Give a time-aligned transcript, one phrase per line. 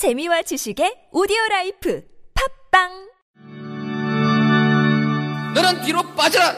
[0.00, 2.00] 재미와 지식의 오디오 라이프
[2.72, 2.88] 팟빵
[5.54, 6.56] 너는 뒤로 빠져라.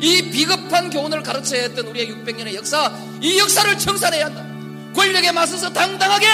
[0.00, 2.90] 이 비겁한 교훈을 가르쳐야 했던 우리의 600년의 역사,
[3.20, 4.42] 이 역사를 청산해야 한다.
[4.94, 6.26] 권력에 맞서서 당당하게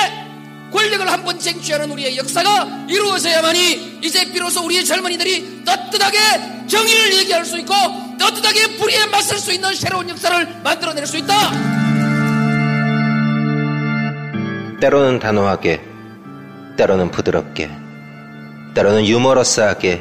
[0.70, 7.58] 권력을 한 번 쟁취하는 우리의 역사가 이루어져야만이 이제 비로소 우리의 젊은이들이 떳떳하게 정의를 얘기할 수
[7.58, 7.74] 있고
[8.20, 11.34] 떳떳하게 불의에 맞설 수 있는 새로운 역사를 만들어낼 수 있다.
[14.80, 15.87] 때로는 단호하게,
[16.78, 17.68] 때로는 부드럽게,
[18.74, 20.00] 때로는 유머러스하게,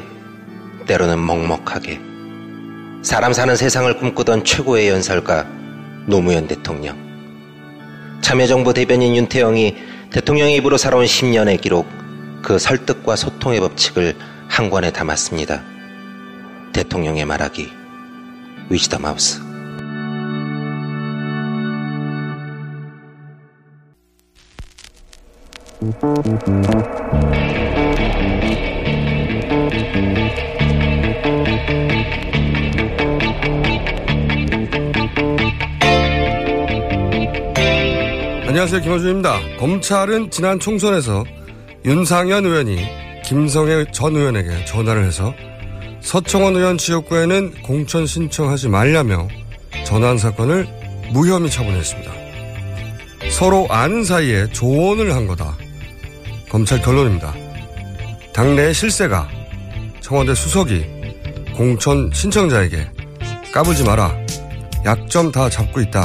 [0.86, 2.00] 때로는 먹먹하게.
[3.02, 5.44] 사람 사는 세상을 꿈꾸던 최고의 연설가
[6.06, 6.96] 노무현 대통령.
[8.20, 9.76] 참여정부 대변인 윤태영이
[10.10, 11.88] 대통령의 입으로 살아온 10년의 기록,
[12.42, 14.14] 그 설득과 소통의 법칙을
[14.46, 15.64] 한 권에 담았습니다.
[16.72, 17.72] 대통령의 말하기,
[18.70, 19.47] 위즈덤 하우스.
[38.48, 38.80] 안녕하세요.
[38.80, 39.38] 김호준입니다.
[39.60, 41.24] 검찰은 지난 총선에서
[41.84, 42.84] 윤상현 의원이
[43.24, 45.32] 김성애 전 의원에게 전화를 해서
[46.00, 49.28] 서청원 의원 지역구에는 공천 신청하지 말라며
[49.84, 50.66] 전화한 사건을
[51.12, 52.10] 무혐의 처분했습니다.
[53.30, 55.56] 서로 아는 사이에 조언을 한 거다.
[56.48, 57.34] 검찰 결론입니다.
[58.32, 59.28] 당내 실세가
[60.00, 60.84] 청와대 수석이
[61.56, 62.90] 공천 신청자에게
[63.52, 64.16] 까불지 마라.
[64.84, 66.04] 약점 다 잡고 있다.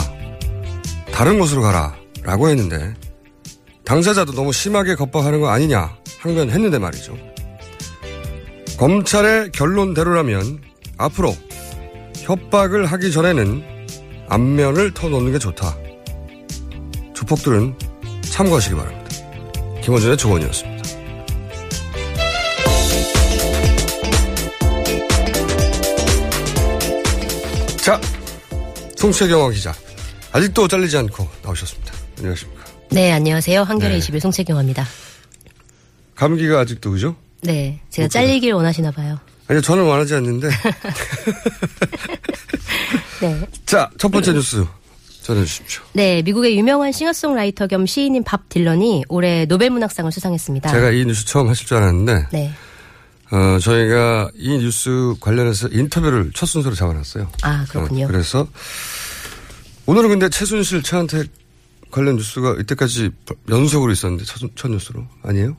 [1.11, 1.95] 다른 곳으로 가라.
[2.23, 2.93] 라고 했는데
[3.85, 7.17] 당사자도 너무 심하게 겁박하는 거 아니냐 항변 했는데 말이죠.
[8.77, 10.61] 검찰의 결론대로라면
[10.97, 11.35] 앞으로
[12.15, 13.63] 협박을 하기 전에는
[14.29, 15.77] 안면을 터놓는 게 좋다.
[17.13, 17.75] 조폭들은
[18.21, 19.02] 참고하시기 바랍니다.
[19.83, 20.83] 김원준의 조언이었습니다.
[27.83, 27.99] 자,
[28.95, 29.73] 송채경화 기자.
[30.31, 31.93] 아직도 잘리지 않고 나오셨습니다.
[32.17, 32.63] 안녕하십니까.
[32.91, 33.63] 네, 안녕하세요.
[33.63, 33.97] 한겨레 네.
[33.97, 34.85] 21 송채경화입니다.
[36.15, 37.15] 감기가 아직도 그죠?
[37.41, 38.07] 네, 제가.
[38.07, 39.19] 잘리길 원하시나 봐요.
[39.47, 40.47] 아니요, 저는 원하지 않는데.
[43.19, 43.41] 네.
[43.65, 44.65] 자, 첫 번째 뉴스
[45.23, 45.83] 전해주십시오.
[45.93, 50.69] 네, 미국의 유명한 싱어송라이터 겸 시인인 밥 딜런이 올해 노벨문학상을 수상했습니다.
[50.71, 52.53] 제가 이 뉴스 처음 하실 줄 알았는데, 네.
[53.31, 57.29] 어, 저희가 이 뉴스 관련해서 인터뷰를 첫 순서로 잡아놨어요.
[57.41, 58.05] 아, 그렇군요.
[58.05, 58.47] 어, 그래서
[59.85, 61.29] 오늘은 근데 최순실 최한택
[61.89, 63.09] 관련 뉴스가 이때까지
[63.49, 65.55] 연속으로 있었는데 첫, 첫 뉴스로 아니에요?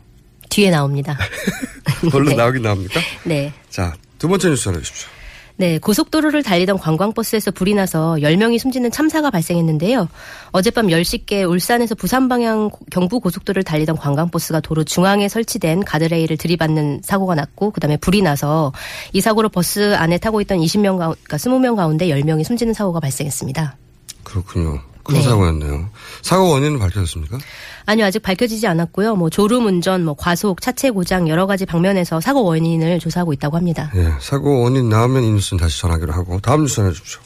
[0.50, 1.19] 뒤에 나옵니다.
[2.12, 2.34] 얼른 네.
[2.36, 3.00] 나오긴 나옵니까?
[3.25, 3.52] 네.
[3.70, 5.08] 자, 두 번째 뉴스 전해주십시오.
[5.56, 10.09] 네, 고속도로를 달리던 관광버스에서 불이 나서 10명이 숨지는 참사가 발생했는데요.
[10.50, 17.37] 어젯밤 10시께 울산에서 부산 방향 경부 고속도로를 달리던 관광버스가 도로 중앙에 설치된 가드레일을 들이받는 사고가
[17.37, 18.72] 났고 그다음에 불이 나서
[19.12, 23.76] 이 사고로 버스 안에 타고 있던 20명 가운 그러니까 20명 가운데 10명이 숨지는 사고가 발생했습니다.
[24.25, 24.81] 그렇군요.
[25.04, 25.22] 큰 네.
[25.22, 25.88] 사고였네요.
[26.22, 27.38] 사고 원인은 밝혀졌습니까?
[27.87, 29.15] 아니요, 아직 밝혀지지 않았고요.
[29.16, 33.93] 뭐 졸음 운전, 뭐 과속, 차체 고장 여러 가지 방면에서 사고 원인을 조사하고 있다고 합니다.
[33.94, 37.20] 예, 사고 원인 나오면 이 뉴스는 다시 전하기로 하고 다음 뉴스 전해주십시오.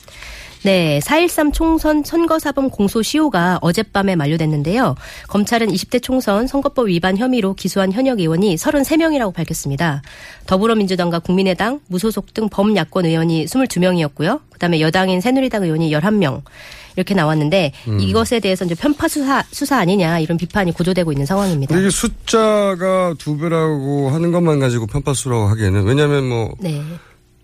[0.65, 4.97] 네, 4.13 총선 선거사범 공소 시효가 어젯밤에 만료됐는데요.
[5.29, 10.03] 검찰은 20대 총선 선거법 위반 혐의로 기소한 현역 의원이 33명이라고 밝혔습니다.
[10.47, 14.41] 더불어민주당과 국민의당, 무소속 등 범야권 의원이 22명이었고요.
[14.51, 16.43] 그다음에 여당인 새누리당 의원이 11명.
[16.99, 21.79] 이렇게 나왔는데 이것에 대해서 이제 편파 수사 수사 아니냐 이런 비판이 고조되고 있는 상황입니다.
[21.79, 26.83] 이게 숫자가 두 배라고 하는 것만 가지고 편파수라고 하기에는 왜냐하면 뭐 네.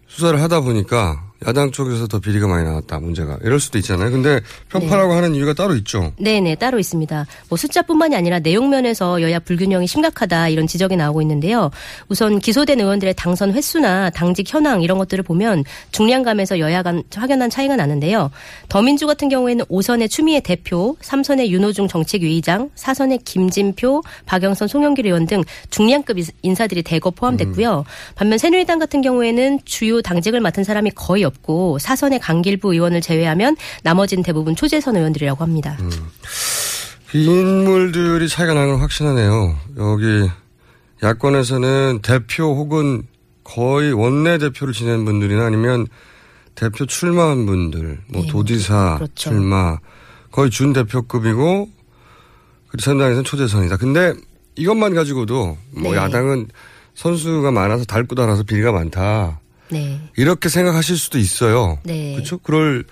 [0.09, 4.11] 수사를 하다 보니까 야당 쪽에서 더 비리가 많이 나왔다 문제가 이럴 수도 있잖아요.
[4.11, 4.41] 근데
[4.71, 6.13] 편파라고 하는 이유가 따로 있죠.
[6.19, 7.27] 네네, 따로 있습니다.
[7.49, 11.71] 뭐 숫자뿐만이 아니라 내용 면에서 여야 불균형이 심각하다 이런 지적이 나오고 있는데요.
[12.09, 17.77] 우선 기소된 의원들의 당선 횟수나 당직 현황 이런 것들을 보면 중량감에서 여야 간 확연한 차이가
[17.77, 18.31] 나는데요.
[18.69, 25.43] 더민주 같은 경우에는 5선의 추미애 대표, 3선의 윤호중 정책위의장, 4선의 김진표, 박영선, 송영길 의원 등
[25.71, 27.85] 중량급 인사들이 대거 포함됐고요.
[28.15, 34.23] 반면 새누리당 같은 경우에는 주요 당직을 맡은 사람이 거의 없고 4선의 강길부 의원을 제외하면 나머지는
[34.23, 35.77] 대부분 초재선 의원들이라고 합니다.
[37.11, 39.57] 그 인물들이 차이가 나는 건 확실하네요.
[39.79, 40.29] 여기
[41.03, 43.03] 야권에서는 대표 혹은
[43.45, 45.87] 거의 원내 대표를 지낸 분들이나 아니면
[46.55, 49.15] 대표 출마한 분들, 뭐 네, 도지사 그렇죠.
[49.15, 49.79] 출마
[50.31, 51.69] 거의 준 대표급이고
[52.69, 53.77] 그리고 선당에서는 초재선이다.
[53.77, 54.15] 근데
[54.57, 55.99] 이것만 가지고도 뭐 네.
[55.99, 56.49] 야당은
[56.95, 59.41] 선수가 많아서 닳고 닳아서 비리가 많다.
[59.71, 60.01] 네.
[60.17, 61.79] 이렇게 생각하실 수도 있어요.
[61.85, 62.15] 네.
[62.15, 62.39] 그렇죠?
[62.39, 62.85] 그럴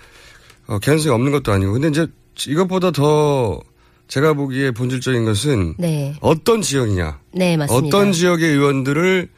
[0.67, 1.73] 어, 개연성이 없는 것도 아니고.
[1.73, 2.07] 근데 이제
[2.47, 3.61] 이것보다 더
[4.07, 6.15] 제가 보기에 본질적인 것은 네.
[6.21, 7.87] 어떤 지역이냐, 네, 맞습니다.
[7.87, 9.29] 어떤 지역의 의원들을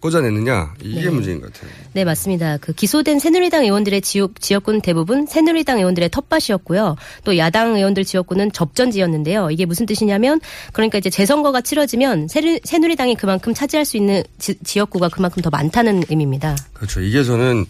[0.00, 1.10] 꽂아내느냐 이게 네.
[1.10, 1.70] 문제인 것 같아요.
[1.92, 2.56] 네, 맞습니다.
[2.58, 6.96] 그 기소된 새누리당 의원들의 지역, 지역구는 대부분 새누리당 의원들의 텃밭이었고요.
[7.24, 9.50] 또 야당 의원들 지역구는 접전지였는데요.
[9.50, 10.40] 이게 무슨 뜻이냐면
[10.72, 16.04] 그러니까 이제 재선거가 치러지면 새누, 새누리당이 그만큼 차지할 수 있는 지, 지역구가 그만큼 더 많다는
[16.08, 16.56] 의미입니다.
[16.74, 17.00] 그렇죠.
[17.00, 17.66] 이게 저는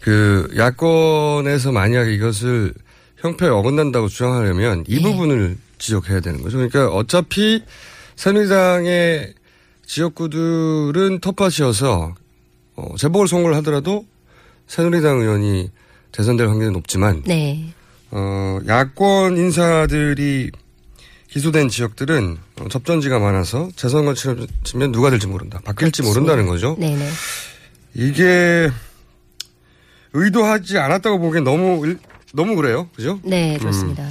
[0.00, 2.72] 그 야권에서 만약 이것을
[3.18, 5.02] 형평에 어긋난다고 주장하려면 이 네.
[5.02, 6.56] 부분을 지적해야 되는 거죠.
[6.56, 7.62] 그러니까 어차피
[8.16, 9.34] 새누리당의
[9.90, 12.14] 지역구들은 텃밭이어서
[12.76, 14.06] 어, 재보궐 선거를 하더라도
[14.68, 15.70] 새누리당 의원이
[16.12, 17.72] 대선될 확률이 높지만 네.
[18.12, 20.52] 어, 야권 인사들이
[21.28, 25.60] 기소된 지역들은 어, 접전지가 많아서 재선거 치러지면 누가 될지 모른다.
[25.64, 26.76] 바뀔지 모른다는 거죠.
[26.78, 27.08] 네네.
[27.94, 28.70] 이게
[30.12, 31.98] 의도하지 않았다고 보기엔 너무 일-
[32.32, 33.18] 너무 그래요, 그죠?
[33.24, 34.08] 네, 그렇습니다.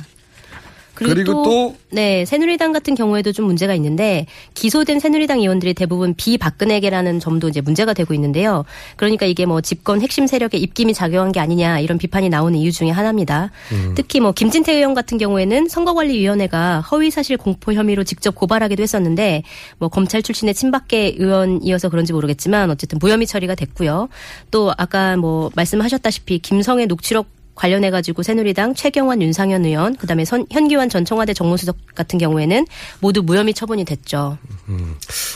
[1.00, 1.16] 그리고, 음.
[1.16, 7.20] 그리고 또, 또- 네 새누리당 같은 경우에도 좀 문제가 있는데 기소된 새누리당 의원들이 대부분 비박근혜계라는
[7.20, 8.64] 점도 이제 문제가 되고 있는데요.
[8.96, 12.90] 그러니까 이게 뭐 집권 핵심 세력의 입김이 작용한 게 아니냐 이런 비판이 나오는 이유 중에
[12.92, 13.50] 하나입니다.
[13.72, 13.94] 음.
[13.96, 19.44] 특히 뭐 김진태 의원 같은 경우에는 선거관리위원회가 허위사실 공포 혐의로 직접 고발하기도 했었는데
[19.78, 24.10] 뭐 검찰 출신의 친박계 의원이어서 그런지 모르겠지만 어쨌든 무혐의 처리가 됐고요.
[24.52, 27.28] 또 아까 뭐 말씀하셨다시피 김성애 녹취록
[27.60, 32.66] 관련해 가지고 새누리당 최경환 윤상현 의원 그다음에 선, 현기환 전 청와대 정무수석 같은 경우에는
[33.02, 34.38] 모두 무혐의 처분이 됐죠.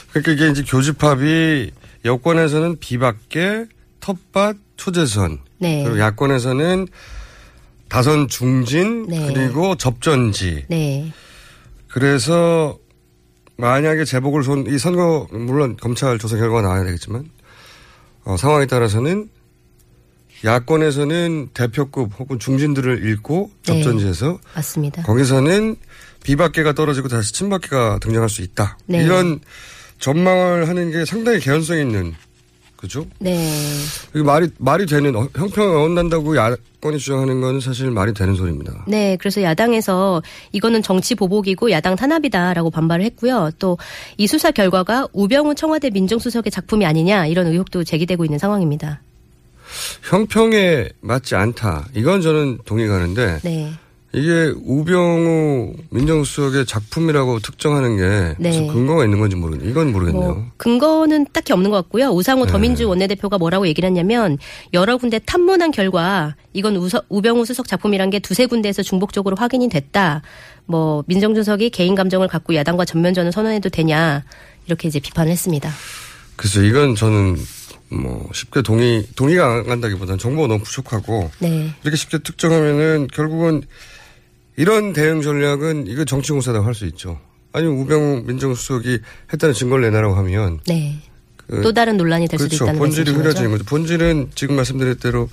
[0.09, 1.71] 그러니까 이게 이제 교집합이
[2.05, 3.65] 여권에서는 비박계,
[3.99, 5.39] 텃밭, 초재선.
[5.57, 5.83] 네.
[5.83, 6.87] 그리고 야권에서는
[7.89, 9.33] 다선 중진, 네.
[9.33, 10.63] 그리고 접전지.
[10.69, 11.11] 네.
[11.89, 12.77] 그래서
[13.57, 17.29] 만약에 재보궐 손, 이 선거, 물론 검찰 조사 결과가 나와야 되겠지만,
[18.23, 19.29] 어, 상황에 따라서는
[20.43, 23.81] 야권에서는 대표급 혹은 중진들을 잃고 네.
[23.81, 25.03] 접전지에서 맞습니다.
[25.03, 25.75] 거기서는
[26.23, 28.77] 비박계가 떨어지고 다시 친박계가 등장할 수 있다.
[28.85, 29.03] 네.
[29.03, 29.39] 이런
[29.99, 32.13] 전망을 하는 게 상당히 개연성 있는
[32.75, 33.05] 그죠?
[33.19, 33.49] 네.
[34.13, 38.83] 이게 말이 말이 되는 어, 형평에 어긋난다고 야권이 주장하는 건 사실 말이 되는 소리입니다.
[38.89, 43.51] 네, 그래서 야당에서 이거는 정치 보복이고 야당 탄압이다라고 반발을 했고요.
[43.59, 43.77] 또
[44.17, 49.01] 이 수사 결과가 우병우 청와대 민정수석의 작품이 아니냐 이런 의혹도 제기되고 있는 상황입니다.
[50.03, 51.87] 형평에 맞지 않다.
[51.95, 53.73] 이건 저는 동의 가는데 네.
[54.15, 58.49] 이게 우병우 민정수석의 작품이라고 특정하는 게 네.
[58.49, 59.71] 무슨 근거가 있는 건지 모르겠네요.
[59.71, 60.33] 이건 모르겠네요.
[60.35, 62.09] 뭐 근거는 딱히 없는 것 같고요.
[62.09, 62.51] 우상호 네.
[62.51, 64.37] 더민주 원내대표가 뭐라고 얘기를 했냐면
[64.73, 70.21] 여러 군데 탐문한 결과 이건 우서, 우병우 수석 작품이란 게 두세 군데에서 중복적으로 확인이 됐다.
[70.65, 74.23] 뭐 민정수석이 개인 감정을 갖고 야당과 전면전을 선언해도 되냐
[74.67, 75.71] 이렇게 이제 비판을 했습니다.
[76.35, 77.35] 그래서 이건 저는
[77.93, 81.73] 뭐 쉽게 동의 동의가 안 간다기보다는 정보가 너무 부족하고 네.
[81.83, 83.61] 이렇게 쉽게 특정하면은 결국은
[84.55, 87.19] 이런 대응 전략은 이거 정치 공사다고 할 수 있죠.
[87.51, 88.99] 아니 우병우 민정수석이
[89.31, 90.99] 했다는 증거를 내놔라고 하면 네.
[91.47, 92.63] 그 또 다른 논란이 될 수도 그렇죠.
[92.65, 93.63] 있다는 본질이 흐려지는 거죠.
[93.63, 93.69] 거죠.
[93.69, 95.29] 본질은 지금 말씀드린 대로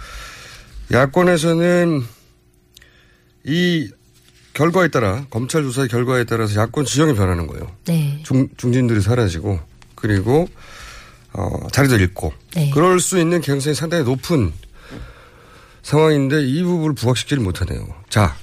[0.93, 2.03] 야권에서는
[3.45, 3.91] 이
[4.53, 7.71] 결과에 따라 검찰 조사의 결과에 따라서 야권 지형이 변하는 거예요.
[7.87, 8.21] 네.
[8.25, 9.61] 중, 중진들이 사라지고
[9.95, 10.49] 그리고
[11.33, 12.71] 어, 자리도 잃고 네.
[12.71, 14.53] 그럴 수 있는 개연성이 상당히 높은
[15.83, 17.87] 상황인데 이 부분을 부각시키지 못하네요.
[18.09, 18.35] 자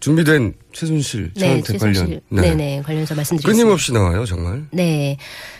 [0.00, 2.20] 준비된 최순실 네, 청와대 관련.
[2.28, 2.82] 네, 네.
[2.84, 3.46] 관련해서 말씀드리겠습니다.
[3.46, 4.64] 끊임없이 나와요 정말.
[4.72, 5.16] 네.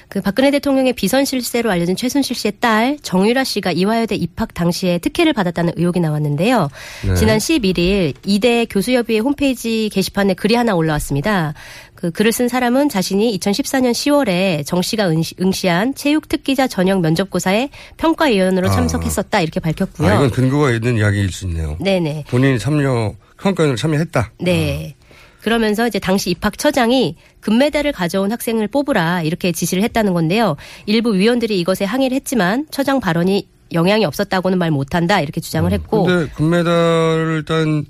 [0.08, 5.32] 그 박근혜 대통령의 비선 실세로 알려진 최순실 씨의 딸 정유라 씨가 이화여대 입학 당시에 특혜를
[5.32, 6.68] 받았다는 의혹이 나왔는데요.
[7.06, 7.14] 네.
[7.14, 11.54] 지난 11일 이대 교수협의회 홈페이지 게시판에 글이 하나 올라왔습니다.
[12.02, 17.68] 그 글을 쓴 사람은 자신이 2014년 10월에 정 씨가 응시, 응시한 체육 특기자 전형 면접고사에
[17.96, 18.70] 평가위원으로 아.
[18.72, 20.08] 참석했었다 이렇게 밝혔고요.
[20.08, 21.76] 아, 이건 근거가 있는 이야기일 수 있네요.
[21.80, 22.24] 네네.
[22.28, 24.32] 본인이 참여 평가위원을 참여했다.
[24.40, 24.96] 네.
[25.42, 30.56] 그러면서 이제 당시 입학처장이 금메달을 가져온 학생을 뽑으라 이렇게 지시를 했다는 건데요.
[30.86, 36.32] 일부 위원들이 이것에 항의를 했지만 처장 발언이 영향이 없었다고는 말 못한다 이렇게 주장을 했고 근데
[36.32, 37.84] 금메달을 딴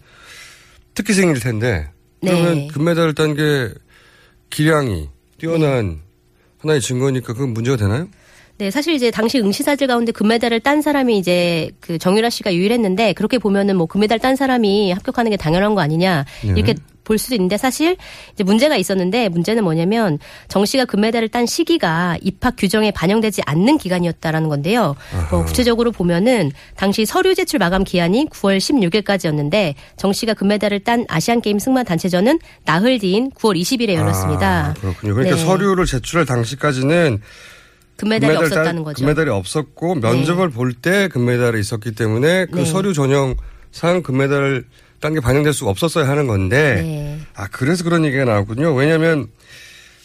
[0.92, 1.88] 특기생일 텐데
[2.20, 2.68] 그러면 네.
[2.68, 3.72] 금메달을 딴 게
[4.52, 6.00] 기량이 뛰어난
[6.58, 8.06] 하나의 증거니까 그건 문제가 되나요?
[8.58, 13.38] 네, 사실 이제 당시 응시사들 가운데 금메달을 딴 사람이 이제 그 정유라 씨가 유일했는데 그렇게
[13.38, 17.96] 보면은 뭐 금메달 딴 사람이 합격하는 게 당연한 거 아니냐 이렇게 볼 수도 있는데 사실
[18.32, 20.18] 이제 문제가 있었는데 문제는 뭐냐면
[20.48, 24.94] 정 씨가 금메달을 딴 시기가 입학 규정에 반영되지 않는 기간이었다라는 건데요.
[25.30, 31.40] 뭐 구체적으로 보면은 당시 서류 제출 마감 기한이 9월 16일까지였는데 정 씨가 금메달을 딴 아시안
[31.40, 34.66] 게임 승마 단체전은 나흘 뒤인 9월 20일에 열렸습니다.
[34.68, 35.14] 아, 그렇군요.
[35.14, 35.44] 그러니까 네.
[35.44, 37.20] 서류를 제출할 당시까지는
[37.96, 39.04] 금메달이 금메달 없었다는 딸- 거죠.
[39.04, 42.64] 금메달이 없었고 면접을 볼때 금메달이 있었기 때문에 그 네.
[42.64, 43.34] 서류 전형
[43.70, 44.64] 상 금메달을
[45.02, 47.18] 딴 게 반영될 수가 없었어야 하는 건데 네.
[47.34, 48.72] 아 그래서 그런 얘기가 나왔군요.
[48.74, 49.26] 왜냐하면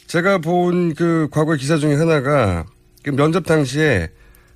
[0.07, 2.65] 제가 본 그 과거의 기사 중에 하나가
[3.03, 4.09] 그 면접 당시에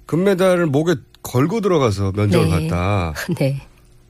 [0.08, 2.68] 금메달을 목에 걸고 들어가서 면접을 네.
[2.68, 3.14] 봤다.
[3.40, 3.62] 네.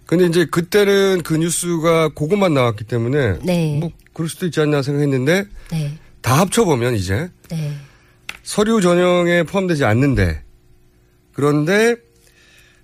[0.06, 3.78] 근데 이제 그때는 그 뉴스가 그것만 나왔기 때문에 네.
[3.80, 5.92] 뭐 그럴 수도 있지 않나 생각했는데 네.
[6.22, 7.74] 다 합쳐보면 이제 네.
[8.44, 10.42] 서류 전형에 포함되지 않는데
[11.34, 11.96] 그런데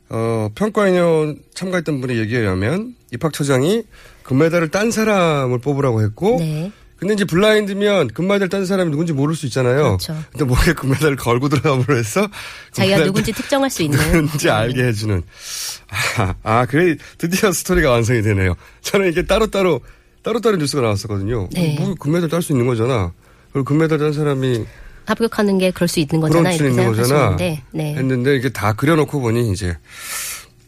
[0.09, 3.83] 어, 평가인연 참가했던 분의 얘기에 의하면 입학처장이
[4.23, 6.71] 금메달을 딴 사람을 뽑으라고 했고 네.
[6.97, 9.97] 근데 이제 블라인드면 금메달 딴 사람이 누군지 모를 수 있잖아요.
[9.97, 10.17] 그렇죠.
[10.31, 12.27] 근데 목에 금메달을 걸고 들어감으로 해서
[12.71, 13.99] 자기가 누군지 특정할 수 있는.
[14.25, 15.21] 누군지 알게 해주는.
[16.17, 18.55] 아, 아, 그래 드디어 스토리가 완성이 되네요.
[18.81, 19.81] 저는 이게 따로 따로
[20.23, 21.49] 따로 따로 뉴스가 나왔었거든요.
[21.51, 21.77] 네.
[21.79, 23.13] 뭐 금메달 딸 수 있는 거잖아.
[23.53, 24.65] 그리고 금메달 딴 사람이
[25.07, 26.51] 합격하는 게 그럴 수 있는 거잖아.
[26.51, 27.35] 수 이렇게 있는 거잖아.
[27.37, 27.63] 네.
[27.73, 29.77] 했는데 이게 다 그려놓고 보니 이제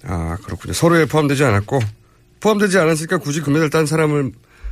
[0.03, 0.73] 아 그렇군요.
[0.73, 1.79] 서로에 포함되지 않았고
[2.39, 4.31] 포함되지 않았으니까 굳이 금메달 딴 사람을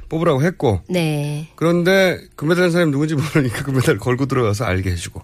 [0.10, 1.52] 뽑으라고 했고 네.
[1.56, 5.22] 그런데 금메달 딴 사람이 누군지 모르니까 금메달 걸고 들어가서 알게 해주고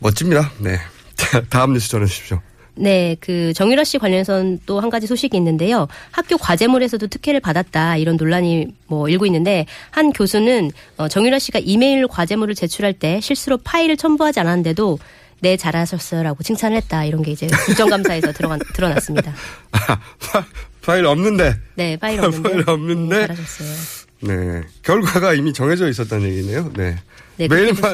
[0.00, 0.50] 멋집니다.
[0.58, 0.80] 네.
[1.48, 2.40] 다음 뉴스 전해주십시오.
[2.74, 5.86] 네, 그 정유라 씨 관련해서는 또 한 가지 소식이 있는데요.
[6.10, 12.06] 학교 과제물에서도 특혜를 받았다 이런 논란이 뭐 일고 있는데 한 교수는 어, 정유라 씨가 이메일
[12.08, 14.98] 과제물을 제출할 때 실수로 파일을 첨부하지 않았는데도
[15.40, 19.34] 네 잘하셨어요라고 칭찬을 했다 이런 게 이제 국정감사에서 들어가, 드러났습니다.
[19.72, 19.78] 아,
[20.18, 20.46] 파-
[20.82, 22.48] 파일 없는데 네, 파일 없는데.
[22.50, 23.16] 파일 없는데.
[23.20, 24.02] 네, 잘하셨어요.
[24.24, 26.72] 네 결과가 이미 정해져 있었다는 얘기네요.
[26.76, 26.96] 네.
[27.36, 27.48] 네,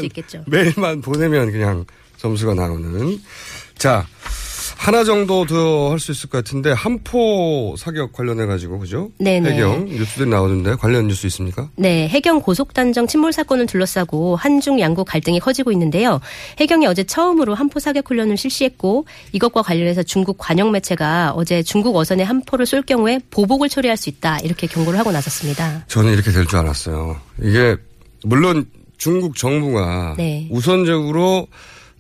[0.05, 0.45] 있겠죠.
[0.47, 1.85] 매일만 보내면 그냥
[2.19, 3.19] 점수가 나오는.
[3.79, 4.07] 자
[4.79, 9.11] 하나 정도 더 할 수 있을 것 같은데 한포 사격 관련해 가지고 그죠?
[9.19, 9.51] 네네.
[9.51, 11.69] 해경 뉴스들이 나오는데 관련 뉴스 있습니까?
[11.77, 16.21] 네, 해경 고속단정 침몰 사건을 둘러싸고 한중 양국 갈등이 커지고 있는데요.
[16.61, 22.23] 해경이 어제 처음으로 한포 사격 훈련을 실시했고 이것과 관련해서 중국 관영 매체가 어제 중국 어선에
[22.23, 25.85] 한포를 쏠 경우에 보복을 처리할 수 있다 이렇게 경고를 하고 나섰습니다.
[25.89, 27.17] 저는 이렇게 될 줄 알았어요.
[27.43, 27.77] 이게
[28.25, 28.67] 물론
[28.97, 30.49] 중국 정부가 네.
[30.51, 31.49] 우선적으로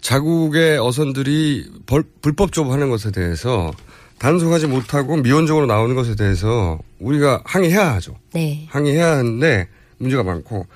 [0.00, 3.72] 자국의 어선들이 벌- 불법적으로 하는 것에 대해서
[4.18, 8.16] 단속하지 못하고 미온적으로 나오는 것에 대해서 우리가 항의해야 하죠.
[8.32, 10.66] 네, 항의해야 하는데 문제가 많고.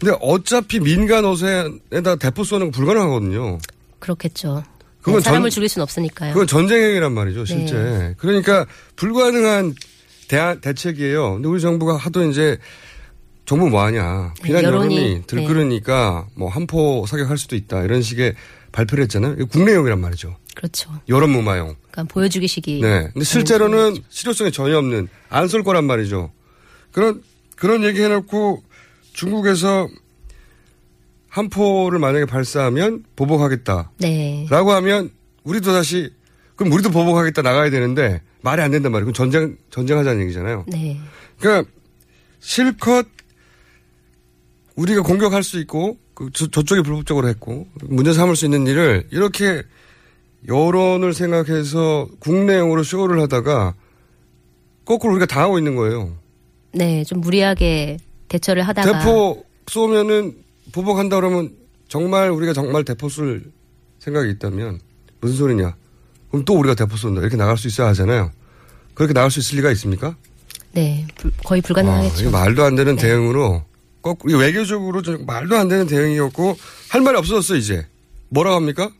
[0.00, 3.58] 근데 어차피 민간 어선에다 대포 쏘는 거 불가능하거든요.
[3.98, 4.62] 그렇겠죠.
[5.02, 6.32] 그건 네, 사람을 전- 죽일 수는 없으니까요.
[6.34, 7.74] 그건 전쟁 행위란 말이죠, 실제.
[7.74, 8.14] 네.
[8.18, 8.66] 그러니까
[8.96, 9.74] 불가능한
[10.28, 11.34] 대, 대책이에요.
[11.34, 12.58] 근데 우리 정부가 하도 이제
[13.46, 14.34] 정부 뭐 하냐.
[14.42, 17.82] 비난 네, 여론이, 여론이, 들끓으니까 뭐 한포 사격할 수도 있다.
[17.82, 18.34] 이런 식의
[18.78, 19.46] 발표를 했잖아요.
[19.46, 20.36] 국내용이란 말이죠.
[20.54, 20.90] 그렇죠.
[21.08, 21.74] 여론 무마용.
[21.90, 22.80] 그러니까 보여주기식이.
[22.80, 23.10] 네.
[23.12, 26.30] 근데 실제로는 실효성이 전혀 없는 안 쏠 거란 말이죠.
[26.92, 27.22] 그런
[27.56, 28.62] 그런 얘기 해놓고
[29.14, 29.88] 중국에서
[31.28, 35.10] 한 포를 만약에 발사하면 보복하겠다라고 네, 하면
[35.42, 36.10] 우리도 다시
[36.56, 39.06] 그럼 우리도 보복하겠다 나가야 되는데 말이 안 된단 말이에요.
[39.12, 40.64] 그럼 전쟁 전쟁하자는 얘기잖아요.
[40.68, 40.98] 네,
[41.40, 41.68] 그러니까
[42.40, 43.06] 실컷
[44.76, 49.62] 우리가 공격할 수 있고 그 저, 저쪽이 불법적으로 했고 문제 삼을 수 있는 일을 이렇게
[50.48, 53.74] 여론을 생각해서 국내용으로 쇼를 하다가
[54.84, 56.16] 거꾸로 우리가 당하고 있는 거예요.
[56.72, 60.34] 네, 좀 무리하게 대처를 하다가 대포 쏘면은
[60.72, 61.52] 보복한다 그러면
[61.86, 63.44] 정말 우리가 정말 대포 쏠
[64.00, 64.80] 생각이 있다면
[65.20, 65.76] 무슨 소리냐?
[66.32, 68.32] 그럼 또 우리가 대포 쏜다 이렇게 나갈 수 있어야 하잖아요.
[68.94, 70.16] 그렇게 나갈 수 있을 리가 있습니까?
[70.72, 72.22] 네, 불- 거의 아, 불가능하겠죠.
[72.22, 73.02] 이거 말도 안 되는 네.
[73.02, 73.62] 대응으로
[74.28, 76.56] 이거 외교적으로 좀 말도 안 되는 대응이었고
[76.88, 77.86] 할 말이 없어졌어 이제
[78.28, 78.90] 뭐라고 합니까?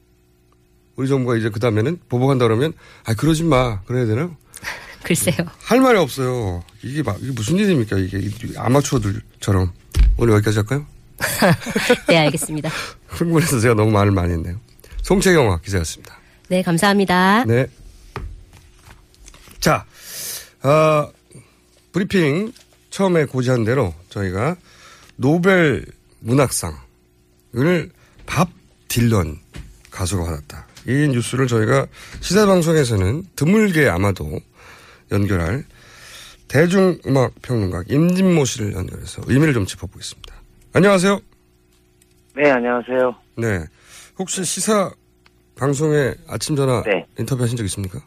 [0.96, 2.72] 우리 정부가 이제 그 다음에는 보복한다 그러면
[3.04, 4.36] 아 그러지 마 그래야 되나요?
[5.04, 5.36] 글쎄요.
[5.60, 6.64] 할 말이 없어요.
[6.82, 9.72] 이게 막 이게 무슨 일입니까 이게 이 아마추어들처럼
[10.16, 10.86] 오늘 여기까지 할까요?
[12.08, 12.70] 네, 알겠습니다.
[13.06, 14.56] 흥분해서 제가 너무 말을 많이 했네요.
[15.02, 16.18] 송채경 기자였습니다.
[16.48, 17.44] 네, 감사합니다.
[17.44, 17.66] 네.
[19.60, 19.84] 자,
[20.62, 21.10] 어,
[21.92, 22.52] 브리핑
[22.90, 24.56] 처음에 고지한 대로 저희가
[25.18, 25.84] 노벨
[26.20, 26.78] 문학상을
[28.24, 28.48] 밥
[28.86, 29.36] 딜런
[29.90, 30.66] 가수가 받았다.
[30.86, 31.86] 이 뉴스를 저희가
[32.20, 34.38] 시사방송에서는 드물게 아마도
[35.10, 35.64] 연결할
[36.46, 40.34] 대중음악평론가 임진모 씨를 연결해서 의미를 좀 짚어보겠습니다.
[40.72, 41.20] 안녕하세요.
[42.36, 43.14] 네, 안녕하세요.
[43.36, 43.64] 네.
[44.18, 44.92] 혹시 시사
[45.56, 47.04] 방송에 아침 전화 네.
[47.18, 48.00] 인터뷰 하신 적 있습니까?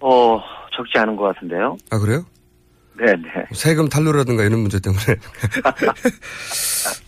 [0.00, 0.40] 어,
[0.74, 1.76] 적지 않은 것 같은데요.
[1.90, 2.24] 아, 그래요?
[2.98, 3.44] 네, 네.
[3.52, 5.02] 세금 탈루라든가 이런 문제 때문에.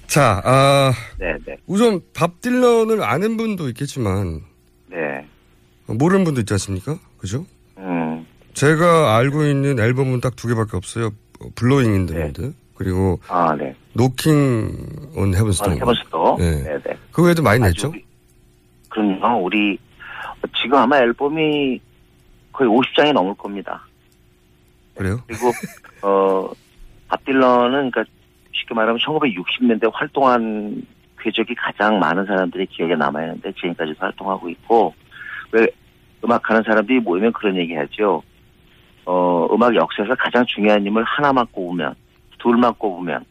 [0.06, 1.56] 자, 아, 네, 네.
[1.66, 4.40] 우선 밥 딜런을 아는 분도 있겠지만,
[4.88, 4.96] 네.
[5.86, 6.98] 모르는 분도 있지 않습니까?
[7.18, 7.46] 그죠?
[7.78, 11.10] 음, 제가 알고 있는 앨범은 딱 두 개밖에 없어요.
[11.54, 12.24] Blowin' in the 네.
[12.24, 12.54] Wind.
[12.74, 13.74] 그리고 아, 네.
[13.92, 15.74] Knockin' on 아, Heaven's Door.
[15.76, 16.36] 해보셨어?
[16.38, 16.62] 네.
[16.62, 16.96] 네, 네.
[17.12, 17.88] 그 외에도 많이 아주 냈죠?
[17.88, 18.04] 우리-
[18.88, 19.78] 그럼요, 우리,
[20.62, 21.80] 지금 아마 앨범이
[22.52, 23.86] 거의 50장이 넘을 겁니다.
[25.00, 25.18] 그래요?
[25.26, 25.50] 그리고
[26.02, 26.52] 어
[27.10, 28.04] 밥 딜런은 그러니까
[28.52, 30.80] 쉽게 말하면 1960년대 활동한
[31.18, 34.94] 궤적이 가장 많은 사람들이 기억에 남아 있는데 지금까지도 활동하고 있고
[35.50, 35.66] 왜
[36.24, 38.22] 음악하는 사람들이 모이면 그런 얘기 하죠.
[39.04, 41.94] 어 음악 역사에서 가장 중요한 인물 하나만 꼽으면
[42.38, 43.24] 둘만 꼽으면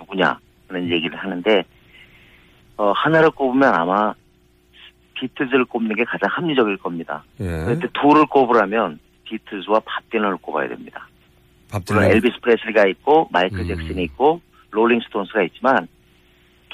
[0.00, 1.64] 누구냐 그런 얘기를 하는데
[2.78, 4.14] 어 하나를 꼽으면 아마
[5.14, 7.22] 비틀즈를 꼽는 게 가장 합리적일 겁니다.
[7.40, 7.44] 예.
[7.44, 11.07] 그런데 둘을 꼽으라면 비틀즈와 밥 딜런을 꼽아야 됩니다.
[11.70, 12.04] 밥 물론.
[12.04, 13.66] 엘비스 프레슬리가 있고 마이클 음.
[13.66, 15.86] 잭슨이 있고 롤링스톤스가 있지만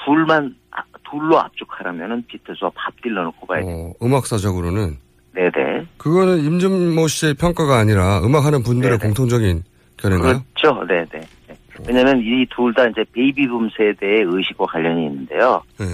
[0.05, 3.93] 둘만 아, 둘로 압축하라면은 비틀즈와 밥 딜런을 꼽아야 돼요.
[3.99, 4.97] 어, 음악사적으로는
[5.33, 5.85] 네네.
[5.97, 9.03] 그거는 임진모 씨의 평가가 아니라 음악하는 분들의 네네.
[9.07, 9.63] 공통적인
[9.97, 10.41] 견해인가요?
[10.55, 10.85] 그렇죠.
[10.85, 11.05] 네네.
[11.47, 11.55] 네.
[11.87, 15.61] 왜냐하면 이 둘 다 이제 베이비붐 세대의 의식과 관련이 있는데요.
[15.77, 15.85] 네.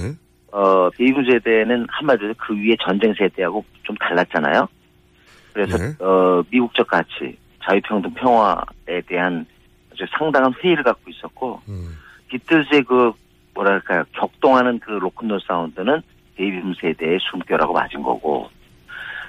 [0.51, 4.67] 어 베이비붐 세대는 한마디로 그 위에 전쟁 세대하고 좀 달랐잖아요.
[5.53, 5.93] 그래서 네.
[6.03, 9.45] 어 미국적 가치, 자유평등 평화에 대한
[9.91, 11.97] 아주 상당한 회의를 갖고 있었고 음.
[12.29, 13.11] 비틀즈의 그
[13.53, 16.01] 뭐랄까요 격동하는 그 로큰롤 사운드는
[16.35, 18.49] 베이비붐 세대의 숨결하고 맞은 거고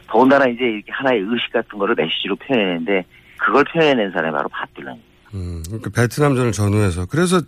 [0.07, 3.05] 더군다나 이제 이렇게 하나의 의식 같은 거를 메시지로 표현했는데
[3.39, 5.09] 그걸 표현해낸 사람이 바로 밥 딜런입니다.
[5.35, 7.41] 음, 그러니까 베트남전을 전후해서 그래서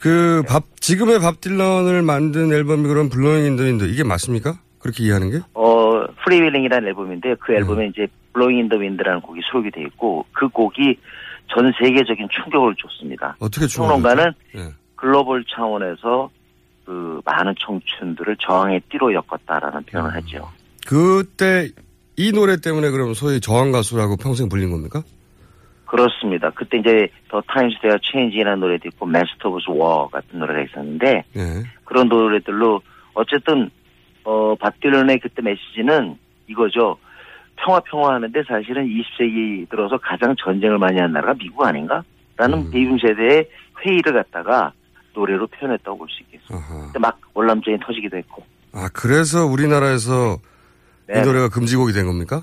[0.00, 4.58] 그 밥 지금의 밥 딜런을 만든 앨범이 그런 Blowin' in the Wind 이게 맞습니까?
[4.78, 5.40] 그렇게 이해하는 게?
[5.54, 7.56] 어 Freewheelin'이라는 앨범인데 그 음.
[7.58, 10.98] 앨범에 이제 Blowin' in the Wind라는 곡이 수록이 돼 있고 그 곡이
[11.48, 13.34] 전 세계적인 충격을 줬습니다.
[13.38, 14.24] 어떻게 평론가는
[14.56, 14.68] 예.
[14.94, 16.28] 글로벌 차원에서
[16.84, 20.16] 그 많은 청춘들을 저항의 띠로 엮었다라는 표현을 음.
[20.16, 20.50] 하죠.
[20.86, 21.68] 그때
[22.16, 25.02] 이 노래 때문에 그럼 소위 저항 가수라고 평생 불린 겁니까?
[25.86, 26.50] 그렇습니다.
[26.50, 31.24] 그때 이제 The Times They Are Changin'이라는 노래도 있고 Masters of War 같은 노래가 있었는데
[31.36, 31.62] 예.
[31.84, 32.82] 그런 노래들로
[33.14, 33.70] 어쨌든
[34.24, 36.98] 어 밥 딜런의 그때 메시지는 이거죠.
[37.56, 42.02] 평화 평화 하는데 사실은 20세기 들어서 가장 전쟁을 많이 한 나라가 미국 아닌가?
[42.36, 42.70] 라는 음.
[42.70, 43.48] 베이빔 세대의
[43.84, 44.72] 회의를 갖다가
[45.14, 46.98] 노래로 표현했다고 볼 수 있겠습니다.
[46.98, 48.44] 막 월남전이 터지기도 했고.
[48.72, 50.36] 아 그래서 우리나라에서
[51.06, 51.20] 네.
[51.20, 52.42] 이 노래가 금지곡이 된 겁니까?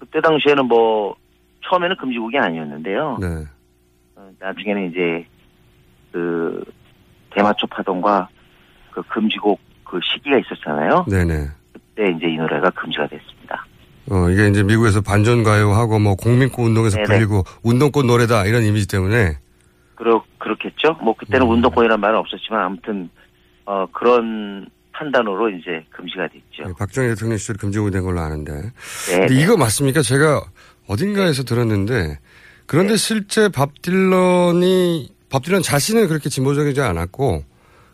[0.00, 1.14] 그때 당시에는 뭐
[1.64, 3.18] 처음에는 금지곡이 아니었는데요.
[3.20, 3.26] 네.
[4.16, 5.26] 어, 나중에는 이제
[6.10, 6.64] 그
[7.30, 8.28] 대마초 파동과
[8.90, 11.04] 그 금지곡 그 시기가 있었잖아요.
[11.08, 11.48] 네네.
[11.72, 13.64] 그때 이제 이 노래가 금지가 됐습니다.
[14.10, 17.06] 어 이게 이제 미국에서 반전가요하고 뭐 국민꽃 운동에서 네네.
[17.06, 19.38] 불리고 운동꽃 노래다 이런 이미지 때문에
[19.94, 20.94] 그렇 그렇겠죠.
[21.02, 21.52] 뭐 그때는 음.
[21.52, 23.10] 운동권이라는 말은 없었지만 아무튼
[23.66, 26.74] 어 그런 판단으로 이제 금지가 됐죠.
[26.76, 28.52] 박정희 대통령 시절 금지곡이 된 걸로 아는데.
[29.10, 29.18] 네.
[29.18, 30.02] 근데 이거 맞습니까?
[30.02, 30.42] 제가
[30.88, 32.18] 어딘가에서 들었는데
[32.66, 32.96] 그런데 네.
[32.96, 37.44] 실제 밥 딜런이 밥 딜런 자신은 그렇게 진보적이지 않았고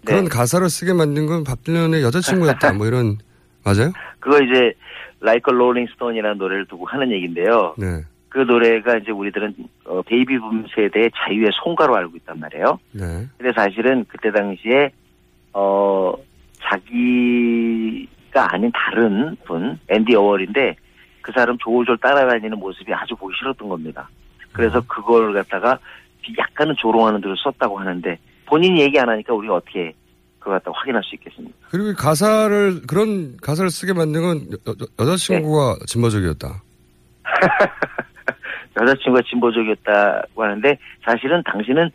[0.04, 0.30] 그런 네.
[0.30, 3.18] 가사를 쓰게 만든 건 밥 딜런의 여자친구였다 뭐 이런
[3.64, 3.92] 맞아요?
[4.20, 4.72] 그거 이제
[5.20, 7.74] Like a Rolling Stone이라는 노래를 두고 하는 얘기인데요.
[7.78, 8.02] 네.
[8.28, 12.78] 그 노래가 이제 우리들은 어, 베이비붐 세대의 자유의 송가로 알고 있단 말이에요.
[12.92, 13.26] 네.
[13.38, 14.90] 근데 사실은 그때 당시에
[15.52, 16.12] 어
[16.62, 20.74] 자기가 아닌 다른 분 앤디 워홀인데
[21.22, 24.08] 그 사람 졸졸 따라다니는 모습이 아주 보기 싫었던 겁니다.
[24.52, 25.78] 그래서 그걸 갖다가
[26.38, 29.94] 약간은 조롱하는 대로 썼다고 하는데 본인이 얘기 안 하니까 우리가 어떻게
[30.44, 31.56] 그걸 갖다 확인할 수 있겠습니까?
[31.70, 34.46] 그리고 이 가사를 그런 가사를 쓰게 만든 건
[35.00, 35.86] 여자친구가 네.
[35.86, 36.62] 진보적이었다.
[38.78, 41.90] 여자친구가 진보적이었다고 하는데 사실은 당신은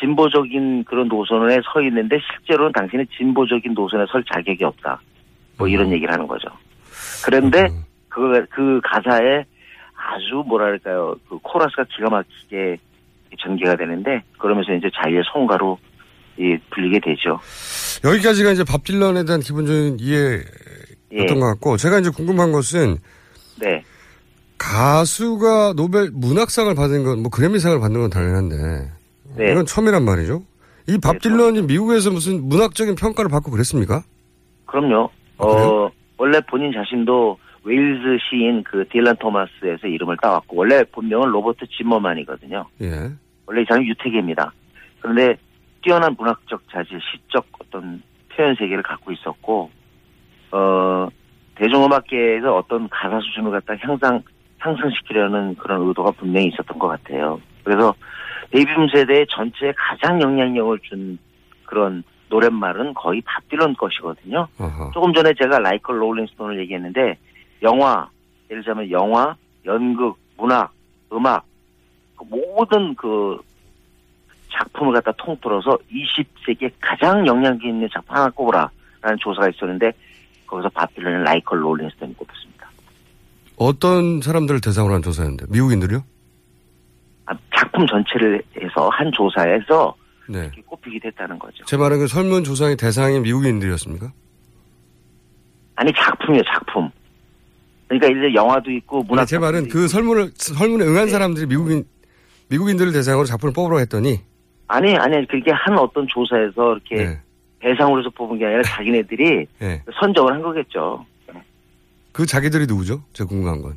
[0.00, 5.00] 진보적인 그런 노선에 서 있는데 실제로는 당신은 진보적인 노선에 설 자격이 없다.
[5.58, 6.48] 뭐 이런 얘기를 하는 거죠.
[7.24, 7.84] 그런데 음.
[8.08, 9.44] 그, 그 가사에
[9.94, 12.78] 아주 뭐랄까요, 그 코러스가 기가 막히게
[13.40, 15.78] 전개가 되는데, 그러면서 이제 자유의 송가로
[16.38, 17.38] 이 불리게 되죠.
[18.04, 20.46] 여기까지가 이제 밥 딜런에 대한 기본적인 이해였던
[21.12, 21.26] 예.
[21.26, 22.98] 것 같고 제가 이제 궁금한 것은
[23.60, 23.82] 네.
[24.58, 28.56] 가수가 노벨 문학상을 받은 건, 뭐 그래미상을 받는 건 당연한데,
[29.36, 29.52] 네.
[29.52, 30.42] 이건 처음이란 말이죠.
[30.88, 34.02] 이 밥 네, 딜런이 미국에서 무슨 문학적인 평가를 받고 그랬습니까?
[34.66, 35.10] 그럼요.
[35.38, 35.44] 아?
[35.44, 42.66] 어, 원래 본인 자신도 웨일즈 시인 그 딜란 토마스에서 이름을 따왔고, 원래 본명은 로버트 지머만이거든요.
[42.82, 43.10] 예.
[43.46, 44.52] 원래 이 사람이 유태계입니다.
[45.00, 45.36] 그런데
[45.84, 49.70] 뛰어난 문학적 자질, 시적 어떤 표현 세계를 갖고 있었고,
[50.50, 51.08] 어,
[51.56, 54.22] 대중음악계에서 어떤 가사 수준을 갖다 향상,
[54.60, 57.38] 상승시키려는 그런 의도가 분명히 있었던 것 같아요.
[57.62, 57.94] 그래서
[58.50, 61.18] 베이비붐 세대의 전체에 가장 영향력을 준
[61.64, 64.48] 그런 노랫말은 거의 밥 딜런 것이거든요.
[64.58, 64.90] 아하.
[64.94, 67.18] 조금 전에 제가 Like a Rolling Stone을 얘기했는데
[67.62, 68.08] 영화
[68.50, 70.72] 예를 들자면 영화, 연극, 문학,
[71.12, 71.44] 음악
[72.16, 73.38] 그 모든 그
[74.54, 79.92] 작품을 갖다 통틀어서 20세기에 가장 영향력 있는 작품 하나 꼽으라라는 조사가 있었는데
[80.46, 82.68] 거기서 밥 딜런의 라이커 롤링스톤이 꼽혔습니다.
[83.56, 85.46] 어떤 사람들을 대상으로 한 조사였는데?
[85.48, 86.04] 미국인들이요?
[87.26, 89.94] 아, 작품 전체를 해서 한 조사에서
[90.28, 90.50] 네.
[90.66, 91.64] 꼽히게 됐다는 거죠.
[91.64, 94.12] 제 말은 그 설문조사의 대상이 미국인들이었습니까?
[95.76, 96.90] 아니 작품이요 작품.
[97.88, 99.22] 그러니까 이제 영화도 있고 문학.
[99.22, 99.88] 아니, 제 말은 그.
[99.88, 101.10] 설문을, 설문에 응한 네.
[101.10, 101.84] 사람들이 미국인,
[102.48, 104.20] 미국인들을 대상으로 작품을 뽑으라고 했더니,
[104.68, 107.20] 아니 아니 그게 한 어떤 조사에서 이렇게 네.
[107.60, 109.82] 대상으로서 뽑은 게 아니라 자기네들이 네.
[110.00, 111.04] 선정을 한 거겠죠.
[112.12, 113.02] 그 자기들이 누구죠?
[113.12, 113.76] 제가 궁금한 건.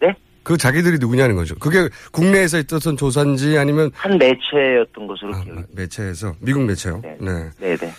[0.00, 0.14] 네?
[0.42, 1.54] 그 자기들이 누구냐는 거죠.
[1.56, 5.62] 그게 국내에서 있었던 조사인지 아니면 한 매체였던 것으로 아, 기억이.
[5.74, 7.00] 매체에서 미국 매체요.
[7.02, 7.16] 네.
[7.20, 7.50] 네.
[7.58, 7.92] 네네.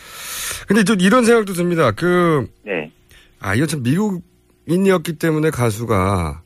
[0.68, 1.92] 근데 좀 이런 생각도 듭니다.
[1.92, 2.92] 그 네.
[3.40, 6.42] 아, 이건 참 미국인이었기 때문에 가수가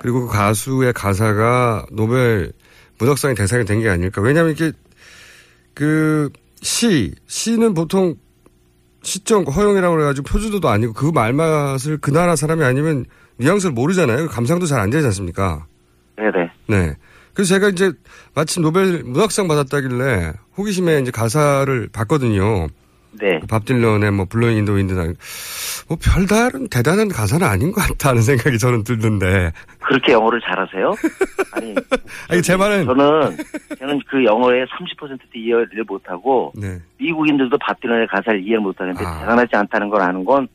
[0.00, 2.52] 그리고 그 가수의 가사가 노벨
[2.98, 4.20] 문학상의 대상이 된 게 아닐까.
[4.20, 4.72] 왜냐하면 이게
[5.74, 6.30] 그
[6.62, 8.14] 시, 시는 보통
[9.02, 13.06] 시점 허용이라고 그래가지고 표준어도 아니고 그 말맛을 그 나라 사람이 아니면
[13.38, 14.28] 뉘앙스를 모르잖아요.
[14.28, 15.66] 감상도 잘 안 되지 않습니까?
[16.16, 16.50] 네네.
[16.68, 16.96] 네.
[17.32, 17.92] 그래서 제가 이제
[18.34, 22.66] 마침 노벨 문학상 받았다길래 호기심에 이제 가사를 봤거든요.
[23.12, 23.40] 네.
[23.48, 24.92] 밥 딜런의 뭐 Blowin' Wind
[25.88, 30.94] 뭐 별다른 대단한 가사는 아닌 것 같다는 생각이 저는 들던데 그렇게 영어를 잘하세요?
[31.52, 31.74] 아니.
[32.28, 33.36] 아니 제 말은 저는
[33.78, 39.20] 저는 그 영어의 30%도 이해를 못하고 네 미국인들도 밥 딜런의 가사를 이해를 못하는데 아.
[39.20, 40.46] 대단하지 않다는 걸 아는 건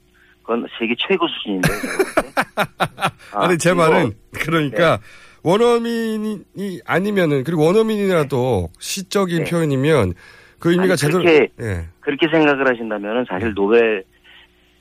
[0.42, 1.70] 그건 세계 최고 수준인데.
[3.34, 5.00] 아, 아니 제 그리고 말은 그러니까
[5.44, 9.50] 원어민이 아니면은 그리고 원어민이라도 시적인 네.
[9.50, 10.14] 표현이면
[10.66, 14.04] 그 의미가 아니, 제대로 그렇게- 예 그렇게 생각을 하신다면은 사실 노벨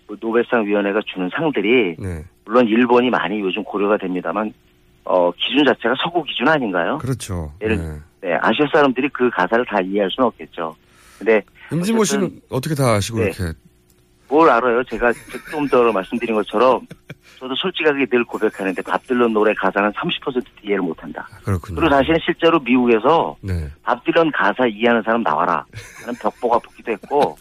[0.07, 2.25] 그 노벨상 위원회가 주는 상들이 네.
[2.47, 4.53] 물론 일본이 많이 요즘 고려가 됩니다만
[5.05, 6.97] 어 기준 자체가 서구 기준 아닌가요?
[6.99, 7.53] 그렇죠.
[7.61, 7.99] 예를- 네.
[8.23, 10.75] 네, 아시아 사람들이 그 가사를 다 이해할 수는 없겠죠.
[11.18, 13.25] 근데 임진모 씨는 어떻게 다 아시고 네.
[13.27, 13.53] 이렇게
[14.29, 14.83] 뭘 알아요?
[14.85, 15.12] 제가
[15.51, 16.81] 좀 더 말씀드린 것처럼
[17.44, 21.28] 저도 솔직하게 늘 고백하는데 밥 딜런 노래 가사는 30% 이해를 못한다.
[21.44, 21.78] 그렇군요.
[21.78, 23.70] 그리고 사실은 실제로 미국에서 네.
[23.83, 25.62] 밥 딜런 가사 이해하는 사람 나와라
[26.00, 27.37] 하는 벽보가 붙기도 했고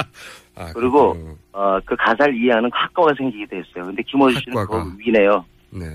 [0.56, 1.16] 아, 그리고.
[1.52, 3.86] 어, 그 가사를 이해하는 학과가 생기기도 했어요.
[3.86, 4.66] 근데 김호주 씨는.
[4.66, 5.42] 그 위네요.
[5.70, 5.86] 네.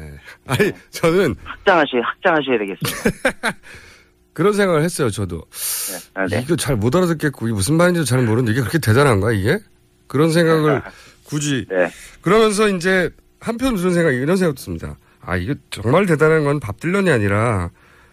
[0.48, 3.52] 아니 저는 학장하셔야 학장하셔야 되겠습니다.
[4.34, 5.12] 그런 생각을 했어요.
[5.12, 5.98] 저도 네.
[6.16, 6.42] 아, 네.
[6.42, 9.60] 이거 잘 못 알아듣겠고 이게 무슨 말인지도 잘 모르는데 이게 그렇게 대단한가 이게?
[10.08, 10.82] 그런 생각을
[11.26, 11.90] 굳이 네.
[12.22, 14.96] 그러면서 이제 한편 무슨 생각 이런 생각도 듭니다.
[15.22, 17.70] 아 이거 정말 대단한 건 밥 딜런이 아니라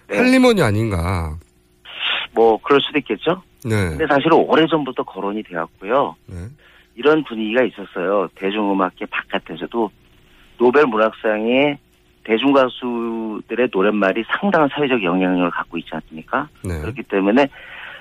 [0.08, 0.16] 네.
[0.16, 1.36] 할리먼이 아닌가.
[2.32, 3.42] 뭐 그럴 수도 있겠죠.
[3.64, 3.90] 네.
[3.90, 6.16] 근데 사실은 오래 전부터 거론이 되었고요.
[6.26, 6.36] 네.
[6.94, 8.28] 이런 분위기가 있었어요.
[8.36, 9.90] 대중음악계 바깥에서도
[10.58, 11.78] 노벨 문학상에
[12.24, 16.48] 대중 가수들의 노랫말이 상당한 사회적 영향력을 갖고 있지 않습니까?
[16.64, 16.80] 네.
[16.80, 17.48] 그렇기 때문에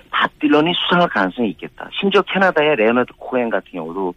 [0.09, 1.89] 밥 딜런이 수상할 가능성이 있겠다.
[1.99, 4.13] 심지어 캐나다의 레오나드 코엔 같은 경우도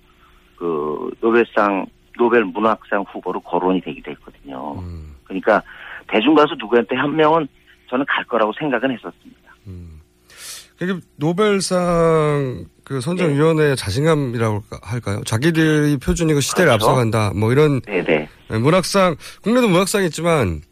[0.57, 1.87] 그 노벨상
[2.21, 4.79] 노벨 문학상 후보로 거론이 되기도 했거든요.
[4.79, 5.63] 음, 그러니까
[6.07, 7.49] 대중 가수 누구한테 한 명은
[7.89, 9.55] 저는 갈 거라고 생각은 했었습니다.
[9.67, 10.01] 음.
[11.17, 15.21] 노벨상 그 선정위원회의 자신감이라고 할까요?
[15.25, 16.87] 자기들이 표준이고 시대를 그렇죠.
[16.87, 17.33] 앞서간다.
[17.35, 18.29] 뭐 이런 네네.
[18.49, 20.63] 문학상 국내도 문학상 있지만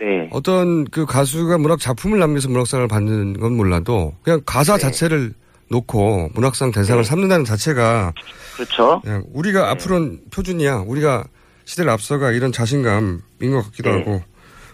[0.00, 0.28] 네.
[0.32, 4.80] 어떤 그 가수가 문학 작품을 남겨서 문학상을 받는 건 몰라도 그냥 가사 네.
[4.80, 5.34] 자체를
[5.80, 7.08] 놓고 문학상 대상을 네.
[7.08, 8.12] 삼는다는 자체가
[8.56, 9.00] 그렇죠.
[9.02, 10.78] 그냥 우리가 앞으로는 표준이야.
[10.86, 11.24] 우리가
[11.64, 13.20] 시대를 앞서가 이런 자신감인
[13.52, 13.98] 것 같기도 네.
[13.98, 14.20] 하고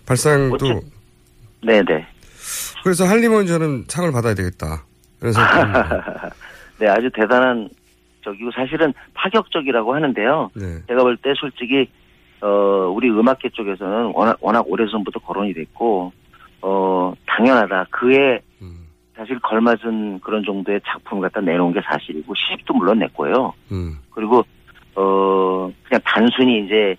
[0.07, 0.83] 발상도 어째-
[1.63, 2.07] 네네.
[2.83, 4.85] 그래서 할리먼 저는 상을 받아야 되겠다.
[5.21, 5.41] 그래서
[6.79, 7.69] 네, 아주 대단한
[8.25, 10.51] 적이고 사실은 파격적이라고 하는데요.
[10.55, 10.79] 네.
[10.89, 11.89] 제가 볼 때 솔직히
[12.41, 12.49] 어
[12.95, 16.13] 우리 음악계 쪽에서는 워낙 워낙 오래전부터 거론이 됐고
[16.63, 17.87] 어 당연하다.
[17.91, 18.56] 그의 음,
[19.17, 23.53] 사실 걸맞은 그런 정도의 작품을 갖다 내놓은 게 사실이고 시집도 물론 냈고요.
[23.73, 24.45] 음, 그리고
[24.95, 26.95] 어 그냥 단순히 이제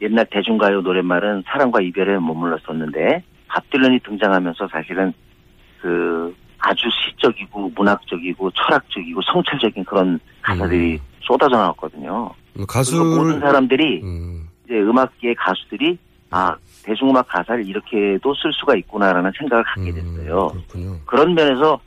[0.00, 5.12] 옛날 대중가요 노랫말은 사랑과 이별에 머물렀었는데 밥 딜런이 등장하면서 사실은
[5.80, 12.10] 그 아주 시적이고 문학적이고 철학적이고 성찰적인 그런 가사들이 쏟아져 나왔거든요.
[12.10, 15.98] 뭐 그리고 모든 가수를 사람들이 음, 이제 음악계의 가수들이
[16.30, 20.48] 아 대중음악 가사를 이렇게도 쓸 수가 있구나라는 생각을 갖게 음, 됐어요.
[20.48, 20.98] 그렇군요.
[21.06, 21.80] 그런 면에서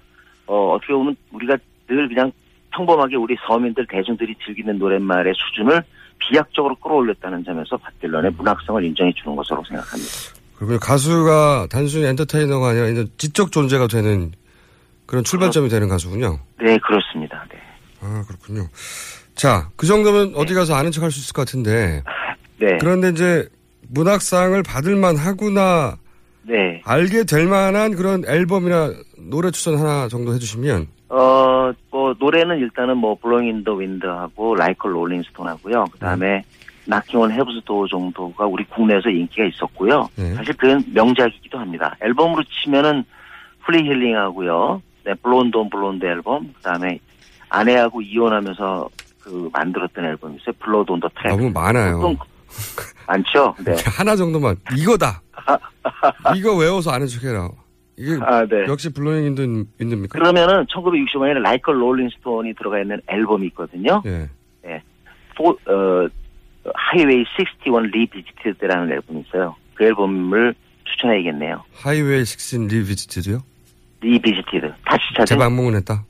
[0.46, 2.32] 어, 어떻게 보면 우리가 늘 그냥
[2.74, 5.84] 평범하게 우리 서민들 대중들이 즐기는 노랫말의 수준을
[6.20, 10.12] 비약적으로 끌어올렸다는 점에서 밥 딜런의 문학성을 인정해 주는 것으로 생각합니다.
[10.58, 14.32] 그리고 가수가 단순히 엔터테이너가 아니라 이제 지적 존재가 되는
[15.08, 16.40] 그런 출발점이 되는 가수군요.
[16.60, 17.44] 네, 그렇습니다.
[17.52, 17.58] 네.
[18.02, 18.68] 아 그렇군요.
[19.36, 22.04] 자, 그 정도면 어디 가서 아는 척 할 수 있을 것 같은데
[22.60, 22.78] 네.
[22.80, 23.50] 그런데 이제
[23.94, 25.98] 문학상을 받을 만하구나
[26.44, 26.82] 네.
[26.86, 33.16] 알게 될 만한 그런 앨범이나 노래 추천 하나 정도 해주시면 어, 뭐, 노래는 일단은 뭐,
[33.16, 35.84] Blowin' in the Wind하고, Like a Rolling Stone 하고요.
[35.92, 36.42] 그 다음에,
[36.86, 40.08] Knockin' on Heaven's Door 정도가 우리 국내에서 인기가 있었고요.
[40.16, 40.34] 네.
[40.36, 41.96] 사실 그건 명작이기도 합니다.
[42.02, 43.04] 앨범으로 치면은
[43.66, 44.82] Freewheelin'하고요.
[45.06, 46.98] 네, Blonde on Blonde 앨범, 그 다음에
[47.50, 50.54] 아내하고 이혼하면서 그 만들었던 앨범이 있어요.
[50.60, 51.36] Blood on the Track.
[51.36, 52.16] 너무 많아요.
[53.08, 53.56] 많죠?
[53.66, 53.76] 네.
[53.86, 55.22] 하나 정도만 이거다.
[56.36, 57.50] 이거 외워서 아는 척해라.
[57.98, 58.66] 이게 아, 네.
[58.68, 60.18] 역시 Blowin' in the Wind입니까?
[60.18, 64.02] 그러면은 1965년에 Like a Rolling Stone이 들어가 있는 앨범이 있거든요.
[64.06, 64.30] 예.
[65.42, 66.08] 포, 어,
[66.74, 69.56] Highway 61 Revisited라는 앨범이 있어요.
[69.74, 70.54] 그 앨범을
[70.86, 71.64] 추천해야겠네요.
[71.74, 73.40] Highway 16 Revisited요?
[74.02, 74.74] Revisited.
[74.86, 76.04] 다시 찾은 재방문했다.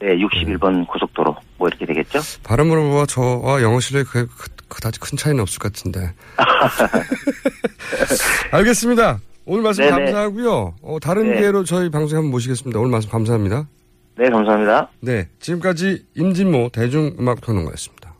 [0.00, 2.20] 네, 61번 고속도로 뭐 이렇게 되겠죠?
[2.42, 6.12] 발음으로 보아 저와 영어 실력이 그, 그, 그 다지 큰 차이는 없을 것 같은데.
[8.50, 9.20] 알겠습니다.
[9.46, 9.96] 오늘 말씀 네네.
[9.96, 10.74] 감사하고요.
[10.82, 11.38] 어, 다른 네.
[11.38, 12.78] 기회로 저희 방송에 한번 모시겠습니다.
[12.78, 13.68] 오늘 말씀 감사합니다.
[14.16, 14.88] 네, 감사합니다.
[15.00, 18.14] 네, 지금까지 임진모 대중음악평론가였습니다.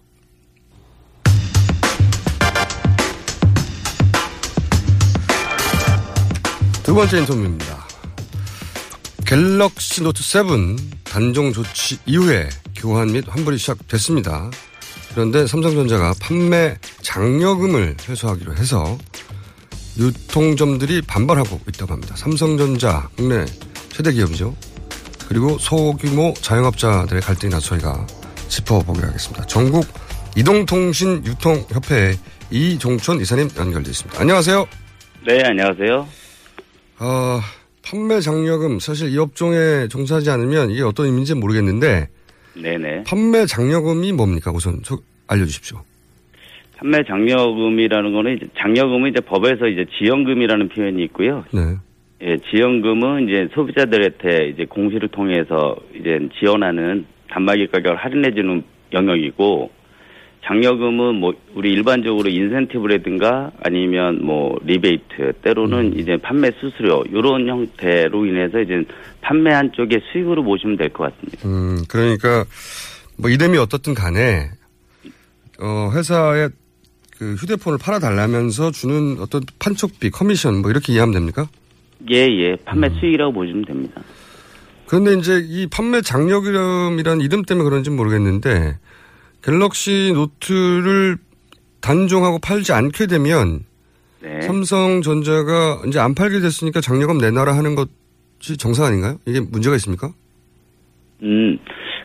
[6.82, 7.84] 두 번째 인터뷰입니다.
[9.26, 10.42] 갤럭시 노트 7
[11.04, 14.50] 단종 조치 이후에 교환 및 환불이 시작됐습니다.
[15.12, 18.98] 그런데 삼성전자가 판매 장려금을 회수하기로 해서
[19.96, 22.16] 유통점들이 반발하고 있다고 합니다.
[22.16, 23.44] 삼성전자 국내
[23.90, 24.56] 최대 기업이죠.
[25.28, 28.06] 그리고 소규모 자영업자들의 갈등이 나서 저희가
[28.48, 29.46] 짚어보기로 하겠습니다.
[29.46, 29.87] 전국
[30.37, 32.18] 이동통신 유통협회
[32.50, 34.20] 이종촌 이사님 연결되어 있습니다.
[34.20, 34.66] 안녕하세요.
[35.26, 36.08] 네, 안녕하세요.
[36.98, 37.40] 어,
[37.82, 42.08] 판매 장려금 사실 이 업종에 종사하지 않으면 이게 어떤 의미인지 모르겠는데
[42.60, 43.04] 네네.
[43.04, 44.52] 판매 장려금이 뭡니까?
[44.54, 44.96] 우선 저
[45.28, 45.78] 알려주십시오.
[46.76, 51.44] 판매 장려금이라는 거는 이제 장려금은 이제 법에서 이제 지연금이라는 표현이 있고요.
[51.52, 51.60] 네.
[52.22, 58.62] 예, 지연금은 이제 소비자들한테 이제 공시를 통해서 이제 지원하는 단말기 가격을 할인해주는
[58.92, 59.70] 영역이고
[60.46, 68.61] 장려금은 뭐 우리 일반적으로 인센티브라든가 아니면 뭐 리베이트 때로는 이제 판매 수수료 이런 형태로 인해서
[68.61, 68.85] 이제
[69.22, 71.48] 판매한 쪽의 수익으로 보시면 될 것 같습니다.
[71.48, 72.44] 음, 그러니까
[73.16, 74.50] 뭐 이름이 어떻든 간에
[75.61, 76.48] 어, 회사에
[77.16, 81.48] 그 휴대폰을 팔아달라면서 주는 어떤 판촉비, 커미션 뭐 이렇게 이해하면 됩니까?
[82.11, 84.02] 예, 예, 판매 수익이라고 보시면 됩니다.
[84.87, 88.76] 그런데 이제 이 판매 장려금이라는 이름 때문에 그런지 모르겠는데
[89.44, 91.18] 갤럭시 노트를
[91.83, 93.61] 단종하고 팔지 않게 되면
[94.22, 94.40] 네.
[94.40, 99.18] 삼성전자가 이제 안 팔게 됐으니까 장려금 내놔라 하는 것이 정상 아닌가요?
[99.26, 100.09] 이게 문제가 있습니까?
[101.22, 101.59] 음,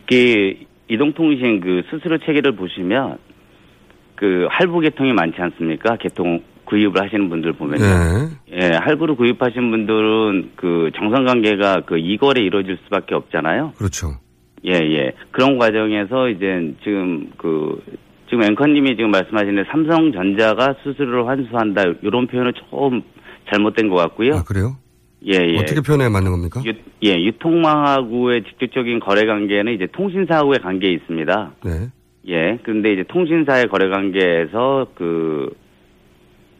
[0.10, 0.54] 그
[0.89, 3.17] 이동통신 그 수수료 체계를 보시면
[4.15, 5.95] 그 할부 계통이 많지 않습니까?
[5.95, 7.84] 계통 구입을 하시는 분들 보면요.
[7.84, 8.30] 네.
[8.52, 13.73] 예, 할부로 구입하신 분들은 그 정상 관계가 그 이거래 이루어질 수밖에 없잖아요.
[13.78, 14.17] 그렇죠.
[14.65, 15.12] 예, 예.
[15.32, 17.82] 그런 과정에서 이제 지금 그
[18.30, 23.02] 지금 앵커님이 지금 말씀하시는 삼성전자가 수수료를 환수한다 이런 표현은 조금
[23.52, 24.36] 잘못된 것 같고요.
[24.36, 24.78] 아, 그래요?
[25.26, 25.58] 예, 예.
[25.58, 26.62] 어떻게 표현해 맞는 겁니까?
[26.65, 31.52] 유, 예, 유통망하고의 직접적인 거래 관계는 이제 통신사하고의 관계에 있습니다.
[31.65, 31.89] 네.
[32.28, 35.50] 예, 그런데 이제 통신사의 거래 관계에서 그,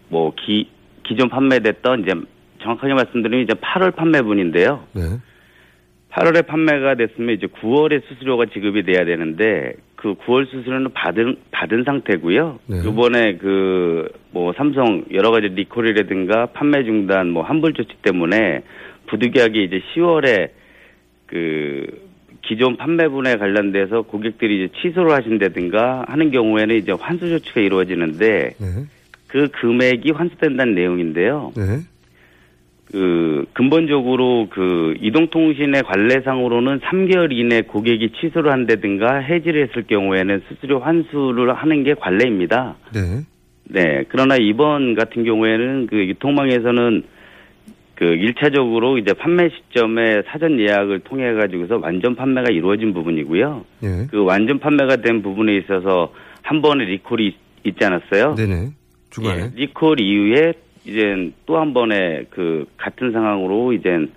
[0.10, 0.70] 뭐, 기,
[1.04, 2.14] 기존 판매됐던 이제
[2.62, 4.84] 정확하게 말씀드리면 이제 8월 판매분인데요.
[4.94, 5.02] 네.
[6.12, 12.60] 8월에 판매가 됐으면 이제 9월에 수수료가 지급이 돼야 되는데 그 9월 수수료는 받은 받은 상태고요.
[12.68, 12.80] 네.
[12.80, 18.62] 이번에 그 뭐 삼성 여러 가지 리콜이라든가 판매 중단 뭐 환불 조치 때문에
[19.08, 20.50] 부득이하게 이제 10월에
[21.26, 22.08] 그
[22.42, 28.68] 기존 판매분에 관련돼서 고객들이 이제 취소를 하신다든가 하는 경우에는 이제 환수 조치가 이루어지는데 네.
[29.28, 31.54] 그 금액이 환수된다는 내용인데요.
[31.56, 31.64] 네.
[32.92, 41.54] 그 근본적으로 그 이동통신의 관례상으로는 3개월 이내 고객이 취소를 한다든가 해지를 했을 경우에는 수수료 환수를
[41.54, 42.76] 하는 게 관례입니다.
[42.94, 43.22] 네.
[43.66, 44.04] 네.
[44.10, 47.04] 그러나 이번 같은 경우에는 그 유통망에서는
[47.94, 53.66] 그 1차적으로 이제 판매 시점에 사전 예약을 통해 가지고서 완전 판매가 이루어진 부분이고요.
[53.82, 54.08] 네.
[54.10, 58.36] 그 완전 판매가 된 부분에 있어서 한 번의 리콜이 있- 있지 않았어요?
[58.36, 58.70] 네네.
[59.12, 59.42] 중간에.
[59.44, 60.54] 예, 리콜 이후에
[60.86, 64.08] 이제 또한 번의 그 같은 상황으로 이제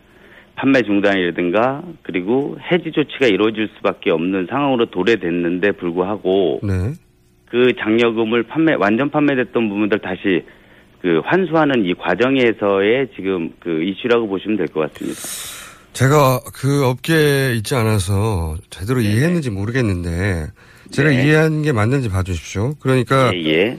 [0.55, 6.93] 판매 중단이라든가 그리고 해지 조치가 이루어질 수밖에 없는 상황으로 도래됐는데 불구하고 네.
[7.47, 10.45] 그 장려금을 판매 완전 판매됐던 부분들 다시
[11.01, 15.21] 그 환수하는 이 과정에서의 지금 그 이슈라고 보시면 될 것 같습니다.
[15.93, 20.47] 제가 그 업계에 있지 않아서 제대로 이해했는지 모르겠는데
[20.91, 21.25] 제가 네.
[21.25, 22.75] 이해한 게 맞는지 봐주십시오.
[22.81, 23.79] 그러니까 예, 예.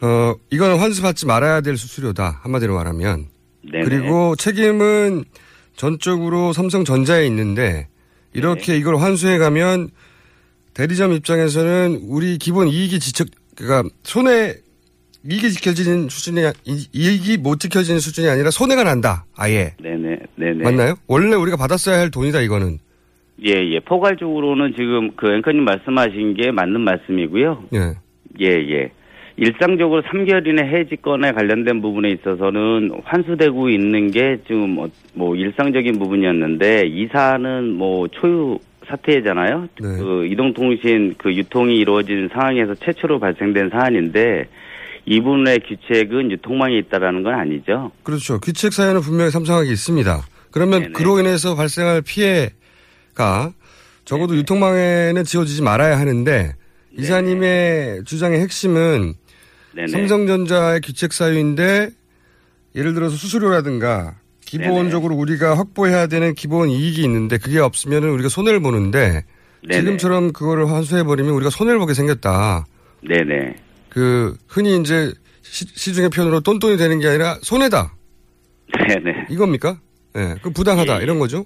[0.00, 3.26] 어 이거는 환수받지 말아야 될 수수료다 한마디로 말하면
[3.70, 3.84] 네네.
[3.84, 5.24] 그리고 책임은
[5.76, 7.88] 전적으로 삼성전자에 있는데
[8.32, 8.78] 이렇게 네.
[8.78, 9.88] 이걸 환수해 가면
[10.74, 14.54] 대리점 입장에서는 우리 기본 이익이 지적 그러니까 손해
[15.28, 19.24] 이익이 지켜지는 수준이 이- 이익이 못 지켜지는 수준이 아니라 손해가 난다.
[19.36, 20.62] 아예 네네, 네네.
[20.62, 20.94] 맞나요?
[21.08, 22.78] 원래 우리가 받았어야 할 돈이다 이거는.
[23.44, 23.80] 예, 예.
[23.80, 27.64] 포괄적으로는 지금 그 앵커님 말씀하신 게 맞는 말씀이고요.
[27.74, 27.78] 예.
[28.40, 28.92] 예, 예.
[29.38, 36.88] 일상적으로 3개월 이내 해지권에 관련된 부분에 있어서는 환수되고 있는 게 지금 뭐, 뭐 일상적인 부분이었는데
[36.88, 39.68] 이 사안은 뭐 초유 사태잖아요.
[39.80, 39.88] 네.
[39.98, 44.48] 그 이동통신 그 유통이 이루어진 상황에서 최초로 발생된 사안인데
[45.06, 47.92] 이 부분의 규칙은 유통망에 있다라는 건 아니죠.
[48.02, 48.40] 그렇죠.
[48.40, 50.20] 귀책 사연은 분명히 삼성하게 있습니다.
[50.50, 50.92] 그러면 네네.
[50.92, 53.52] 그로 인해서 발생할 피해가
[54.04, 56.54] 적어도 유통망에는 지어지지 말아야 하는데
[56.98, 59.14] 이사님의 주장의 핵심은
[59.78, 59.92] 네네.
[59.92, 61.90] 삼성전자의 귀책 사유인데
[62.74, 69.24] 예를 들어서 수수료라든가 기본적으로 우리가 확보해야 되는 기본 이익이 있는데 그게 없으면 우리가 손해를 보는데
[69.62, 69.80] 네네.
[69.80, 72.66] 지금처럼 그거를 환수해버리면 우리가 손해를 보게 생겼다.
[73.02, 73.54] 네네.
[73.88, 75.12] 그 흔히 이제
[75.42, 77.94] 시, 시중의 표현으로 똔똔이 되는 게 아니라 손해다.
[78.88, 79.26] 네네.
[79.30, 79.78] 이겁니까?
[80.16, 81.44] 예, 그 부당하다 예, 이런 거죠.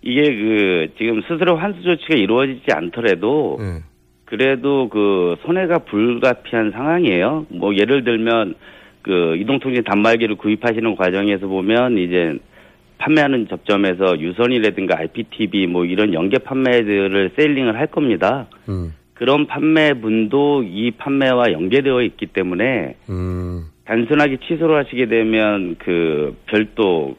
[0.00, 3.82] 이게 그 지금 스스로 환수 조치가 이루어지지 않더라도 예.
[4.26, 7.46] 그래도 그 손해가 불가피한 상황이에요.
[7.48, 8.54] 뭐 예를 들면
[9.02, 12.36] 그 이동통신 단말기를 구입하시는 과정에서 보면 이제
[12.98, 18.48] 판매하는 접점에서 유선이라든가 IPTV 뭐 이런 연계 판매들을 세일링을 할 겁니다.
[18.68, 27.16] 음, 그런 판매분도 이 판매와 연계되어 있기 때문에 음, 단순하게 취소를 하시게 되면 그 별도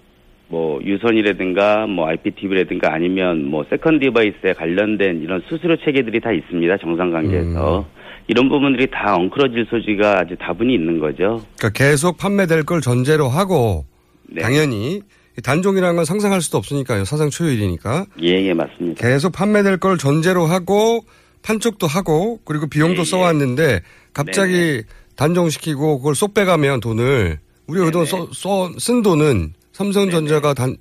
[0.49, 6.77] 뭐 유선이라든가 뭐 IPTV라든가 아니면 뭐 second device에 관련된 이런 수수료 체계들이 다 있습니다.
[6.77, 7.85] 정상 관계에서.
[8.27, 11.41] 이런 부분들이 다 엉클어질 소지가 아주 다분히 있는 거죠.
[11.57, 13.85] 그러니까 계속 판매될 걸 전제로 하고
[14.29, 14.41] 네.
[14.41, 15.01] 당연히
[15.43, 17.05] 단종이라는 건 상상할 수도 없으니까요.
[17.05, 19.07] 사상 초유일이니까 예, 예, 맞습니다.
[19.07, 21.05] 계속 판매될 걸 전제로 하고
[21.43, 23.05] 판촉도 하고 그리고 비용도 예, 예.
[23.05, 23.81] 써왔는데
[24.13, 24.83] 갑자기
[25.15, 30.75] 단종시키고 그걸 쏙 빼가면 돈을 우리가 그동안 써, 써, 쓴 돈은 삼성전자가 단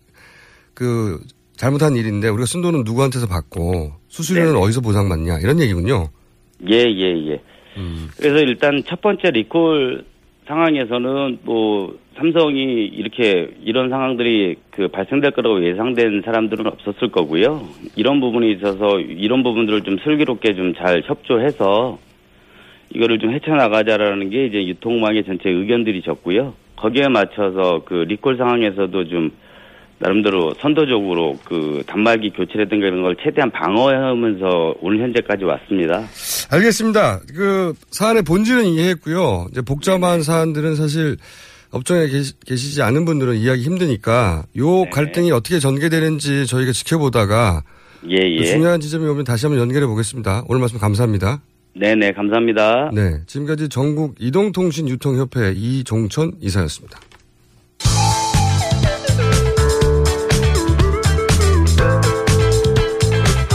[0.77, 1.19] 그
[1.57, 4.63] 잘못한 일인데 우리가 쓴 돈은 누구한테서 받고 수수료는 네네.
[4.63, 6.09] 어디서 보상받냐 이런 얘기군요.
[6.69, 7.41] 예, 예, 예.
[8.19, 10.05] 그래서 일단 첫 번째 리콜
[10.47, 17.67] 상황에서는 뭐 삼성이 이렇게 이런 상황들이 그 발생될 거라고 예상된 사람들은 없었을 거고요.
[17.97, 21.99] 이런 부분이 있어서 이런 부분들을 좀 슬기롭게 좀 잘 협조해서
[22.95, 26.66] 이거를 좀 헤쳐나가자라는 게 이제 유통망의 전체 의견들이셨고요.
[26.77, 29.31] 거기에 맞춰서 그 리콜 상황에서도 좀
[29.99, 36.05] 나름대로 선도적으로 그 단말기 교체라든가 이런 걸 최대한 방어하면서 오늘 현재까지 왔습니다.
[36.53, 37.21] 알겠습니다.
[37.35, 39.47] 그 사안의 본질은 이해했고요.
[39.51, 41.17] 이제 복잡한 사안들은 사실
[41.71, 44.91] 업종에 계시, 계시지 않은 분들은 이해하기 힘드니까 요 네.
[44.91, 47.63] 갈등이 어떻게 전개되는지 저희가 지켜보다가
[48.09, 48.45] 예, 그 예.
[48.45, 50.45] 중요한 지점이 오면 다시 한번 연결해 보겠습니다.
[50.49, 51.41] 오늘 말씀 감사합니다.
[51.79, 52.91] 네네, 감사합니다.
[52.95, 53.21] 네.
[53.27, 56.99] 지금까지 전국 이동통신 유통협회 이종천 이사였습니다.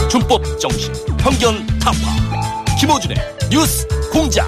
[0.08, 2.64] 준법 정신, 편견 타파.
[2.78, 3.16] 김호준의
[3.50, 4.46] 뉴스 공장.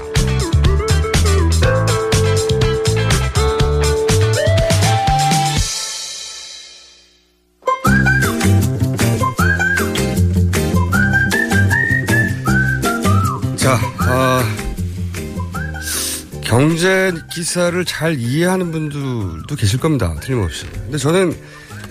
[16.54, 20.14] 경제 기사를 잘 이해하는 분들도 계실 겁니다.
[20.20, 20.66] 틀림없이.
[20.70, 21.36] 근데 저는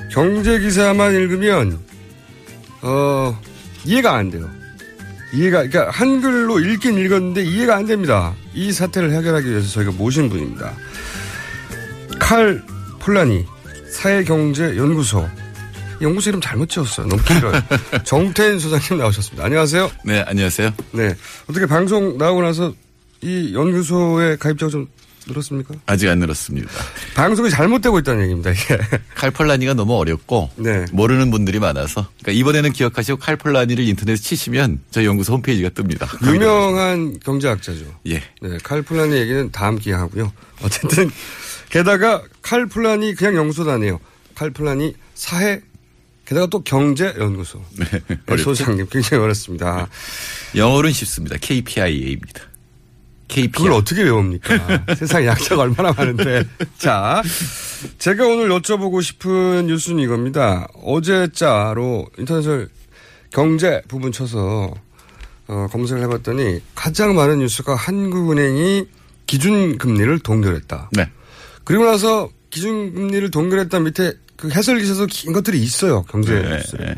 [0.10, 1.78] 경제 기사만 읽으면,
[2.82, 3.38] 어,
[3.84, 4.50] 이해가 안 돼요.
[5.34, 8.34] 이해가, 그러니까 한글로 읽긴 읽었는데 이해가 안 됩니다.
[8.54, 10.72] 이 사태를 해결하기 위해서 저희가 모신 분입니다.
[12.18, 12.64] 칼
[13.00, 13.46] 폴라니
[13.92, 15.28] 사회경제연구소.
[16.02, 17.08] 연구소 이름 잘못 지었어요.
[17.08, 17.62] 너무 길어요.
[18.06, 19.44] 정태인 소장님 나오셨습니다.
[19.44, 19.92] 안녕하세요.
[20.06, 20.74] 네, 안녕하세요.
[20.94, 21.14] 네.
[21.50, 22.74] 어떻게 방송 나오고 나서
[23.24, 24.88] 이 연구소에 가입자가 좀
[25.26, 25.76] 늘었습니까?
[25.86, 26.70] 아직 안 늘었습니다.
[27.16, 28.78] 방송이 잘못되고 있다는 얘기입니다, 이게.
[29.16, 30.86] 칼폴라니가 너무 어렵고 네.
[30.92, 36.08] 모르는 분들이 많아서 그러니까 이번에는 기억하시고 칼폴라니를 인터넷에 치시면 저희 연구소 홈페이지가 뜹니다.
[36.28, 37.86] 유명한 경제학자죠.
[38.08, 38.22] 예.
[38.42, 38.58] 네.
[38.64, 40.32] 칼플라니 얘기는 다음 기회 하고요.
[40.62, 41.10] 어쨌든,
[41.70, 44.00] 게다가 칼플라니 그냥 연구소도 아니에요.
[44.36, 45.62] 칼플라니 사회,
[46.26, 47.64] 게다가 또 경제연구소.
[47.78, 47.86] 네.
[48.28, 48.38] 네.
[48.38, 49.88] 소장님 굉장히 어렵습니다.
[50.56, 51.38] 영어로는 쉽습니다.
[51.40, 52.53] KPIA입니다.
[53.34, 53.52] KPI.
[53.52, 54.94] 그걸 어떻게 외웁니까?
[54.96, 56.44] 세상에 약자가 얼마나 많은데.
[56.78, 57.24] 자,
[57.98, 60.68] 제가 오늘 여쭤보고 싶은 뉴스는 이겁니다.
[60.84, 62.70] 어제 자로 인터넷을
[63.32, 64.74] 경제 부분 쳐서
[65.48, 68.86] 어, 검색을 해봤더니 가장 많은 뉴스가 한국은행이
[69.26, 70.90] 기준금리를 동결했다.
[70.94, 71.10] 네.
[71.64, 76.04] 그리고 나서 기준금리를 동결했다 밑에 그 해설 기사도 긴 것들이 있어요.
[76.04, 76.80] 경제 네, 뉴스에.
[76.80, 76.96] 네.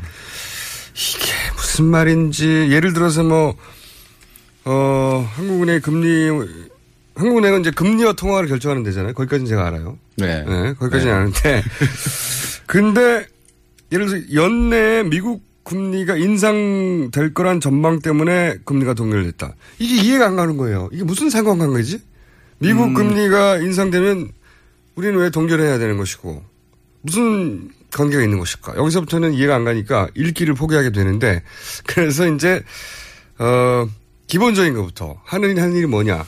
[0.96, 3.56] 이게 무슨 말인지 예를 들어서 뭐
[4.66, 6.30] 어, 한국은행 금리,
[7.16, 9.14] 한국은행은 이제 금리와 통화를 결정하는 데잖아요.
[9.14, 9.98] 거기까지는 제가 알아요.
[10.18, 10.44] 네.
[10.44, 11.12] 네, 거기까지는 네.
[11.12, 11.64] 아는데.
[12.66, 13.28] 근데,
[13.92, 19.56] 예를 들어서 연내에 미국 금리가 인상될 거란 전망 때문에 금리가 동결됐다.
[19.80, 20.90] 이게 이해가 안 가는 거예요.
[20.92, 22.00] 이게 무슨 상관관계지?
[22.58, 24.30] 미국 금리가 인상되면
[24.96, 26.44] 우리는 왜 동결해야 되는 것이고,
[27.02, 28.76] 무슨 관계가 있는 것일까?
[28.78, 31.44] 여기서부터는 이해가 안 가니까 읽기를 포기하게 되는데,
[31.86, 32.64] 그래서 이제,
[33.38, 33.88] 어,
[34.28, 36.26] 기본적인 것부터, 하는, 하는 일이 뭐냐.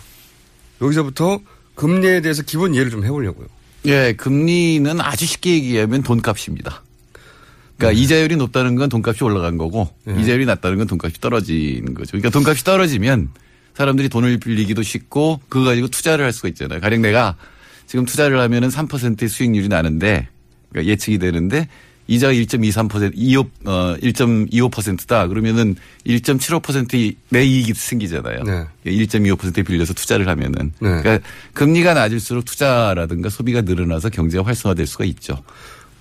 [0.82, 1.40] 여기서부터
[1.76, 3.48] 금리에 대해서 기본 이해를 좀 해보려고요.
[3.86, 6.84] 예, 금리는 아주 쉽게 얘기하면 돈값입니다.
[7.78, 8.04] 그러니까 네.
[8.04, 12.12] 이자율이 높다는 건 돈값이 올라간 거고 이자율이 낮다는 건 돈값이 떨어지는 거죠.
[12.12, 13.30] 그러니까 돈값이 떨어지면
[13.76, 16.82] 사람들이 돈을 빌리기도 쉽고 그거 가지고 투자를 할 수가 있잖아요.
[16.82, 17.36] 가령 내가
[17.86, 20.28] 지금 투자를 하면은 3%의 수익률이 나는데
[20.70, 21.68] 그러니까 예측이 되는데
[22.08, 25.28] 이자가 1.23% 25, 어, 1.25%다.
[25.28, 28.44] 그러면은 1.75%내 이익이 생기잖아요.
[28.44, 28.66] 네.
[28.86, 30.72] 1.25%에 빌려서 투자를 하면은.
[30.80, 31.02] 네.
[31.02, 31.20] 그러니까
[31.54, 35.44] 금리가 낮을수록 투자라든가 소비가 늘어나서 경제가 활성화될 수가 있죠.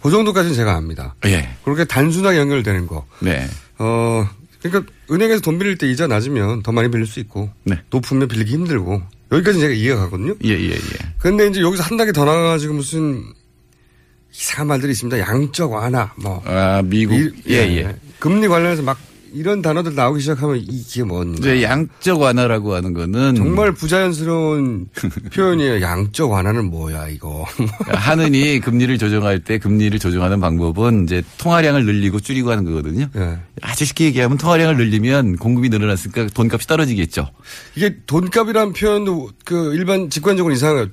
[0.03, 1.15] 그 정도까지는 제가 압니다.
[1.27, 1.49] 예.
[1.65, 3.07] 그렇게 단순하게 연결되는 거.
[3.21, 3.49] 네.
[3.79, 4.29] 어,
[4.63, 7.81] 그러니까 은행에서 돈 빌릴 때 이자 낮으면 더 많이 빌릴 수 있고, 네.
[7.91, 9.03] 높으면 빌리기 힘들고,
[9.33, 10.35] 여기까지 제가 이해가 가거든요.
[10.45, 10.79] 예, 예, 예.
[11.19, 13.25] 근데 이제 여기서 한 단계 더 나가가지고 무슨
[14.39, 15.19] 이상한 말들이 있습니다.
[15.19, 16.43] 양적 완화, 뭐.
[16.45, 17.15] 아, 미국.
[17.19, 17.97] 이- 예, 예.
[18.19, 18.99] 금리 관련해서 막
[19.33, 21.39] 이런 단어들 나오기 시작하면 이게 뭔가.
[21.39, 24.89] 이제 양적 완화라고 하는 거는 정말 부자연스러운
[25.35, 25.81] 표현이에요.
[25.81, 27.45] 양적 완화는 뭐야, 이거.
[27.89, 33.09] 하느니 금리를 조정할 때 금리를 조정하는 방법은 이제 통화량을 늘리고 줄이고 하는 거거든요.
[33.17, 33.39] 예.
[33.63, 37.31] 아주 쉽게 얘기하면 통화량을 늘리면 공급이 늘어났으니까 돈값이 떨어지겠죠.
[37.75, 40.87] 이게 돈값이라는 표현도 그 일반 직관적으로 이상해요.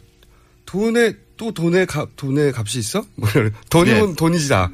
[0.66, 3.04] 돈에 또 돈의 값 돈의 값이 있어?
[3.16, 3.28] 뭐.
[3.70, 4.16] 돈이면 네.
[4.16, 4.72] 돈이지다.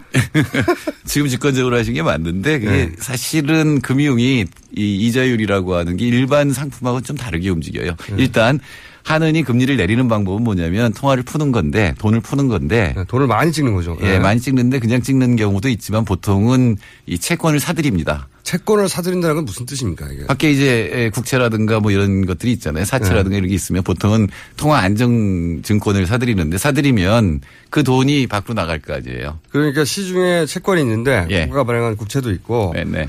[1.05, 2.91] 지금 직관적으로 하신 게 맞는데 그게 네.
[2.97, 4.45] 사실은 금융이
[4.75, 7.91] 이 이자율이라고 하는 게 일반 상품하고는 좀 다르게 움직여요.
[7.91, 8.15] 네.
[8.17, 8.59] 일단
[9.03, 13.73] 하느니 금리를 내리는 방법은 뭐냐면 통화를 푸는 건데 돈을 푸는 건데 네, 돈을 많이 찍는
[13.73, 13.97] 거죠.
[14.01, 14.19] 예, 네.
[14.19, 18.27] 많이 찍는데 그냥 찍는 경우도 있지만 보통은 이 채권을 사들입니다.
[18.49, 20.25] 채권을 사들인다는 건 무슨 뜻입니까 이게?
[20.25, 22.83] 밖에 이제 예, 국채라든가 뭐 이런 것들이 있잖아요.
[22.83, 23.37] 사채라든가 네.
[23.37, 24.27] 이런 게 있으면 보통은
[24.57, 29.37] 통화 안정 증권을 사들이는데 사들이면 그 돈이 밖으로 나갈 거 아니에요.
[29.51, 31.45] 그러니까 시중에 채권이 있는데 예.
[31.45, 33.07] 국가 발행한 국채도 있고 네, 네.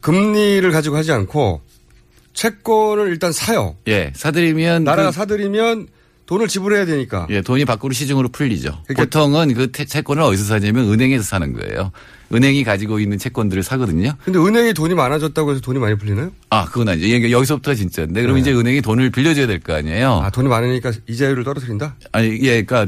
[0.00, 1.60] 금리를 가지고 하지 않고
[2.34, 3.76] 채권을 일단 사요.
[3.86, 5.86] 예, 사들이면 나라가 그- 사들이면
[6.28, 7.26] 돈을 지불해야 되니까.
[7.30, 8.82] 예, 돈이 밖으로 시중으로 풀리죠.
[8.86, 11.90] 그러니까- 보통은 그 태- 채권을 어디서 사냐면 은행에서 사는 거예요.
[12.34, 14.12] 은행이 가지고 있는 채권들을 사거든요.
[14.22, 16.30] 근데 은행이 돈이 많아졌다고 해서 돈이 많이 풀리나요?
[16.50, 17.06] 아, 그건 아니죠.
[17.06, 18.42] 그러니까 여기서부터가 진짜인데 그럼 네.
[18.42, 20.20] 이제 은행이 돈을 빌려줘야 될 거 아니에요.
[20.22, 21.96] 아, 돈이 많으니까 이자율을 떨어뜨린다?
[22.12, 22.86] 아니, 예, 그러니까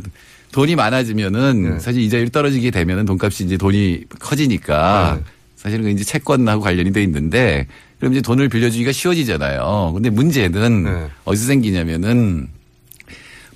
[0.53, 1.79] 돈이 많아지면은 네.
[1.79, 5.25] 사실 이자율이 떨어지게 되면은 돈값이 이제 돈이 커지니까 네.
[5.57, 7.67] 사실은 그 이제 채권하고 관련이 돼 있는데
[7.99, 9.93] 그럼 이제 돈을 빌려주기가 쉬워지잖아요.
[9.95, 11.07] 근데 문제는 네.
[11.25, 12.49] 어디서 생기냐면은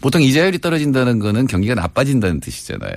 [0.05, 2.93] 보통 이자율이 떨어진다는 거는 경기가 나빠진다는 뜻이잖아요.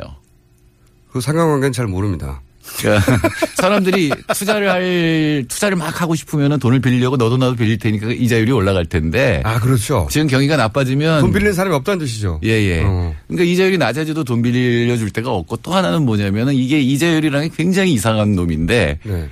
[1.09, 2.41] 그 상관관계는 잘 모릅니다.
[2.79, 3.01] 그러니까
[3.55, 8.85] 사람들이 투자를 할 투자를 막 하고 싶으면은 돈을 빌리려고 너도 나도 빌릴 테니까 이자율이 올라갈
[8.85, 10.09] 텐데 아, 그렇죠.
[10.11, 12.41] 지금 경기가 나빠지면 돈 빌리는 사람이 없다는 뜻이죠.
[12.43, 12.83] 예, 예.
[12.83, 13.15] 어.
[13.27, 18.35] 그러니까 이자율이 낮아져도 돈 빌려줄 데가 없고 또 하나는 뭐냐면은 이게 이자율이라는 게 굉장히 이상한
[18.35, 19.29] 놈인데 네.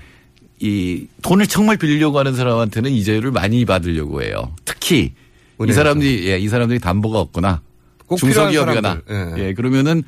[0.62, 4.54] 이 돈을 정말 빌리려고 하는 사람한테는 이자율을 많이 받으려고 해요.
[4.64, 5.12] 특히
[5.60, 5.72] 이.
[5.74, 7.60] 사람들이 예, 이 사람들이 담보가 필요한
[8.18, 9.38] 중소기업이거나 사람들.
[9.40, 9.48] 예.
[9.48, 10.04] 예, 그러면은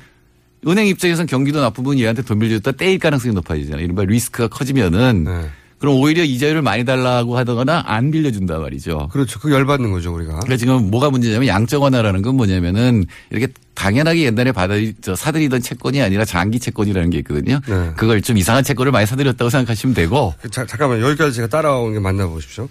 [0.66, 3.84] 은행 입장에서는 경기도 나쁘면 얘한테 돈 빌려줬다 떼일 가능성이 높아지잖아요.
[3.84, 5.48] 이른바 리스크가 커지면은 네.
[5.78, 9.08] 그럼 오히려 이자율을 많이 달라고 하거나 안 빌려준단 말이죠.
[9.12, 9.38] 그렇죠.
[9.38, 10.40] 그 열받는 거죠, 우리가.
[10.40, 16.02] 그래서 지금 뭐가 문제냐면 양적 완화라는 건 뭐냐면은 이렇게 당연하게 옛날에 받아 저 사들이던 채권이
[16.02, 17.60] 아니라 장기 채권이라는 게 있거든요.
[17.68, 17.92] 네.
[17.96, 22.26] 그걸 좀 이상한 채권을 많이 사들였다고 생각하시면 되고 자, 잠깐만 여기까지 제가 따라온 게 맞나
[22.26, 22.68] 보십시오.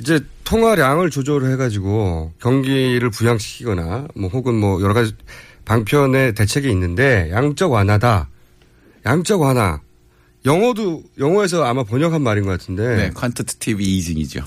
[0.00, 0.20] 이제
[0.50, 5.14] 통화량을 조절을 해가지고 경기를 부양시키거나 뭐 혹은 뭐 여러 가지
[5.64, 8.28] 방편의 대책이 있는데 양적 완화다.
[9.06, 9.80] 양적 완화.
[10.46, 14.42] 영어도 영어에서 아마 번역한 말인 것 같은데 네, 퀀티티브 이징이죠.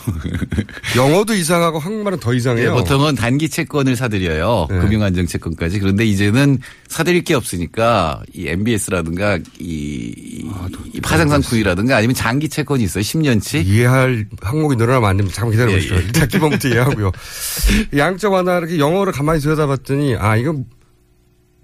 [0.98, 2.74] 영어도 이상하고 한국말은 더 예, 이상해요.
[2.74, 4.68] 보통은 단기 채권을 사들여요.
[4.72, 4.80] 네.
[4.80, 5.80] 금융안정 채권까지.
[5.80, 13.04] 그런데 이제는 사들일 게 없으니까 이 MBS라든가 이, 아, 이 파생상품이라든가 아니면 장기 채권이 있어요.
[13.04, 13.64] 10년치.
[13.64, 15.36] 이해할 항목이 늘어나면 안 됩니다.
[15.36, 15.98] 잠깐 기다려 보십시오.
[15.98, 16.06] 예, 예.
[16.06, 17.12] 일단 기본부터 이해하고요.
[17.96, 20.56] 양적 완화 이렇게 영어를 가만히 들여다봤더니 아 이거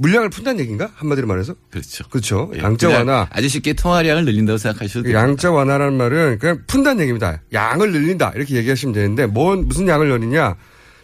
[0.01, 0.89] 물량을 푼다는 얘기인가?
[0.95, 2.05] 한마디로 말해서 그렇죠.
[2.09, 2.49] 그렇죠.
[2.55, 2.77] 예, 그냥
[3.07, 3.27] 완화.
[3.31, 5.19] 아주 쉽게 통화량을 늘린다고 생각하셔도 됩니다.
[5.21, 7.41] 양적 완화라는 말은 그냥 푼다는 얘기입니다.
[7.51, 10.55] 양을 늘린다 이렇게 얘기하시면 되는데 뭔 무슨 양을 늘리냐?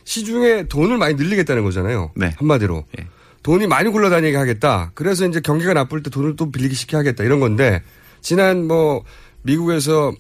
[0.06, 2.12] 시중에 돈을 많이 늘리겠다는 거잖아요.
[2.16, 2.34] 네.
[2.38, 3.08] 한마디로 예.
[3.44, 4.92] 돈이 많이 굴러다니게 하겠다.
[4.96, 7.82] 그래서 이제 경기가 나쁠 때 돈을 또 빌리기 쉽게 하겠다 이런 건데
[8.22, 9.04] 지난 뭐
[9.42, 10.14] 미국에서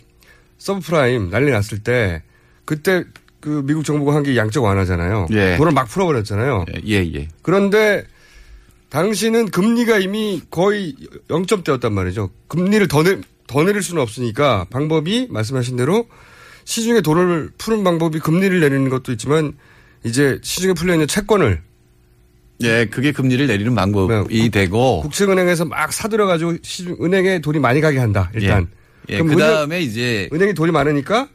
[0.57, 2.23] 서브프라임 난리 났을 때
[2.65, 3.05] 그때
[3.39, 5.27] 그 미국 정부가 한 게 양적 완화잖아요.
[5.31, 5.55] 예.
[5.57, 6.65] 돈을 막 풀어버렸잖아요.
[6.87, 7.27] 예, 예.
[7.41, 8.03] 그런데
[8.89, 10.95] 당시는 금리가 이미 거의
[11.27, 12.29] 0점대였단 말이죠.
[12.47, 13.17] 금리를 더, 내,
[13.47, 16.07] 더 내릴 수는 없으니까 방법이 말씀하신 대로
[16.65, 19.53] 시중에 돈을 푸는 방법이 금리를 내리는 것도 있지만
[20.03, 21.61] 이제 시중에 풀려있는 채권을
[22.63, 25.01] 예, 그게 금리를 내리는 방법이 네, 되고.
[25.01, 28.31] 국채은행에서 막 사들여가지고 시중, 은행에 돈이 많이 가게 한다.
[28.33, 28.67] 일단.
[29.09, 30.29] 예, 그럼 그 다음에 이제.
[30.31, 31.27] 은행, 이 돈이 많으니까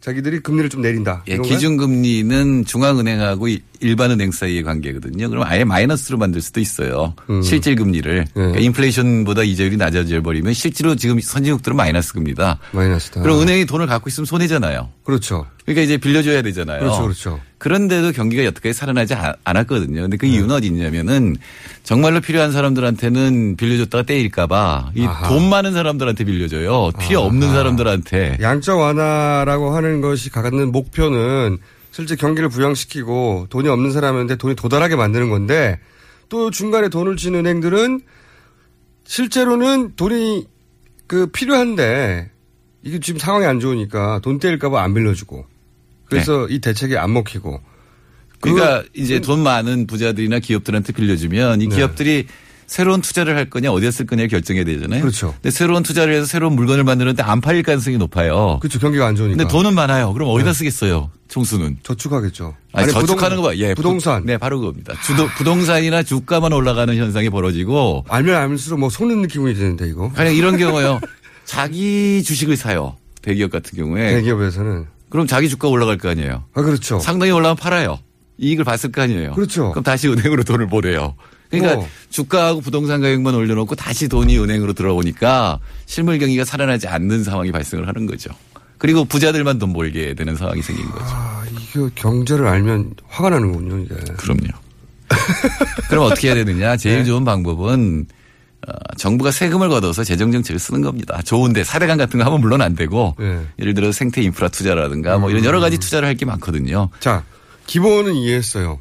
[0.00, 1.22] 자기들이 금리를 좀 내린다.
[1.28, 1.38] 예?
[1.38, 5.28] 기준금리는 중앙은행하고 이- 일반 은행 사이의 관계거든요.
[5.28, 7.14] 그럼 아예 마이너스로 만들 수도 있어요.
[7.30, 7.42] 음.
[7.42, 8.26] 실질 금리를.
[8.34, 12.58] 그러니까 인플레이션보다 이자율이 낮아져 버리면 실제로 지금 선진국들은 마이너스 금리다.
[12.72, 13.20] 마이너스다.
[13.22, 14.88] 그럼 은행이 돈을 갖고 있으면 손해잖아요.
[15.04, 15.46] 그렇죠.
[15.64, 16.80] 그러니까 이제 빌려줘야 되잖아요.
[16.80, 17.40] 그렇죠, 그렇죠.
[17.58, 20.02] 그런데도 경기가 여태까지 살아나지 아- 않았거든요.
[20.02, 21.36] 근데 그 이유는 어디 있냐면은
[21.82, 25.28] 정말로 필요한 사람들한테는 빌려줬다가 떼일까봐 이 아하.
[25.28, 26.90] 돈 많은 사람들한테 빌려줘요.
[27.00, 28.38] 필요 없는 사람들한테.
[28.42, 31.58] 양적 완화라고 하는 것이 갖는 목표는
[31.94, 35.78] 실제 경기를 부양시키고 돈이 없는 사람한테 돈이 도달하게 만드는 건데
[36.28, 38.00] 또 중간에 돈을 쥐는 은행들은
[39.04, 40.48] 실제로는 돈이
[41.06, 42.32] 그 필요한데
[42.82, 45.46] 이게 지금 상황이 안 좋으니까 돈 떼일까봐 안 빌려주고
[46.06, 47.60] 그래서 이 대책이 안 먹히고 네.
[48.40, 51.76] 그러니까 이제 돈 많은 부자들이나 기업들한테 빌려주면 이 네.
[51.76, 52.26] 기업들이
[52.74, 55.00] 새로운 투자를 할 거냐 어디에 쓸 거냐 결정해야 되잖아요.
[55.00, 55.32] 그렇죠.
[55.34, 58.58] 근데 새로운 투자를 해서 새로운 물건을 만드는데 안 팔릴 가능성이 높아요.
[58.60, 60.12] 그렇죠 경기가 안 좋으니까 근데 돈은 많아요.
[60.12, 61.08] 그럼 어디다 쓰겠어요?
[61.28, 61.78] 총수는.
[61.84, 62.56] 저축하겠죠.
[62.72, 63.56] 아니, 아니, 저축하는 거 봐.
[63.58, 63.74] 예.
[63.74, 64.22] 부동산.
[64.22, 64.92] 부, 네, 바로 그겁니다.
[65.04, 70.58] 주도, 부동산이나 주가만 올라가는 현상이 벌어지고 알면 알면수록 뭐 속는 느낌이 드는데 이거 그냥 이런
[70.58, 70.98] 경우요.
[71.44, 72.96] 자기 주식을 사요.
[73.22, 74.14] 대기업 같은 경우에.
[74.16, 76.42] 대기업에서는 그럼 자기 주가 올라갈 거 아니에요.
[76.52, 76.98] 아 그렇죠.
[76.98, 78.00] 상당히 올라가면 팔아요.
[78.38, 79.32] 이익을 봤을 거 아니에요.
[79.32, 79.70] 그렇죠.
[79.70, 81.14] 그럼 다시 은행으로 돈을 보내요.
[81.50, 81.88] 그러니까 어.
[82.10, 88.06] 주가하고 부동산 가격만 올려놓고 다시 돈이 은행으로 들어오니까 실물 경기가 살아나지 않는 상황이 발생을 하는
[88.06, 88.30] 거죠.
[88.78, 91.04] 그리고 부자들만 돈 벌게 되는 상황이 생긴 거죠.
[91.08, 93.94] 아, 이거 경제를 알면 화가 나는군요, 이게.
[94.16, 94.48] 그럼요.
[95.88, 96.76] 그럼 어떻게 해야 되느냐?
[96.76, 97.04] 제일 네.
[97.04, 98.06] 좋은 방법은
[98.66, 101.20] 어, 정부가 세금을 걷어서 재정 정책을 쓰는 겁니다.
[101.22, 103.26] 좋은데 사대강 같은 거 하면 물론 안 되고 네.
[103.26, 103.48] 음.
[103.60, 106.88] 예를 들어 생태 인프라 투자라든가 뭐 이런 여러 가지 투자를 할 게 많거든요.
[107.00, 107.22] 자,
[107.66, 108.80] 기본은 이해했어요.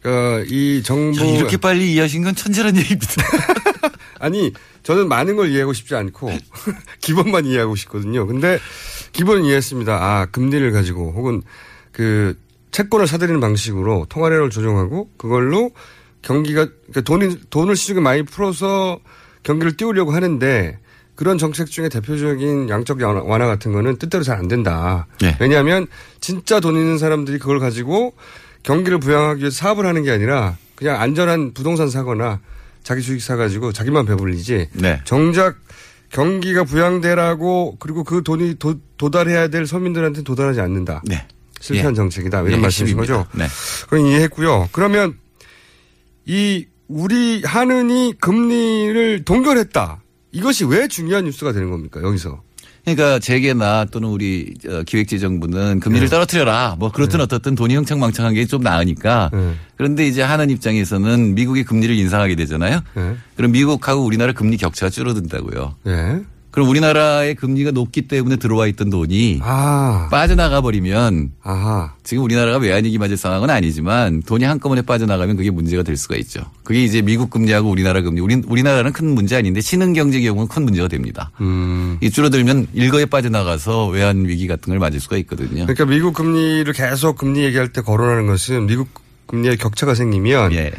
[0.00, 1.20] 그러니까 이 정부.
[1.20, 3.22] 야, 이렇게 빨리 이해하신 건 천재란 얘기입니다.
[4.20, 6.30] 아니, 저는 많은 걸 이해하고 싶지 않고
[7.00, 8.26] 기본만 이해하고 싶거든요.
[8.26, 8.58] 근데
[9.12, 9.92] 기본은 이해했습니다.
[9.92, 11.42] 아, 금리를 가지고 혹은
[11.92, 12.38] 그
[12.70, 15.70] 채권을 사들이는 방식으로 통화료를 조정하고 그걸로
[16.22, 18.98] 경기가 그러니까 돈이 돈을 시중에 많이 풀어서
[19.42, 20.78] 경기를 띄우려고 하는데
[21.14, 25.06] 그런 정책 중에 대표적인 양적 완화 같은 거는 뜻대로 잘 안 된다.
[25.20, 25.36] 네.
[25.40, 25.86] 왜냐하면
[26.20, 28.14] 진짜 돈 있는 사람들이 그걸 가지고
[28.64, 32.40] 경기를 부양하기 위해서 사업을 하는 게 아니라 그냥 안전한 부동산 사거나
[32.82, 34.70] 자기 주식 사가지고 자기만 배불리지.
[34.72, 35.00] 네.
[35.04, 35.56] 정작
[36.10, 41.02] 경기가 부양되라고 그리고 그 돈이 도, 도달해야 될 서민들한테 도달하지 않는다.
[41.06, 41.26] 네.
[41.60, 41.96] 실패한 예.
[41.96, 42.40] 정책이다.
[42.42, 42.96] 이런 예, 말씀이신.
[42.96, 43.26] 거죠?
[43.34, 43.46] 네.
[43.84, 44.68] 그건 이해했고요.
[44.72, 45.16] 그러면
[46.26, 50.02] 이 우리 하는이 금리를 동결했다.
[50.34, 52.02] 이것이 왜 중요한 뉴스가 되는 겁니까?
[52.02, 52.42] 여기서.
[52.84, 56.10] 그러니까 재계나 또는 우리 어, 기획재정부는 금리를 네.
[56.10, 56.76] 떨어뜨려라.
[56.78, 59.30] 뭐 그렇든 어떻든 돈이 흥청망청한 게 좀 나으니까.
[59.32, 59.54] 네.
[59.76, 62.80] 그런데 이제 하는 입장에서는 미국이 금리를 인상하게 되잖아요.
[62.94, 63.16] 네.
[63.36, 65.76] 그럼 미국하고 우리나라 금리 격차가 줄어든다고요.
[66.54, 66.54] 네.
[66.54, 70.06] 그럼 우리나라의 금리가 높기 때문에 들어와 있던 돈이 아.
[70.12, 71.94] 빠져나가 버리면 아하.
[72.04, 76.42] 지금 우리나라가 외환위기 맞을 상황은 아니지만 돈이 한꺼번에 빠져나가면 그게 문제가 될 수가 있죠.
[76.62, 78.20] 그게 이제 미국 금리하고 우리나라 금리.
[78.20, 81.32] 우리, 우리나라는 큰 문제 아닌데 신흥 경제 경우는 큰 문제가 됩니다.
[81.40, 81.98] 음.
[82.00, 85.66] 이 줄어들면 일거에 빠져나가서 외환위기 같은 걸 맞을 수가 있거든요.
[85.66, 88.88] 그러니까 미국 금리를 계속 금리 얘기할 때 거론하는 것은 미국
[89.26, 90.72] 금리의 격차가 생기면 예.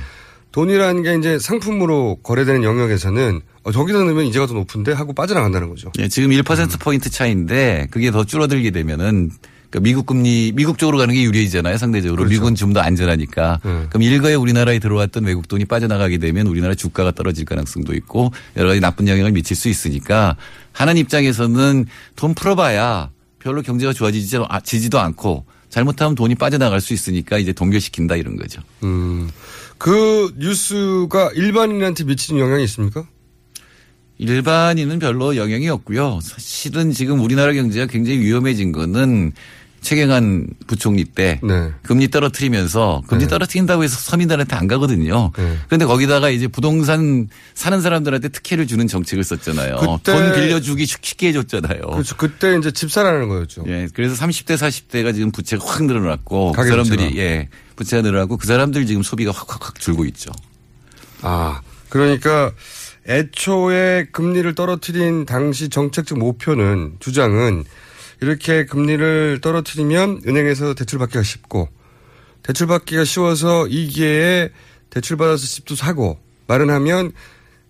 [0.60, 5.91] 돈이라는 게 이제 상품으로 거래되는 영역에서는 어, 저기다 넣으면 이자가 더 높은데 하고 빠져나간다는 거죠.
[5.99, 9.32] 예, 지금 1%포인트 차이인데 그게 더 줄어들게 되면은
[9.70, 12.32] 그러니까 미국 금리 미국 쪽으로 가는 게 유리해지잖아요 상대적으로 그렇죠.
[12.32, 13.88] 미국은 좀 더 안전하니까 음.
[13.89, 18.80] 그럼 일거에 우리나라에 들어왔던 외국 돈이 빠져나가게 되면 우리나라 주가가 떨어질 가능성도 있고 여러 가지
[18.80, 20.38] 나쁜 영향을 미칠 수 있으니까
[20.72, 21.86] 하는 입장에서는
[22.16, 28.16] 돈 풀어봐야 별로 경제가 좋아지지도 아- 지지도 않고 잘못하면 돈이 빠져나갈 수 있으니까 이제 동결시킨다
[28.16, 28.62] 이런 거죠.
[28.84, 29.30] 음.
[29.78, 33.07] 그 뉴스가 일반인한테 미치는 영향이 있습니까?
[34.17, 36.19] 일반인은 별로 영향이 없고요.
[36.21, 39.34] 사실은 지금 우리나라 경제가 굉장히 위험해진 거는
[39.86, 41.71] 최경환 부총리 때 네.
[41.83, 43.29] 금리 떨어뜨리면서 금리 네.
[43.29, 45.31] 떨어뜨린다고 해서 서민들한테 안 가거든요.
[45.38, 45.57] 네.
[45.67, 49.99] 그런데 거기다가 이제 부동산 사는 사람들한테 특혜를 주는 정책을 썼잖아요.
[50.03, 51.81] 돈 빌려주기 쉽게 해줬잖아요.
[51.81, 52.17] 그렇죠.
[52.17, 53.63] 그때 이제 집 사라는 거였죠.
[53.67, 57.21] 예, 그래서 30대 40대가 지금 부채가 확 늘어났고 그 사람들이 부채가.
[57.21, 60.31] 예 부채가 늘어나고 그 사람들 지금 소비가 확확확 줄고 있죠.
[61.21, 62.51] 아, 그러니까
[63.07, 67.65] 애초에 금리를 떨어뜨린 당시 정책적 목표는 주장은
[68.22, 71.70] 이렇게 금리를 떨어뜨리면 은행에서 대출받기가 쉽고
[72.43, 74.49] 대출받기가 쉬워서 이 기회에
[74.89, 77.11] 대출받아서 집도 사고 마련하면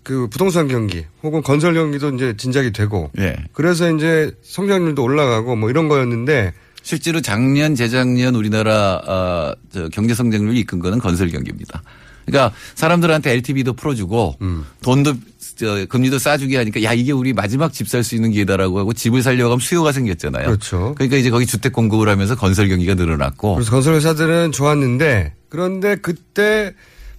[0.04, 3.36] 그 부동산 경기 혹은 건설 경기도 이제 진작이 되고 예.
[3.54, 10.56] 그래서 이제 성장률도 올라가고 뭐 이런 거였는데 실제로 작년, 재작년 우리나라 어, 저 경제 성장률을
[10.58, 11.82] 이끈 거는 건설 경기입니다.
[12.28, 14.66] 그러니까 사람들한테 LTV도 풀어주고 음.
[14.84, 15.16] 돈도
[15.56, 19.24] 저 금리도 싸주게 하니까 야 이게 우리 마지막 집 살 수 있는 기회다라고 하고 집을
[19.24, 20.46] 살려고 하면 수요가 생겼잖아요.
[20.48, 20.94] 그렇죠.
[20.96, 23.56] 그러니까 이제 거기 주택 공급을 하면서 건설 경기가 늘어났고.
[23.56, 26.74] 그래서 건설 회사들은 좋았는데 그런데 그때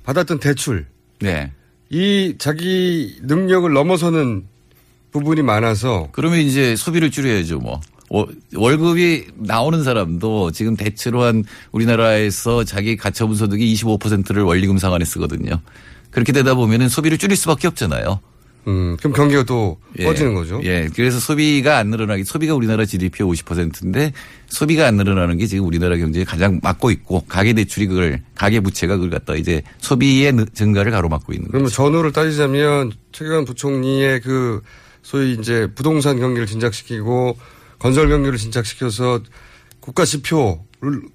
[0.05, 0.87] 받았던 대출
[1.21, 1.51] 네.
[1.89, 4.45] 이 자기 능력을 넘어서는
[5.13, 7.81] 부분이 많아서 그러면 이제 소비를 줄여야죠 뭐.
[8.11, 15.61] 월- 월급이 나오는 사람도 지금 대체로 한 우리나라에서 자기 가처분 소득이 25%를 원리금 상환에 쓰거든요.
[16.17, 18.21] 그렇게 되다 보면은 소비를 줄일 수밖에 없잖아요.
[18.69, 20.05] 음, 그럼 경기가 또 예.
[20.05, 20.59] 꺼지는 거죠.
[20.65, 20.89] 예.
[20.97, 24.15] 그래서 소비가 안 늘어나기, 소비가 우리나라 GDP의 50%인데
[24.49, 28.97] 소비가 안 늘어나는 게 지금 우리나라 경제에 가장 막고 있고 가계 대출이 그걸, 가계 부채가
[28.97, 31.77] 그걸 갖다 이제 소비의 느- 증가를 가로막고 있는 그러면 거죠.
[31.77, 34.63] 전후를 따지자면 최경환 부총리의 그
[35.03, 37.37] 소위 이제 부동산 경기를 진작시키고
[37.79, 39.21] 건설 경기를 진작시켜서
[39.81, 40.57] 국가 지표를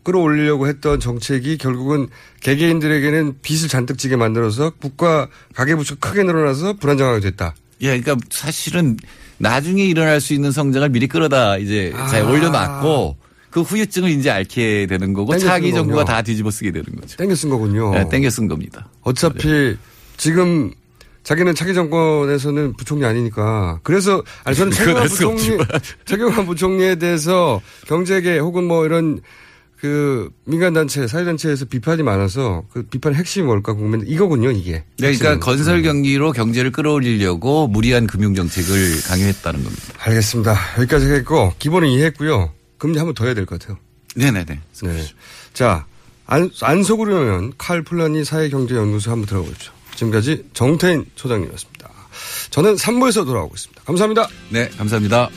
[0.03, 2.07] 끌어올리려고 했던 정책이 결국은
[2.41, 7.53] 개개인들에게는 빚을 잔뜩 지게 만들어서 국가 가계부채가 크게 늘어나서 불안정하게 됐다.
[7.81, 7.99] 예.
[7.99, 8.97] 그러니까 사실은
[9.37, 12.29] 나중에 일어날 수 있는 성장을 미리 끌어다 이제 잘 아.
[12.29, 13.17] 올려놨고
[13.49, 16.05] 그 후유증을 이제 앓게 되는 거고 차기 정부가.
[16.05, 17.17] 다 뒤집어 쓰게 되는 거죠.
[17.17, 17.93] 땡겨 쓴 거군요.
[17.95, 18.87] 예, 땡겨 쓴 겁니다.
[19.01, 19.75] 어차피
[20.17, 20.71] 지금
[21.23, 23.79] 자기는 차기 정권에서는 부총리 아니니까.
[23.83, 25.57] 그래서 아니 저는 수가 부총리
[26.05, 29.21] 최경환 부총리에 대해서 경제계 혹은 뭐 이런
[29.81, 34.83] 그 민간 단체 사회 단체에서 비판이 많아서 그 비판의 핵심이 뭘까 궁금한데 이거군요 이게.
[34.99, 35.39] 네, 그러니까.
[35.39, 39.83] 건설 경기로 경제를 끌어올리려고 무리한 금융 정책을 강요했다는 겁니다.
[39.97, 40.55] 알겠습니다.
[40.77, 42.51] 여기까지 하겠고 기본은 이해했고요.
[42.77, 43.79] 금리 한번 더 해야 될 것 같아요.
[44.15, 44.59] 네네네.
[44.83, 45.03] 네.
[45.53, 45.85] 자,
[46.27, 49.71] 안, 안 속으려면 칼 플라니 사회경제연구소 한번 들어보십시오.
[49.95, 51.89] 지금까지 정태인 소장님이었습니다.
[52.51, 53.81] 저는 3부에서 돌아오고 있습니다.
[53.83, 54.27] 감사합니다.
[54.49, 55.29] 네, 감사합니다.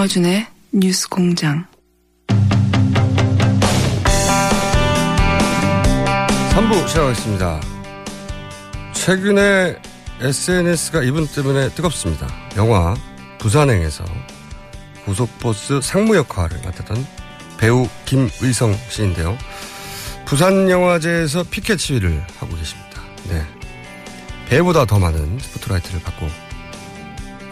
[0.00, 1.66] 김어준의 뉴스 공장.
[6.54, 7.60] 3부 시작하겠습니다.
[8.94, 9.76] 최근에
[10.20, 12.26] SNS가 이분 때문에 뜨겁습니다.
[12.56, 12.94] 영화
[13.40, 14.04] 부산행에서
[15.04, 17.06] 고속버스 상무 역할을 맡았던
[17.58, 19.36] 배우 김의성 씨인데요.
[20.24, 23.02] 부산영화제에서 피켓 시위를 하고 계십니다.
[23.28, 23.44] 네.
[24.48, 26.49] 배우보다 더 많은 스포트라이트를 받고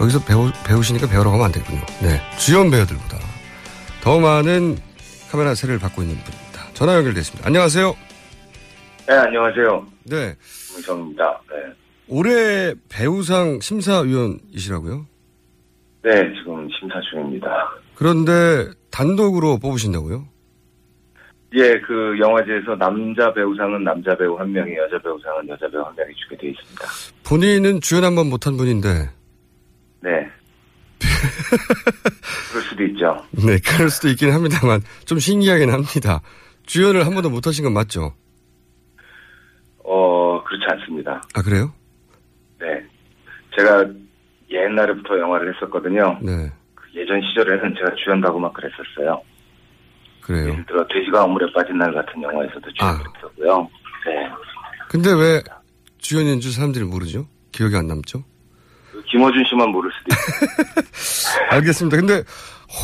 [0.00, 1.80] 여기서 배우, 배우시니까 배우라고 하면 안 되군요.
[2.02, 2.20] 네.
[2.38, 3.18] 주연 배우들보다
[4.02, 4.76] 더 많은
[5.30, 6.72] 카메라 세례를 받고 있는 분입니다.
[6.74, 7.46] 전화 연결됐습니다.
[7.46, 7.94] 안녕하세요.
[9.08, 9.86] 네, 안녕하세요.
[10.04, 10.34] 네.
[10.74, 11.40] 김성입니다.
[11.50, 11.72] 네.
[12.08, 15.06] 올해 배우상 심사위원이시라고요?
[16.04, 17.48] 네, 지금 심사 중입니다.
[17.96, 20.24] 그런데 단독으로 뽑으신다고요?
[21.54, 26.12] 예, 그 영화제에서 남자 배우상은 남자 배우 한 명이, 여자 배우상은 여자 배우 한 명이
[26.14, 26.84] 주게 돼 있습니다.
[27.24, 29.08] 본인은 주연 한 번 못한 분인데,
[30.00, 30.28] 네.
[32.50, 33.24] 그럴 수도 있죠.
[33.32, 36.20] 네, 그럴 수도 있긴 합니다만, 좀 신기하긴 합니다.
[36.66, 38.14] 주연을 한 번도 못 하신 건 맞죠?
[39.84, 41.22] 어, 그렇지 않습니다.
[41.34, 41.72] 아, 그래요?
[42.60, 42.66] 네.
[43.56, 43.86] 제가
[44.50, 46.18] 옛날부터 영화를 했었거든요.
[46.22, 49.22] 네, 그 예전 시절에는 제가 주연 가고 막 그랬었어요.
[50.20, 50.48] 그래요.
[50.50, 53.02] 예를 들어, 돼지가 아물에 빠진 날 같은 영화에서도 주연 아.
[53.16, 53.70] 했었고요.
[54.06, 54.28] 네.
[54.88, 55.42] 근데 왜
[55.98, 57.26] 주연인 줄 사람들이 모르죠?
[57.52, 58.24] 기억이 안 남죠?
[59.08, 61.46] 그 김어준 씨만 모를 수도 있어요.
[61.50, 61.96] 알겠습니다.
[61.96, 62.22] 근데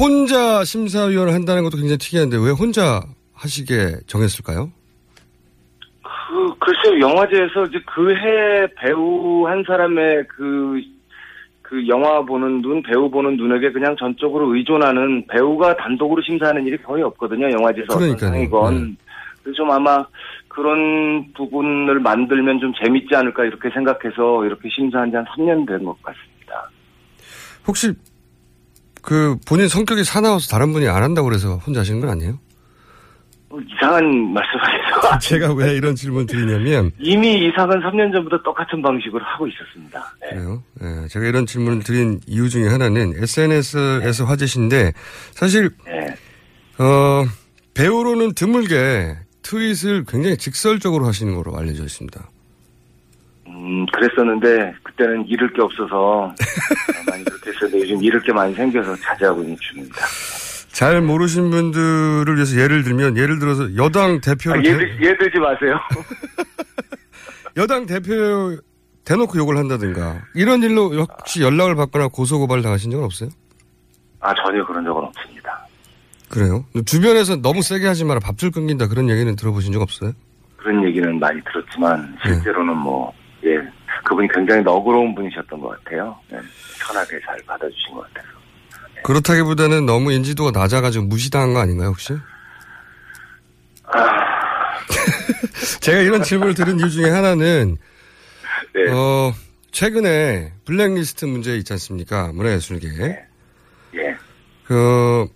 [0.00, 3.02] 혼자 심사위원을 한다는 것도 굉장히 특이한데, 왜 혼자
[3.34, 4.70] 하시게 정했을까요?
[6.02, 10.80] 그, 글쎄요, 영화제에서 이제 그 해 배우 한 사람의 그,
[11.62, 17.02] 그 영화 보는 눈, 배우 보는 눈에게 그냥 전적으로 의존하는 배우가 단독으로 심사하는 일이 거의
[17.04, 17.96] 없거든요, 영화제에서.
[17.98, 18.30] 그러니까요.
[18.30, 18.74] 상이건.
[18.88, 18.94] 네.
[19.42, 20.04] 그래서 좀 아마
[20.54, 26.00] 그런 부분을 만들면 좀 재밌지 않을까 이렇게 생각해서 이렇게 심사한 지 한 3년 된 것
[26.02, 26.70] 같습니다.
[27.66, 27.92] 혹시
[29.02, 32.38] 그 본인 성격이 사나워서 다른 분이 안 한다고 그래서 혼자 하시는 건 아니에요?
[33.50, 35.18] 어, 이상한 말씀하세요.
[35.20, 40.02] 제가 왜 이런 질문 드리냐면 이미 이상은 3년 전부터 똑같은 방식으로 하고 있었습니다.
[40.22, 40.28] 네.
[40.30, 40.62] 그래요.
[40.82, 44.92] 예, 제가 이런 질문을 드린 이유 중에 하나는 SNS에서 화제신데
[45.32, 46.06] 사실 네.
[46.82, 47.24] 어,
[47.74, 52.28] 배우로는 드물게 트윗을 굉장히 직설적으로 하시는 거로 알려져 있습니다.
[53.46, 56.34] 음, 그랬었는데 그때는 잃을 게 없어서
[57.08, 59.96] 많이 그렇게 했었는데 요즘 잃을 게 많이 생겨서 자제하고 있는 중입니다.
[60.68, 65.16] 잘 모르신 분들을 위해서 예를 들면 예를 들어서 여당 아, 대표를 예, 대- 들- 예
[65.18, 65.78] 들지 마세요.
[67.56, 68.56] 여당 대표
[69.04, 73.28] 대놓고 욕을 한다든가 이런 일로 혹시 연락을 받거나 고소고발 당하신 적은 없어요?
[74.20, 75.33] 아 전혀 그런 적은 없습니다.
[76.34, 76.64] 그래요?
[76.84, 80.12] 주변에서 너무 세게 하지 마라 밥줄 끊긴다 그런 얘기는 들어보신 적 없어요?
[80.56, 83.12] 그런 얘기는 많이 들었지만 실제로는 뭐
[83.44, 83.56] 예,
[84.04, 86.18] 그분이 굉장히 너그러운 분이셨던 것 같아요.
[86.30, 86.38] 네,
[86.80, 88.28] 편하게 잘 받아주신 것 같아서.
[89.04, 92.14] 그렇다기보다는 너무 인지도가 낮아가지고 무시당한 거 아닌가요 혹시?
[95.80, 97.76] 제가 이런 질문을 드린 이유 중에 하나는
[98.74, 98.90] 네.
[98.90, 99.32] 어,
[99.70, 102.32] 최근에 블랙리스트 문제 있지 않습니까?
[102.32, 102.88] 문화예술계.
[103.96, 104.16] 예.
[104.64, 105.28] 그,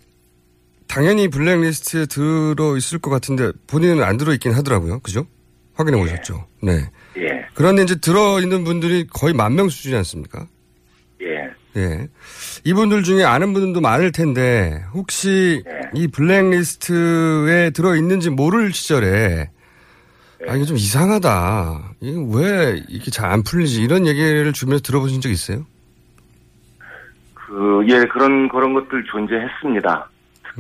[0.88, 5.00] 당연히 블랙리스트에 들어 있을 것 같은데 본인은 안 들어 있긴 하더라고요.
[5.00, 5.26] 그죠?
[5.74, 6.46] 확인해 보셨죠?
[6.62, 6.88] 네.
[7.18, 7.46] 예.
[7.54, 10.46] 그런데 이제 들어 있는 분들이 거의 만 명 수준이 않습니까?
[11.22, 11.50] 예.
[11.76, 12.08] 예.
[12.64, 15.62] 이분들 중에 아는 분들도 많을 텐데 혹시
[15.94, 19.50] 이 블랙리스트에 들어 있는지 모를 시절에
[20.48, 21.94] 아 이게 좀 이상하다.
[22.00, 23.82] 이게 왜 이렇게 잘 안 풀리지?
[23.82, 25.66] 이런 얘기를 주면서 들어보신 적 있어요?
[27.34, 30.10] 그, 예, 그런, 그런 것들 존재했습니다.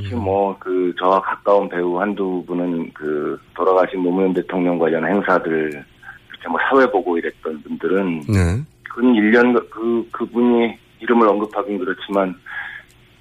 [0.02, 6.48] 특히 뭐, 그, 저와 가까운 배우 한두 분은 그, 돌아가신 노무현 대통령 관련 행사들, 이렇게
[6.48, 8.62] 뭐 사회 보고 이랬던 분들은, 네.
[8.94, 12.34] 근 1년, 그, 그분이 이름을 언급하긴 그렇지만,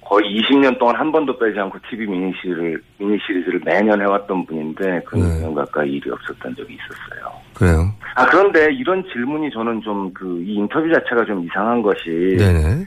[0.00, 5.02] 거의 20년 동안 한 번도 빼지 않고 TV 미니 시리즈를, 미니 시리즈를 매년 해왔던 분인데,
[5.04, 7.32] 그 2년 가까이 일이 없었던 적이 있었어요.
[7.54, 7.92] 그래요.
[8.14, 12.84] 아, 그런데 이런 질문이 저는 좀 그, 이 인터뷰 자체가 좀 이상한 것이, 네네.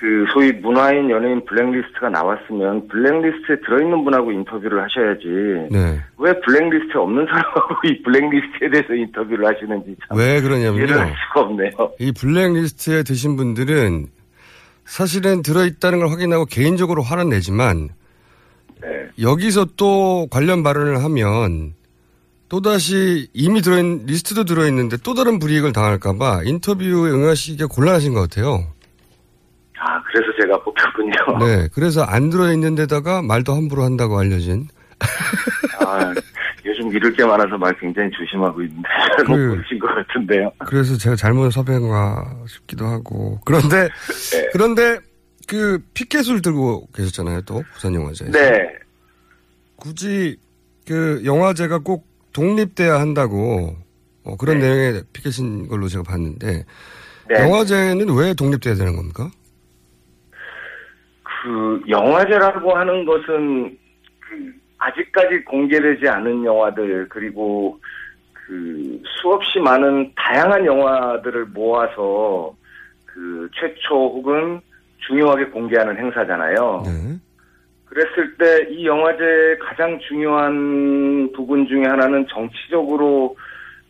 [0.00, 6.00] 그 소위 문화인 연예인 블랙리스트가 나왔으면 블랙리스트에 들어있는 분하고 인터뷰를 하셔야지 네.
[6.16, 10.94] 왜 블랙리스트에 없는 사람하고 이 블랙리스트에 대해서 인터뷰를 하시는지 참 왜 그러냐면요.
[10.94, 11.70] 할 수가 없네요.
[11.98, 14.06] 이 블랙리스트에 드신 분들은
[14.86, 17.90] 사실은 들어있다는 걸 확인하고 개인적으로 화는 내지만
[18.80, 18.88] 네.
[19.20, 21.74] 여기서 또 관련 발언을 하면
[22.48, 28.64] 또다시 이미 들어있는 리스트도 들어있는데 또 다른 불이익을 당할까봐 인터뷰에 응하시기가 곤란하신 것 같아요.
[29.82, 31.38] 아 그래서 제가 뽑혔군요.
[31.46, 34.68] 네, 그래서 안 들어있는 데다가 말도 함부로 한다고 알려진.
[35.84, 36.12] 아
[36.66, 40.52] 요즘 잃을 게 많아서 말 굉장히 조심하고 있는데 잘못 그- 보신 것 같은데요.
[40.66, 43.40] 그래서 제가 잘못 섭외한가 싶기도 하고.
[43.46, 43.88] 그런데,
[44.52, 44.98] 그런데
[45.48, 48.32] 그 피켓을 들고 계셨잖아요, 또 부산영화제에서.
[48.38, 48.68] 네.
[49.76, 50.36] 굳이
[50.86, 53.74] 그 영화제가 꼭 독립돼야 한다고
[54.24, 56.64] 어, 그런 내용의 피켓인 걸로 제가 봤는데
[57.28, 57.34] 네.
[57.40, 59.30] 영화제는 왜 독립돼야 되는 겁니까?
[61.42, 63.78] 그 영화제라고 하는 것은
[64.20, 67.78] 그 아직까지 공개되지 않은 영화들 그리고
[68.32, 72.54] 그 수없이 많은 다양한 영화들을 모아서
[73.06, 74.60] 그 최초 혹은
[75.06, 76.82] 중요하게 공개하는 행사잖아요.
[76.84, 77.16] 네.
[77.86, 83.36] 그랬을 때 이 영화제의 가장 중요한 부분 중에 하나는 정치적으로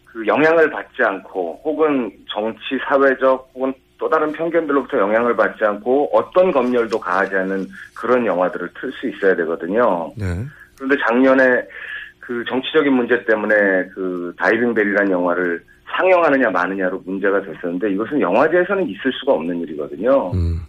[0.07, 6.51] 그 영향을 받지 않고 혹은 정치 사회적 혹은 또 다른 편견들로부터 영향을 받지 않고 어떤
[6.51, 10.11] 검열도 가하지 않는 그런 영화들을 틀 수 있어야 되거든요.
[10.17, 10.25] 네.
[10.77, 11.63] 그런데 작년에
[12.19, 13.55] 그 정치적인 문제 때문에
[13.95, 15.63] 그 다이빙 벨이라는 영화를
[15.95, 20.33] 상영하느냐 마느냐로 문제가 됐었는데 이것은 영화제에서는 있을 수가 없는 일이거든요.
[20.33, 20.61] 음.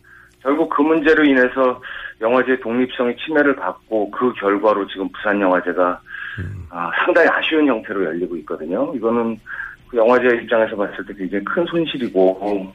[0.41, 1.81] 결국 그 문제로 인해서
[2.19, 6.01] 영화제 독립성이 침해를 받고 그 결과로 지금 부산 영화제가
[6.69, 8.91] 아, 상당히 아쉬운 형태로 열리고 있거든요.
[8.95, 9.39] 이거는
[9.87, 12.73] 그 영화제 입장에서 봤을 때 굉장히 큰 손실이고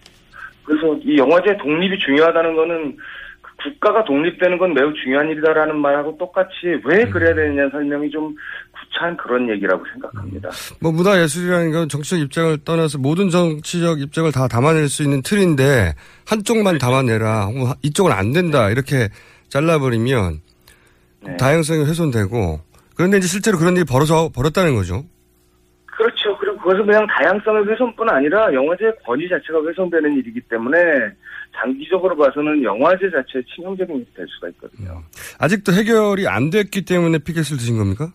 [0.67, 2.97] 그래서 이 영화제 독립이 중요하다는 거는
[3.41, 6.53] 그 국가가 독립되는 건 매우 중요한 일이다라는 말하고 똑같이
[6.85, 8.35] 왜 그래야 되느냐 설명이 좀
[8.73, 10.51] 구차한 그런 얘기라고 생각합니다.
[10.81, 15.95] 뭐 문화예술이라는 건 정치적 입장을 떠나서 모든 정치적 입장을 다 담아낼 수 있는 틀인데
[16.27, 19.09] 한쪽만 담아내라 혹은 이쪽은 안 된다 이렇게
[19.49, 20.41] 잘라버리면
[21.25, 21.37] 네.
[21.37, 22.61] 다양성이 훼손되고
[22.97, 25.05] 그런데 이제 실제로 그런 일이 벌어져 벌었다는 거죠.
[26.67, 30.77] 그것은 그냥 다양성의 훼손뿐 아니라 영화제의 권위 자체가 훼손되는 일이기 때문에
[31.55, 35.01] 장기적으로 봐서는 영화제 자체에 치명적인 일이 될 수가 있거든요.
[35.39, 38.09] 아직도 해결이 안 됐기 때문에 피켓을 드신 겁니까?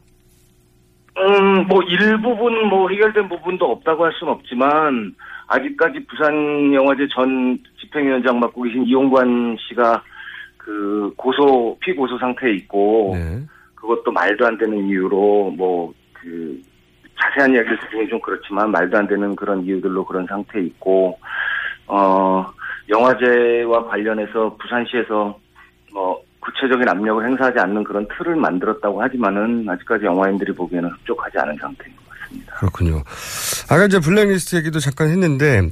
[1.18, 5.16] 음, 뭐 일부분 뭐 해결된 부분도 없다고 할 수는 없지만
[5.48, 10.04] 아직까지 부산 영화제 전 집행위원장 맡고 계신 이용관 씨가
[10.58, 13.46] 그 고소 피고소 상태에 있고 네.
[13.76, 16.71] 그것도 말도 안 되는 이유로 뭐그
[17.20, 21.20] 자세한 이야기를 듣기는 좀 그렇지만 말도 안 되는 그런 이유들로 그런 상태에 있고
[21.88, 22.46] 어
[22.90, 25.40] 영화제와 관련해서 부산시에서
[25.94, 31.96] 뭐 구체적인 압력을 행사하지 않는 그런 틀을 만들었다고 하지만은 아직까지 영화인들이 보기에는 흡족하지 않은 상태인
[31.96, 32.54] 것 같습니다.
[32.56, 33.04] 그렇군요.
[33.70, 35.70] 아까 이제 블랙리스트 얘기도 잠깐 했는데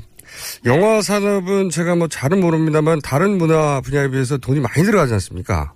[0.66, 5.74] 영화 산업은 제가 뭐 잘은 모릅니다만 다른 문화 분야에 비해서 돈이 많이 들어가지 않습니까?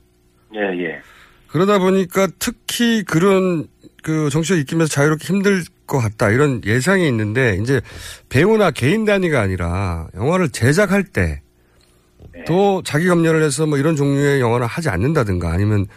[0.53, 1.01] 예, 예.
[1.47, 3.67] 그러다 보니까 특히 그런
[4.03, 7.81] 그 정치적 입김에서 자유롭게 힘들 것 같다 이런 예상이 있는데 이제
[8.29, 14.89] 배우나 개인 단위가 아니라 영화를 제작할 때또 자기 검열을 해서 뭐 이런 종류의 영화를 하지
[14.89, 15.87] 않는다든가 아니면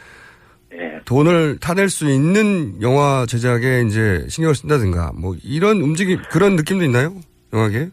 [0.73, 1.01] 예.
[1.05, 7.15] 돈을 타낼 수 있는 영화 제작에 이제 신경을 쓴다든가 뭐 이런 움직임 그런 느낌도 있나요?
[7.53, 7.91] 영화계?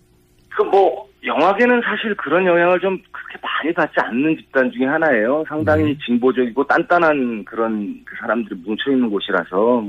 [0.56, 1.03] 그뭐
[1.34, 5.44] 영화계는 사실 그런 영향을 좀 그렇게 많이 받지 않는 집단 중에 하나예요.
[5.48, 9.86] 상당히 진보적이고 단단한 그런 그 사람들이 뭉쳐 있는 곳이라서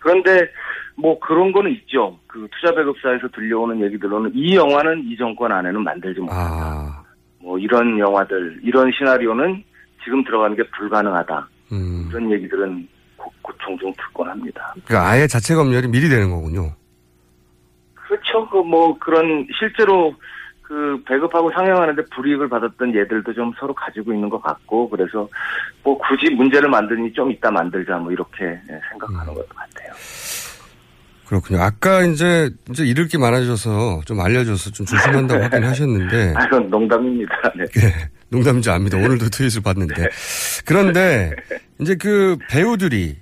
[0.00, 0.50] 그런데
[0.96, 2.18] 뭐 그런 거는 있죠.
[2.26, 6.42] 그 투자 배급사에서 들려오는 얘기들로는 이 영화는 이 정권 안에는 만들지 못한다.
[6.42, 7.02] 아,
[7.40, 9.64] 뭐 이런 영화들 이런 시나리오는
[10.04, 11.48] 지금 들어가는 게 불가능하다.
[11.72, 12.06] 음.
[12.10, 14.74] 이런 얘기들은 고, 고 종종 듣곤 합니다.
[14.84, 16.70] 그러니까 아예 자체 검열이 미리 되는 거군요.
[17.94, 18.46] 그렇죠.
[18.50, 20.14] 그 뭐 그런 실제로
[20.62, 25.28] 그 배급하고 상영하는데 불이익을 받았던 예들도 좀 서로 가지고 있는 것 같고 그래서
[25.82, 29.92] 뭐 굳이 문제를 만드니 좀 이따 만들자 뭐 이렇게 예, 생각하는 것 같아요.
[31.26, 31.62] 그렇군요.
[31.62, 37.34] 아까 이제 이제 잃을 게 많아져서 좀 알려줘서 좀 조심한다고 하긴 하셨는데 아, 이건 농담입니다.
[37.56, 37.64] 네.
[37.78, 38.98] 예, 농담인지 압니다.
[38.98, 40.08] 오늘도 트윗을 봤는데.
[40.66, 41.34] 그런데
[41.80, 43.16] 이제 그 배우들이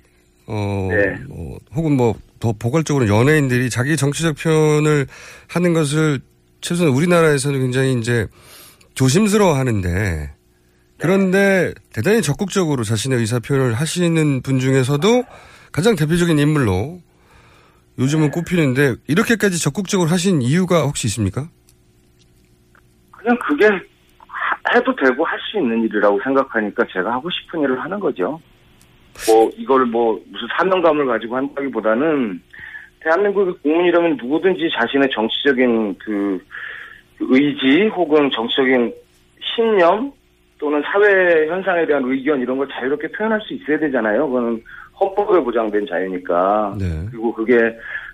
[0.47, 1.15] 어, 네.
[1.27, 5.07] 뭐, 혹은 뭐 더 포괄적으로 연예인들이 자기 정치적 표현을
[5.47, 6.19] 하는 것을
[6.61, 8.27] 최소한 우리나라에서는 굉장히 이제
[8.93, 10.33] 조심스러워 하는데
[10.99, 15.23] 그런데 대단히 적극적으로 자신의 의사 표현을 하시는 분 중에서도
[15.71, 17.01] 가장 대표적인 인물로
[17.97, 21.49] 요즘은 꼽히는데 이렇게까지 적극적으로 하신 이유가 혹시 있습니까?
[23.11, 27.99] 그냥 그게 하- 해도 되고 할 수 있는 일이라고 생각하니까 제가 하고 싶은 일을 하는
[27.99, 28.39] 거죠.
[29.27, 32.41] 뭐 이걸 뭐 무슨 사명감을 가지고 한다기보다는
[33.03, 36.43] 대한민국의 국민이라면 누구든지 자신의 정치적인 그
[37.19, 38.93] 의지 혹은 정치적인
[39.55, 40.11] 신념
[40.57, 44.27] 또는 사회 현상에 대한 의견 이런 걸 자유롭게 표현할 수 있어야 되잖아요.
[44.27, 44.61] 그거는
[44.99, 46.75] 헌법에 보장된 자유니까.
[46.79, 46.85] 네.
[47.09, 47.55] 그리고 그게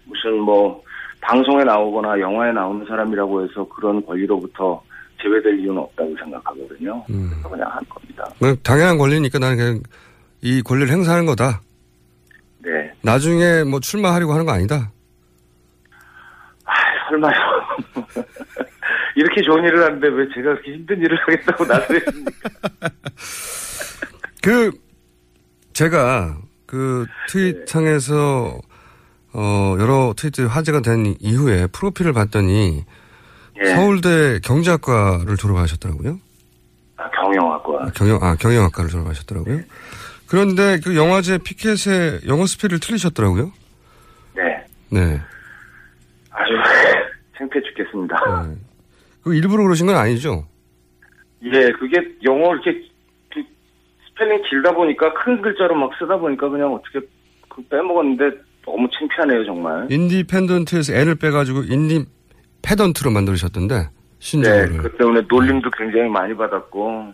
[0.05, 0.81] 무슨 뭐
[1.19, 4.81] 방송에 나오거나 영화에 나오는 사람이라고 해서 그런 권리로부터
[5.21, 7.03] 제외될 이유는 없다고 생각하거든요.
[7.09, 7.29] 음.
[7.31, 8.57] 그래서 그냥 한 겁니다.
[8.63, 9.79] 당연한 권리니까 나는 그냥
[10.41, 11.61] 이 권리를 행사하는 거다.
[12.67, 12.91] 네.
[13.01, 14.91] 나중에 뭐 출마하려고 하는 거 아니다.
[16.65, 16.73] 아,
[17.09, 17.33] 설마요.
[19.15, 22.49] 이렇게 좋은 일을 하는데 왜 제가 그렇게 힘든 일을 하겠다고 나서겠습니까?
[24.43, 24.71] 그
[25.73, 28.59] 제가 그 트윗창에서
[29.33, 32.83] 어 여러 트윗들이 화제가 된 이후에 프로필을 봤더니
[33.59, 33.65] 예.
[33.65, 36.19] 서울대 경제학과를 졸업하셨더라고요.
[36.97, 37.91] 아, 경영학과.
[37.95, 39.61] 경영 아 경영학과를 졸업하셨더라고요.
[40.27, 43.51] 그런데 그 영화제 피켓에 영어 스펠을 틀리셨더라고요.
[44.35, 44.65] 네.
[44.89, 45.21] 네.
[46.31, 46.53] 아주
[47.37, 48.45] 창피해 죽겠습니다.
[48.47, 48.55] 네.
[49.23, 50.45] 그 일부러 그러신 건 아니죠?
[51.43, 52.73] 예, 그게 영어 이렇게
[53.33, 53.43] 그
[54.09, 56.99] 스펠링 길다 보니까 큰 글자로 막 쓰다 보니까 그냥 어떻게
[57.49, 59.87] 그 빼먹었는데 너무 창피하네요, 정말.
[59.89, 64.77] independent에서 N을 빼가지고 indepedent로 만들으셨던데 네, 신조어를.
[64.77, 67.13] 그 때문에 놀림도 굉장히 많이 받았고.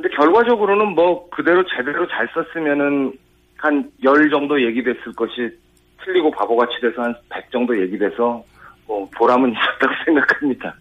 [0.00, 3.12] 근데 결과적으로는 뭐 그대로 제대로 잘 썼으면은
[3.58, 5.50] 한 열 정도 얘기됐을 것이
[6.02, 8.42] 틀리고 바보같이 돼서 한100 정도 얘기돼서
[8.86, 10.74] 뭐 보람은 있었다고 생각합니다.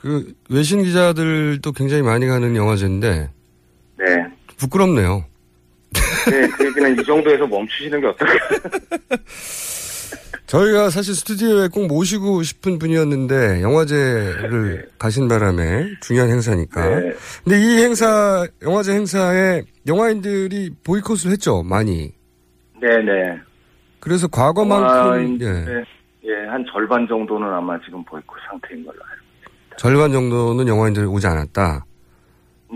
[0.00, 3.28] 그 외신 기자들도 굉장히 많이 가는 영화제인데
[3.98, 4.26] 네.
[4.56, 5.24] 부끄럽네요.
[6.30, 8.34] 네, 그 얘기는 이 정도에서 멈추시는 게 어떨까.
[10.52, 16.88] 저희가 사실 스튜디오에 꼭 모시고 싶은 분이었는데 영화제를 가신 바람에 중요한 행사니까.
[16.88, 17.14] 네.
[17.42, 22.12] 근데 이 행사 영화제 행사에 영화인들이 보이콧을 했죠 많이.
[22.78, 23.40] 네네.
[23.98, 25.84] 그래서 과거만큼 예, 네.
[26.24, 31.86] 예, 한 절반 정도는 아마 지금 보이콧 상태인 걸로 알고 절반 정도는 영화인들이 오지 않았다.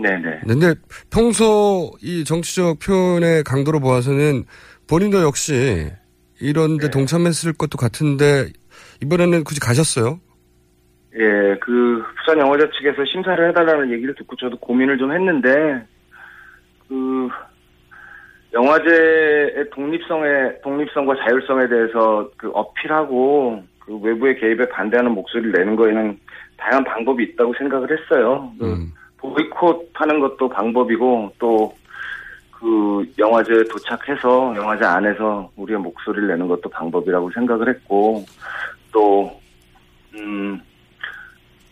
[0.01, 0.41] 네네.
[0.47, 0.73] 근데
[1.11, 4.45] 평소 이 정치적 표현의 강도로 보아서는
[4.87, 5.91] 본인도 역시
[6.39, 6.91] 이런데 네.
[6.91, 8.47] 동참했을 것도 같은데
[9.03, 10.19] 이번에는 굳이 가셨어요?
[11.15, 15.85] 예, 그 부산 영화제 측에서 심사를 해달라는 얘기를 듣고 저도 고민을 좀 했는데
[16.87, 17.29] 그
[18.53, 26.19] 영화제의 독립성에 독립성과 자율성에 대해서 그 어필하고 그 외부의 개입에 반대하는 목소리를 내는 거에는
[26.57, 28.51] 다양한 방법이 있다고 생각을 했어요.
[28.59, 28.93] 그 음.
[29.17, 31.73] 보이콧하는 것도 방법이고 또
[32.59, 38.25] 그 영화제에 도착해서 영화제 안에서 우리의 목소리를 내는 것도 방법이라고 생각을 했고
[38.91, 39.39] 또
[40.15, 40.59] 음,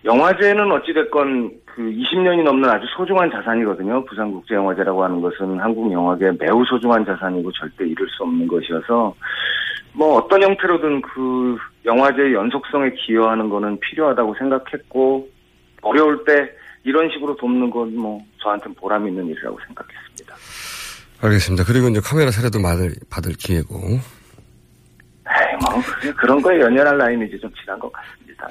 [0.04, 4.06] 영화제는 어찌됐건 그 20년이 넘는 아주 소중한 자산이거든요.
[4.06, 9.16] 부산국제영화제라고 하는 것은 한국 영화계 매우 소중한 자산이고 절대 잃을 수 없는 것이어서
[9.94, 15.28] 뭐 어떤 형태로든 그 영화제의 연속성에 기여하는 거는 필요하다고 생각했고
[15.82, 16.52] 어려울 때
[16.84, 20.05] 이런 식으로 돕는 건 뭐 저한테는 보람 있는 일이라고 생각했습니다.
[21.22, 21.64] 알겠습니다.
[21.66, 23.76] 그리고 이제 카메라 사례도 받을, 받을 기회고.
[25.28, 25.82] 에이, 뭐
[26.18, 28.48] 그런 거에 연연할 나이는 이제 좀 지난 것 같습니다.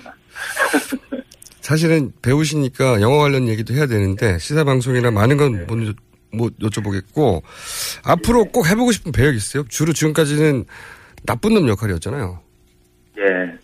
[1.61, 5.79] 사실은 배우시니까 영화 관련 얘기도 해야 되는데 시사방송이나 많은 건 못,
[6.31, 7.43] 못 여쭤보겠고
[8.05, 9.65] 앞으로 꼭 해보고 싶은 배역 있어요?
[9.69, 10.65] 주로 지금까지는
[11.25, 12.39] 나쁜 놈 역할이었잖아요.
[13.19, 13.59] 예.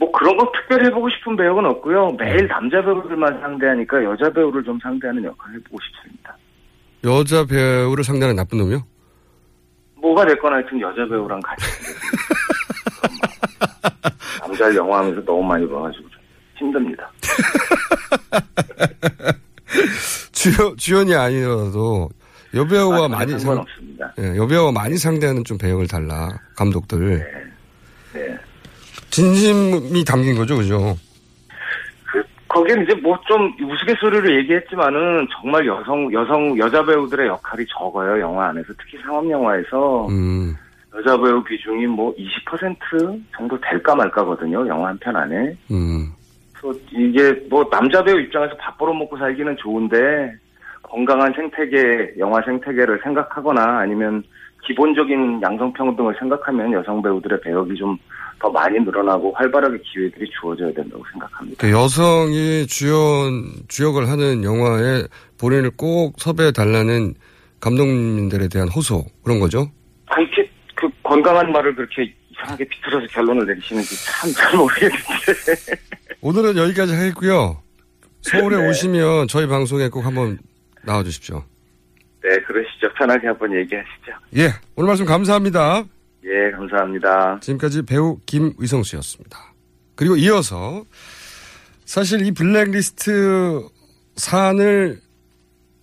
[0.00, 2.16] 뭐 그런 거 특별히 해보고 싶은 배역은 없고요.
[2.18, 6.36] 매일 남자 배우들만 상대하니까 여자 배우를 좀 상대하는 역할을 해보고 싶습니다.
[7.04, 8.84] 여자 배우를 상대하는 나쁜 놈이요?
[9.96, 11.64] 뭐가 됐거나 하여튼 여자 배우랑 같이.
[14.40, 16.20] 남자를 영화하면서 너무 많이 봐가지고 좀
[16.56, 17.10] 힘듭니다.
[20.32, 22.10] 주연, 주연이 아니어도
[22.54, 24.12] 여배우와 많이 상, 없습니다.
[24.18, 27.24] 예, 여배우와 많이 상대하는 좀 배역을 달라 감독들.
[28.12, 28.38] 네.
[29.10, 30.96] 진심이 담긴 거죠, 그죠?
[32.52, 38.72] 거기는 이제 뭐 좀 우스갯소리로 얘기했지만은 정말 여성 여성 여자 배우들의 역할이 적어요 영화 안에서
[38.78, 40.54] 특히 상업 영화에서 음,
[40.94, 45.56] 여자 배우 비중이 뭐 20% 정도 될까 말까거든요 영화 한 편 안에.
[45.70, 46.12] 음.
[46.52, 50.32] 그래서 이게 뭐 남자 배우 입장에서 밥 벌어 먹고 살기는 좋은데
[50.82, 54.22] 건강한 생태계 영화 생태계를 생각하거나 아니면
[54.66, 57.96] 기본적인 양성평등을 생각하면 여성 배우들의 배역이 좀
[58.42, 61.56] 더 많이 늘어나고 활발하게 기회들이 주어져야 된다고 생각합니다.
[61.60, 65.04] 그 여성이 주연, 주역을 하는 영화에
[65.38, 67.14] 본인을 꼭 섭외해 달라는
[67.60, 69.70] 감독님들에 대한 호소, 그런 거죠?
[70.06, 74.98] 아, 이렇게 그 건강한 말을 그렇게 이상하게 비틀어서 결론을 내리시는지 참 잘 모르겠는데.
[76.20, 77.62] 오늘은 여기까지 하겠고요.
[78.22, 78.68] 서울에 네.
[78.68, 80.38] 오시면 저희 방송에 꼭 한번
[80.84, 81.44] 나와 주십시오.
[82.24, 82.88] 네, 그러시죠.
[82.98, 84.12] 편하게 한번 얘기하시죠.
[84.36, 85.84] 예, 오늘 말씀 감사합니다.
[86.24, 87.40] 예, 감사합니다.
[87.40, 89.52] 지금까지 배우 김의성 씨였습니다.
[89.94, 90.84] 그리고 이어서
[91.84, 93.66] 사실 이 블랙리스트
[94.16, 95.00] 사안을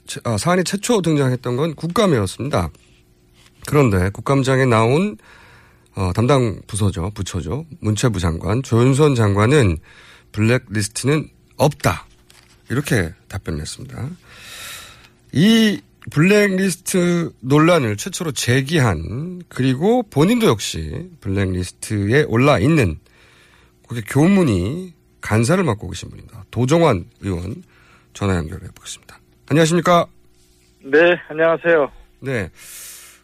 [0.08, 2.70] 최- 아, 사안이 최초 등장했던 건 국감이었습니다.
[3.68, 5.18] 그런데 국감장에 나온
[5.96, 9.78] 어, 담당 부서죠, 부처죠, 문체부 장관 조윤선 장관은
[10.32, 12.06] 블랙리스트는 없다
[12.70, 14.10] 이렇게 답변했습니다.
[15.34, 23.00] 이 블랙리스트 논란을 최초로 제기한 그리고 본인도 역시 블랙리스트에 올라 있는
[23.88, 26.46] 그게 교문이 간사를 맡고 계신 분입니다.
[26.52, 27.64] 도정환 의원
[28.14, 29.20] 전화 연결해 보겠습니다.
[29.50, 30.06] 안녕하십니까?
[30.84, 30.98] 네,
[31.30, 31.92] 안녕하세요.
[32.22, 32.50] 네.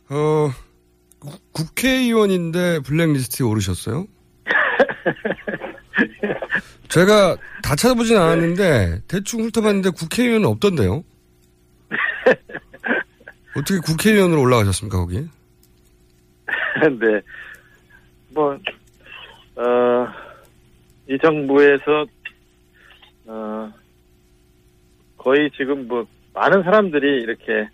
[0.09, 0.51] 어,
[1.19, 4.07] 구- 국회의원인데 블랙리스트에 오르셨어요?
[6.89, 11.03] 제가 다 찾아보진 않았는데 대충 훑어봤는데 국회의원은 없던데요?
[13.57, 15.17] 어떻게 국회의원으로 올라가셨습니까, 거기?
[16.99, 17.21] 네.
[18.29, 18.53] 뭐,
[19.55, 20.07] 어,
[21.07, 22.05] 이 정부에서,
[23.27, 23.73] 어,
[25.17, 27.69] 거의 지금 뭐, 많은 사람들이 이렇게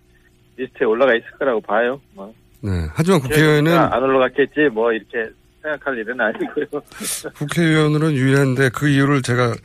[0.58, 2.00] 리스트에 올라가 있을 거라고 봐요.
[2.14, 2.34] 뭐.
[2.62, 2.70] 네.
[2.94, 6.66] 하지만 국회의원은 안 올라갔겠지, 뭐, 이렇게 생각할 일은 아니고요.
[7.38, 9.56] 국회의원으로는 유일한데 그 이유를 제가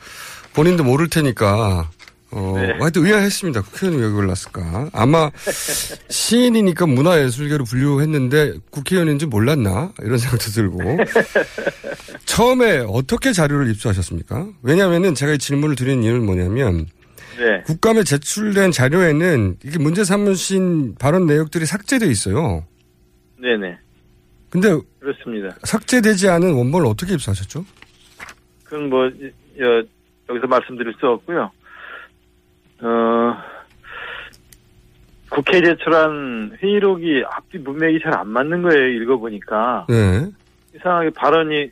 [0.55, 1.91] 본인도 모를 테니까
[2.37, 2.75] 어, 네.
[2.79, 3.63] 하여튼 의아했습니다.
[3.63, 4.91] 국회의원이 왜 올랐을까?
[4.93, 5.31] 아마
[6.11, 9.95] 시인이니까 문화예술계로 분류했는데 국회의원인지 몰랐나?
[10.03, 10.99] 이런 생각도 들고.
[12.27, 14.49] 처음에 어떻게 자료를 입수하셨습니까?
[14.63, 16.87] 왜냐하면은 제가 이 질문을 드린 이유는 뭐냐면
[17.39, 17.63] 네.
[17.65, 22.67] 국감에 제출된 자료에는 이게 문제 삼으신 발언 내역들이 삭제돼 있어요.
[23.41, 23.79] 네네.
[24.51, 25.57] 근데 그렇습니다.
[25.63, 27.65] 삭제되지 않은 원본을 어떻게 입수하셨죠?
[28.65, 29.83] 그건 뭐, 여,
[30.29, 31.51] 여기서 말씀드릴 수 없고요.
[32.83, 33.37] 어,
[35.31, 39.87] 국회 제출한 회의록이 앞뒤 문맥이 잘 안 맞는 거예요, 읽어보니까.
[39.89, 40.27] 네.
[40.75, 41.71] 이상하게 발언이,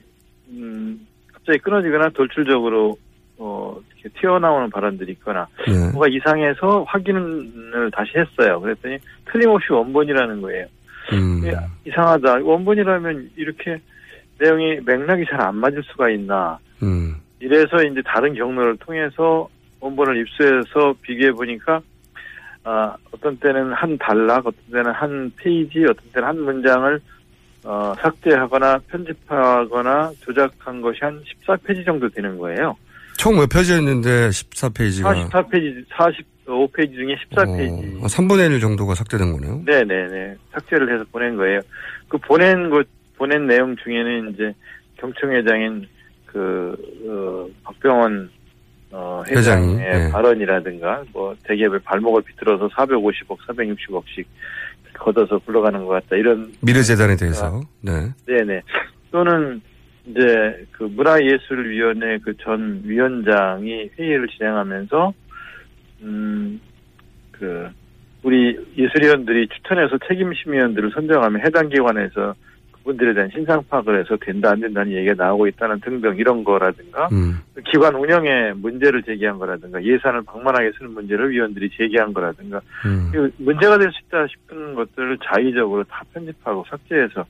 [0.51, 2.97] 음, 갑자기 끊어지거나 돌출적으로,
[3.39, 5.91] 어, 이렇게 튀어나오는 발언들이 있거나, 네.
[5.93, 8.61] 뭐가 이상해서 확인을 다시 했어요.
[8.61, 8.99] 그랬더니
[9.31, 10.67] 틀림없이 원본이라는 거예요.
[11.13, 11.43] 음.
[11.45, 11.53] 예,
[11.87, 12.41] 이상하다.
[12.43, 13.79] 원본이라면 이렇게
[14.39, 16.59] 내용이 맥락이 잘 안 맞을 수가 있나.
[16.83, 17.17] 음.
[17.41, 19.49] 이래서 이제 다른 경로를 통해서
[19.85, 21.81] 원본을 입수해서 비교해 보니까
[22.65, 27.01] 아, 어떤 때는 한 단락, 어떤 때는 한 페이지, 어떤 때는 한 문장을
[27.65, 32.77] 어, 삭제하거나 편집하거나 조작한 것이 한 14페이지 정도 되는 거예요.
[33.19, 38.03] 총 몇 페이지였는데 14페이지가 44페이지, 45페이지 중에 14페이지.
[38.03, 39.63] 어, 3분의 1 정도가 삭제된 거네요.
[39.67, 40.37] 네네네.
[40.53, 41.61] 삭제를 해서 보낸 거예요.
[42.09, 44.53] 그 보낸 것, 보낸 내용 중에는 이제
[44.99, 45.87] 경청회장인
[46.27, 46.75] 그,
[47.09, 48.31] 어, 박병원
[48.97, 50.11] 어, 회장이, 회장의 네.
[50.13, 54.25] 발언이라든가 뭐 대기업의 발목을 비틀어서 450억, 460억씩
[54.95, 57.61] 걷어서 굴러가는 것 같다 이런 미래재단에 대해서.
[57.81, 58.09] 네.
[58.27, 58.63] 네네.
[59.11, 59.61] 또는
[60.07, 65.13] 이제 그 문화예술위원회 그 전 위원장이 회의를 진행하면서
[66.03, 66.61] 음
[67.39, 67.69] 그
[68.23, 72.35] 우리 예술위원들이 추천해서 책임심의원들을 선정하면 해당 기관에서
[72.85, 77.41] 그분들에 대한 신상 파악을 해서 된다 안 된다는 얘기가 나오고 있다는 등등 이런 거라든가 음.
[77.65, 83.11] 기관 운영에 문제를 제기한 거라든가 예산을 방만하게 쓰는 문제를 위원들이 제기한 거라든가 음.
[83.11, 87.25] 그 문제가 될 수 있다 싶은 것들을 자의적으로 다 편집하고 삭제해서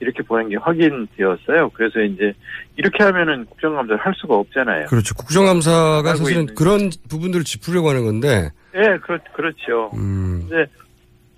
[0.00, 1.70] 이렇게 보낸 게 확인되었어요.
[1.74, 2.32] 그래서 이제
[2.76, 4.86] 이렇게 하면은 국정감사를 할 수가 없잖아요.
[4.86, 5.14] 그렇죠.
[5.14, 6.54] 국정감사가 사실은 있는.
[6.54, 8.50] 그런 부분들을 짚으려고 하는 건데.
[8.74, 9.90] 예, 그렇, 그렇죠.
[9.94, 10.46] 음.
[10.48, 10.66] 근데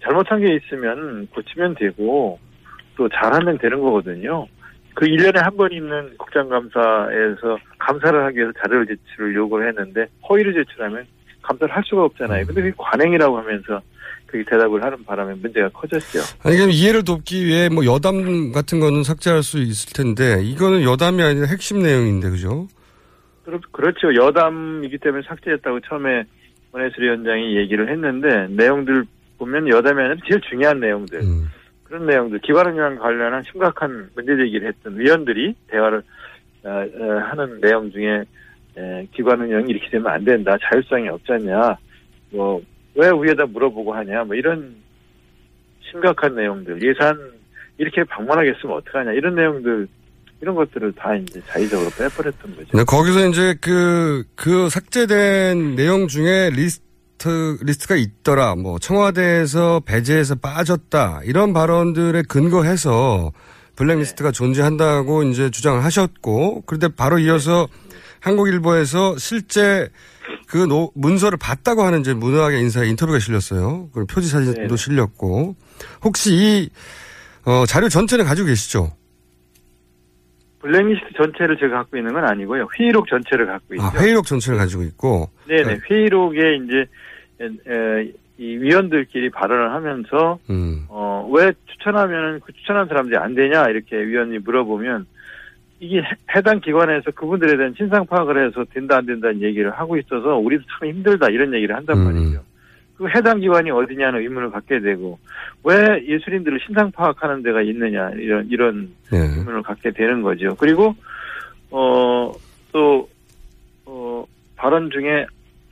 [0.03, 2.39] 잘못한 게 있으면 고치면 되고
[2.97, 4.47] 또 잘하면 되는 거거든요.
[4.95, 11.05] 그 1년에 한 번 있는 국정감사에서 감사를 하기 위해서 자료를 제출을 요구를 했는데 허위를 제출하면
[11.43, 12.47] 감사를 할 수가 없잖아요.
[12.47, 13.81] 근데 그게 관행이라고 하면서
[14.27, 16.21] 그게 대답을 하는 바람에 문제가 커졌죠.
[16.43, 21.23] 아니, 그럼 이해를 돕기 위해 뭐 여담 같은 거는 삭제할 수 있을 텐데, 이거는 여담이
[21.23, 22.67] 아니라 핵심 내용인데, 그죠?
[23.45, 24.13] 그렇- 그렇죠.
[24.17, 26.25] 여담이기 때문에 삭제했다고 처음에
[26.73, 29.05] 원해수위원장이 얘기를 했는데 내용들
[29.39, 31.49] 보면 여담이 아니라 제일 중요한 내용들 음.
[31.89, 36.03] 그런 내용들 기관운영 관련한 심각한 문제 제기를 했던 위원들이 대화를
[36.65, 38.25] 어, 어, 하는 내용 중에
[38.77, 41.77] 에, 기관운영이 이렇게 되면 안 된다 자율성이 없잖냐
[42.31, 42.61] 뭐
[42.97, 44.75] 왜 위에다 물어보고 하냐 뭐 이런
[45.91, 47.17] 심각한 내용들 예산
[47.79, 49.87] 이렇게 방만하게 쓰면 어떡하냐 이런 내용들
[50.41, 52.77] 이런 것들을 다 이제 자의적으로 빼버렸던 거죠.
[52.77, 56.85] 네, 거기서 이제 그, 그 삭제된 내용 중에 리스트,
[57.25, 58.55] 리스트가 있더라.
[58.57, 61.21] 뭐, 청와대에서 배제해서 빠졌다.
[61.25, 63.33] 이런 발언들에 근거해서
[63.77, 67.69] 블랙리스트가 존재한다고 이제 주장을 하셨고, 그런데 바로 이어서
[68.21, 69.89] 한국일보에서 실제
[70.49, 73.89] 그 노- 문서를 봤다고 하는 이제 문학의 인사의 인터뷰가 실렸어요.
[73.93, 74.77] 그리고 표지 사진도 네네.
[74.77, 75.57] 실렸고,
[76.05, 76.71] 혹시 이,
[77.45, 78.93] 어, 자료 전체는 가지고 계시죠?
[80.61, 82.67] 블랙리스트 전체를 제가 갖고 있는 건 아니고요.
[82.79, 83.85] 회의록 전체를 갖고 있죠.
[83.85, 85.79] 아, 회의록 전체를 가지고 있고, 네네.
[85.89, 86.87] 회의록에 이제
[88.39, 90.85] 이 위원들끼리 발언을 하면서 음.
[90.89, 95.07] 어, 왜 추천하면은 그 추천한 사람들이 안 되냐 이렇게 위원이 물어보면
[95.81, 100.37] 이게 해- 해당 기관에서 그분들에 대한 신상 파악을 해서 된다 안 된다는 얘기를 하고 있어서
[100.37, 102.05] 우리도 참 힘들다 이런 얘기를 한단 음.
[102.05, 102.43] 말이죠.
[102.99, 105.19] 그 해당 기관이 어디냐는 의문을 갖게 되고
[105.65, 109.19] 왜 예술인들을 신상 파악하는 데가 있느냐 이런 이런 네.
[109.19, 110.55] 의문을 갖게 되는 거죠.
[110.57, 110.95] 그리고
[111.71, 113.09] 어또
[113.87, 114.25] 어,
[114.57, 115.27] 발언 중에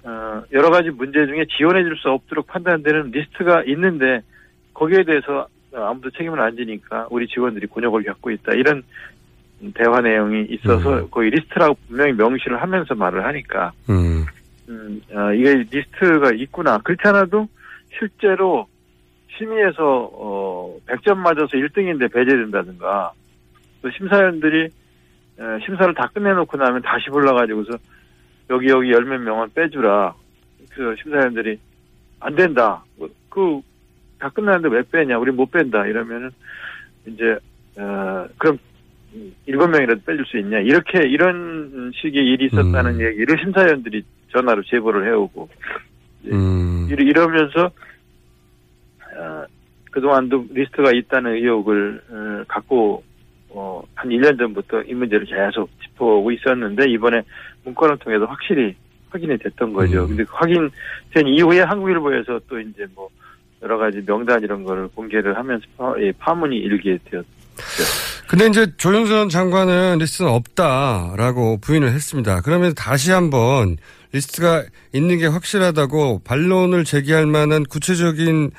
[0.04, 4.20] 어, 여러 가지 문제 중에 지원해 줄 수 없도록 판단되는 리스트가 있는데
[4.74, 8.82] 거기에 대해서 아무도 책임을 안 지니까 우리 직원들이 곤욕을 겪고 있다 이런
[9.74, 11.08] 대화 내용이 있어서 음.
[11.10, 14.24] 거기 리스트라고 분명히 명시를 하면서 말을 하니까 음.
[14.68, 16.78] 음, 아, 이게 리스트가 있구나.
[16.78, 17.48] 그렇지 않아도
[17.98, 18.66] 실제로
[19.36, 23.12] 심의에서 어, 100점 맞아서 1등인데 배제된다든가
[23.82, 27.76] 또 심사위원들이 에, 심사를 다 끝내놓고 나면 다시 불러가지고서
[28.50, 30.14] 여기 여기 열 몇 명은 빼주라.
[30.70, 31.58] 그 심사위원들이
[32.20, 32.84] 안 된다.
[33.30, 33.60] 그
[34.18, 35.18] 다 끝났는데 왜 빼냐?
[35.18, 35.86] 우리 못 뺀다.
[35.86, 36.30] 이러면은
[37.06, 37.36] 이제
[37.76, 38.58] 어, 그럼
[39.46, 40.60] 일곱 명이라도 빼줄 수 있냐?
[40.60, 43.06] 이렇게 이런 식의 일이 있었다는 음.
[43.06, 45.48] 얘기를 심사위원들이 전화로 제보를 해오고
[46.32, 46.88] 음.
[46.90, 47.66] 이러- 이러면서
[49.16, 49.44] 어,
[49.90, 53.02] 그동안도 리스트가 있다는 의혹을 어, 갖고
[53.50, 57.22] 어, 한 1년 전부터 이 문제를 계속 짚어오고 있었는데 이번에
[57.64, 58.74] 문건을 통해서 확실히
[59.10, 60.02] 확인이 됐던 거죠.
[60.04, 60.08] 음.
[60.08, 63.08] 근데 그 확인된 이후에 한국일보에서 또 이제 뭐
[63.62, 67.24] 여러 가지 명단 이런 거를 공개를 하면서 파, 예, 파문이 일게 되었.
[68.28, 72.40] 근데 이제 조윤선 장관은 리스트는 없다라고 부인을 했습니다.
[72.40, 73.76] 그러면 다시 한번
[74.12, 78.50] 리스트가 있는 게 확실하다고 반론을 제기할 만한 구체적인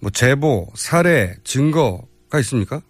[0.00, 2.80] 뭐 제보, 사례, 증거가 있습니까?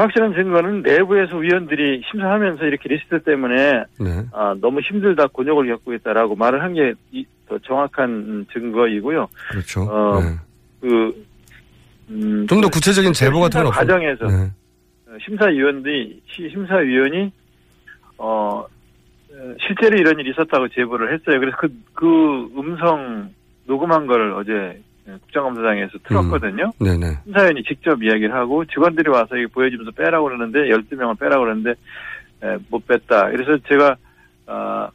[0.00, 4.24] 확실한 증거는 내부에서 위원들이 심사하면서 이렇게 리스트 때문에 네.
[4.32, 6.94] 아, 너무 힘들다 곤욕을 겪고 있다라고 말을 한 게
[7.48, 9.28] 더 정확한 음, 증거이고요.
[9.50, 9.82] 그렇죠.
[9.82, 10.36] 어, 네.
[10.80, 11.26] 그
[12.08, 13.72] 음, 좀더그 구체적인 제보 같은 건.
[13.72, 14.50] 과정에서 네.
[15.08, 17.30] 어, 심사위원들이 시- 심사위원이
[18.18, 18.64] 어
[19.34, 21.40] 어, 실제로 이런 일이 있었다고 제보를 했어요.
[21.40, 23.30] 그래서 그, 그 음성
[23.66, 26.72] 녹음한 걸 어제 국정감사장에서 틀었거든요.
[26.78, 27.18] 네네.
[27.24, 31.70] 심사위원이 직접 이야기를 하고 직원들이 와서 이거 보여주면서 빼라고 그러는데 12명을 빼라고 그러는데
[32.42, 33.30] 에, 못 뺐다.
[33.30, 33.96] 그래서 제가
[34.46, 34.90] 아,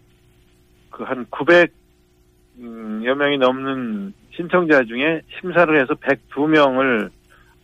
[0.91, 7.09] 그한 900여 명이 넘는 신청자 중에 심사를 해서 102명을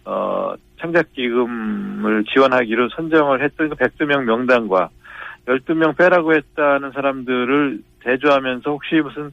[0.05, 4.89] 어, 창작기금을 지원하기로 선정을 했던 그 102명 명단과
[5.47, 9.31] 12명 빼라고 했다는 사람들을 대조하면서 혹시 무슨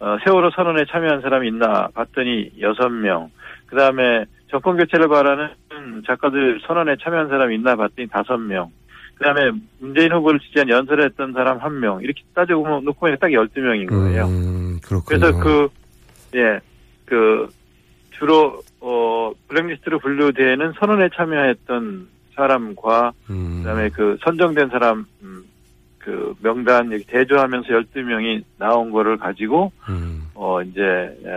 [0.00, 3.30] 어, 세월호 선언에 참여한 사람이 있나 봤더니 6명.
[3.66, 5.48] 그 다음에 정권 교체를 바라는
[6.06, 8.70] 작가들 선언에 참여한 사람이 있나 봤더니 5명.
[9.16, 9.50] 그 다음에
[9.80, 12.02] 문재인 후보를 지지한 연설했던 사람 1명.
[12.02, 14.26] 이렇게 따져보면 놓고 보니까 딱 12명인 거예요.
[14.26, 14.78] 음.
[15.06, 15.68] 그래서 그,
[16.36, 16.60] 예,
[17.04, 17.48] 그,
[18.12, 25.37] 주로, 어, 블랙리스트로 분류되는 선언에 참여했던 사람과, 음, 그 다음에 그 선정된 사람, 음,
[26.08, 30.80] 그 명단 이렇게 대조하면서 12명이 나온 거를 가지고, 음, 어, 이제,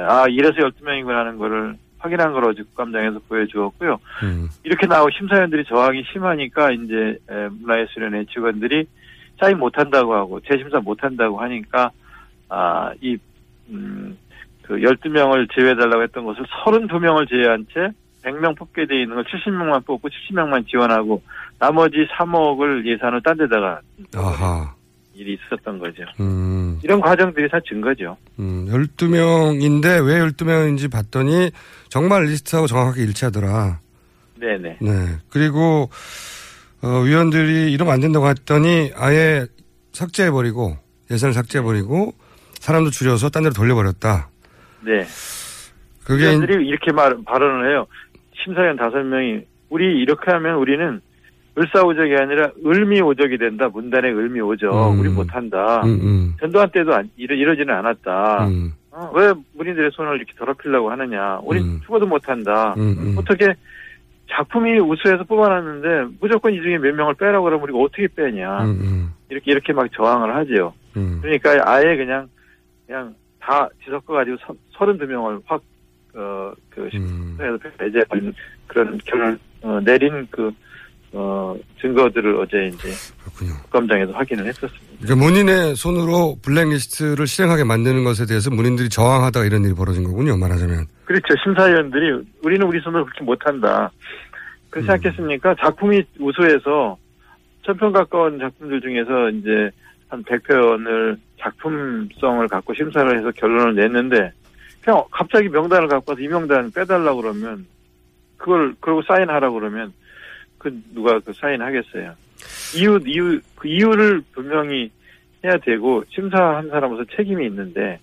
[0.08, 4.00] 아, 이래서 12명이구나 하는 거를 확인한 걸 어제 국감장에서 보여주었고요.
[4.24, 8.86] 음, 이렇게 나오고 심사위원들이 저항이 심하니까 이제 에, 문화예술위원회 직원들이
[9.42, 11.92] 사인 못한다고 하고 재심사 못한다고 하니까
[12.48, 13.18] 아이
[13.70, 14.18] 음,
[14.62, 17.90] 그 12명을 제외해달라고 했던 것을 32명을 제외한 채
[18.24, 21.22] 100명 뽑게 돼 있는 걸 70명만 뽑고 70명만 지원하고
[21.60, 23.82] 나머지 3억을 예산을 딴 데다가
[24.16, 24.74] 아하,
[25.14, 26.04] 일이 있었던 거죠.
[26.20, 28.18] 음, 이런 과정들이 다 증거죠.
[28.40, 31.52] 음, 12명인데 왜 12명인지 봤더니
[31.90, 33.80] 정말 리스트하고 정확하게 일치하더라.
[34.40, 34.78] 네네.
[34.82, 34.90] 네.
[35.30, 35.90] 그리고,
[36.82, 39.46] 어, 위원들이 이러면 안 된다고 했더니 아예
[39.94, 40.78] 삭제해버리고,
[41.12, 42.14] 예산을 삭제해버리고,
[42.54, 44.30] 사람도 줄여서 딴 데로 돌려버렸다.
[44.82, 45.06] 네.
[46.04, 47.86] 그게, 위원들이 이렇게 말, 발언을 해요.
[48.44, 51.02] 심사위원 다섯 명이 우리 이렇게 하면 우리는
[51.58, 53.68] 을사오적이 아니라 을미오적이 된다.
[53.68, 54.74] 문단의 을미오적.
[54.74, 55.00] 음.
[55.00, 55.82] 우리 못한다.
[55.84, 58.48] 음, 음, 전두환 때도 안, 이러, 이러지는 않았다.
[58.48, 61.40] 음, 어, 왜 문인들의 손을 이렇게 더럽히려고 하느냐.
[61.44, 61.82] 우리 음.
[61.84, 62.74] 죽어도 못한다.
[62.78, 63.16] 음, 음.
[63.18, 63.54] 어떻게
[64.30, 68.66] 작품이 우수해서 뽑아놨는데 무조건 이 중에 몇 명을 빼라고 그러면 우리가 어떻게 빼냐.
[69.30, 70.74] 이렇게 이렇게 막 저항을 하지요.
[70.96, 71.20] 음.
[71.22, 72.28] 그러니까 아예 그냥
[72.86, 74.38] 그냥 다 뒤섞어가지고
[74.76, 75.62] 32명을 확
[76.14, 77.36] 어, 그 음.
[77.38, 78.34] 심사에서 배제하는
[78.68, 80.52] 그런 결을 어, 내린 그
[81.14, 82.90] 어, 증거들을 어제 이제
[83.22, 83.54] 그렇군요.
[83.64, 84.86] 국감장에서 확인을 했었습니다.
[85.02, 90.38] 그러니까 문인의 손으로 블랙리스트를 실행하게 만드는 것에 대해서 문인들이 저항하다가 이런 일이 벌어진 거군요.
[90.38, 90.86] 말하자면.
[91.06, 91.36] 그렇죠.
[91.44, 93.92] 심사위원들이 우리는 우리 손으로 그렇게 못한다.
[94.70, 94.94] 그렇지 음.
[94.94, 95.56] 않겠습니까?
[95.60, 96.98] 작품이 우수해서
[97.64, 99.70] 천편 가까운 작품들 중에서 이제
[100.08, 104.32] 한 100편을 작품성을 갖고 심사를 해서 결론을 냈는데
[104.82, 107.66] 그냥 갑자기 명단을 갖고 와서 이 명단 빼달라고 그러면
[108.38, 109.94] 그걸 그러고 사인하라고 그러면
[110.58, 112.14] 그 누가 그 사인하겠어요.
[112.76, 114.92] 이유 이유 그 이유를 분명히
[115.44, 118.00] 해야 되고 심사한 사람으로서 책임이 있는데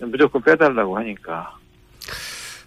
[0.00, 1.56] 무조건 빼달라고 하니까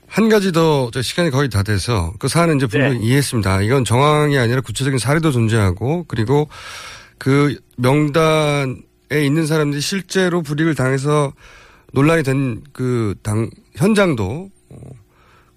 [0.08, 3.06] 한 가지 더, 저 시간이 거의 다 돼서 그 사안은 이제 분명히 네.
[3.06, 3.62] 이해했습니다.
[3.62, 6.50] 이건 정황이 아니라 구체적인 사례도 존재하고 그리고
[7.18, 8.76] 그 명단에
[9.24, 11.32] 있는 사람들이 실제로 불이익을 당해서
[11.92, 14.78] 논란이 된 그 당, 현장도 어,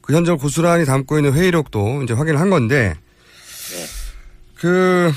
[0.01, 2.94] 그 현장을 고스란히 담고 있는 회의록도 이제 확인을 한 건데
[4.56, 5.11] 그,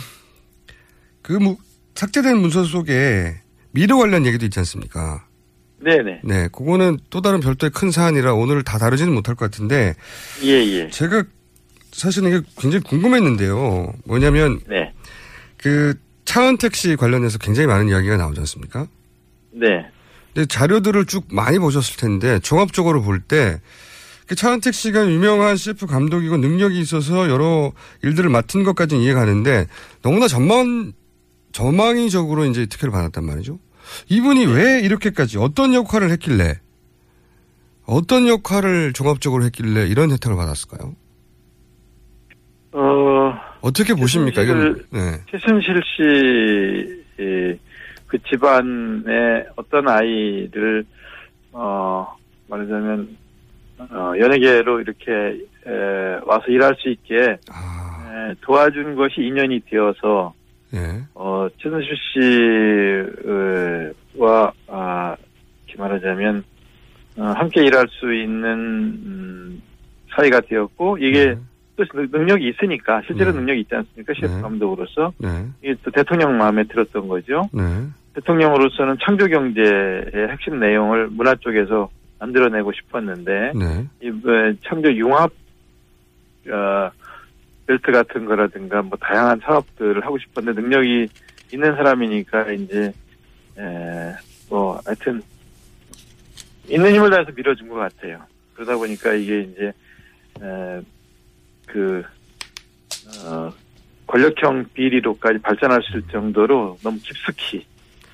[1.22, 1.58] 그 무-
[1.96, 3.36] 삭제된 문서 속에
[3.72, 5.26] 미로 관련 얘기도 있지 않습니까?
[5.80, 9.94] 네네 네, 그거는 또 다른 별도의 큰 사안이라 오늘 다 다루지는 못할 것 같은데
[10.44, 10.54] 예
[10.86, 11.24] 예 제가
[11.92, 13.94] 사실은 이게 굉장히 궁금했는데요.
[14.06, 14.94] 뭐냐면 네
[15.58, 15.96] 그
[16.26, 18.86] 차은택 씨 관련해서 굉장히 많은 이야기가 나오지 않습니까?
[19.52, 19.86] 네.
[20.38, 27.28] 근데 자료들을 쭉 많이 보셨을 텐데 종합적으로 볼때그 차은택 씨가 유명한 CF 감독이고 능력이 있어서
[27.28, 27.72] 여러
[28.04, 29.66] 일들을 맡은 것까지는 이해가는데
[30.04, 30.94] 너무나 전망
[31.54, 33.58] 전망이적으로 이제 특혜를 받았단 말이죠.
[34.10, 36.60] 이분이 왜 이렇게까지 어떤 역할을 했길래
[37.88, 40.94] 어떤 역할을 종합적으로 했길래 이런 혜택을 받았을까요?
[42.74, 44.44] 어, 어떻게 보십니까?
[44.44, 45.20] 이건 네.
[45.32, 47.58] 최순실 씨,
[48.08, 50.86] 그 집안의 어떤 아이를,
[51.52, 52.08] 어,
[52.48, 53.18] 말하자면,
[53.80, 55.12] 어, 연예계로 이렇게,
[55.66, 57.38] 에, 와서 일할 수 있게, 에,
[58.42, 60.34] 도와준 것이 인연이 되어서,
[60.74, 61.04] 예.
[61.14, 61.96] 어, 최순실
[64.16, 65.16] 씨와, 아,
[65.66, 66.44] 이렇게 말하자면,
[67.18, 69.62] 어, 함께 일할 수 있는, 음,
[70.16, 71.38] 사이가 되었고, 이게
[71.78, 73.38] 또 능력이 있으니까, 실제로 네.
[73.40, 74.14] 능력이 있지 않습니까?
[74.20, 74.42] 셰프 네.
[74.42, 75.14] 감독으로서.
[75.20, 75.46] 네.
[75.62, 77.50] 이게 또 대통령 마음에 들었던 거죠.
[77.54, 77.64] 네.
[78.16, 81.90] 대통령으로서는 창조 경제의 핵심 내용을 문화 쪽에서
[82.20, 83.86] 만들어내고 싶었는데, 네.
[84.02, 84.32] 이 뭐,
[84.66, 85.32] 창조 융합
[86.50, 86.92] 어,
[87.68, 91.08] 벨트 같은 거라든가 뭐 다양한 사업들을 하고 싶었는데 능력이
[91.54, 92.94] 있는 사람이니까 이제
[93.58, 94.14] 에,
[94.50, 95.22] 뭐 하여튼
[96.70, 98.22] 있는 힘을 다해서 밀어준 것 같아요.
[98.54, 99.74] 그러다 보니까 이게 이제
[100.42, 100.82] 에,
[101.68, 102.04] 그
[103.24, 103.52] 어,
[104.08, 107.66] 권력형 비리로까지 발전할 수 있을 정도로 너무 깊숙이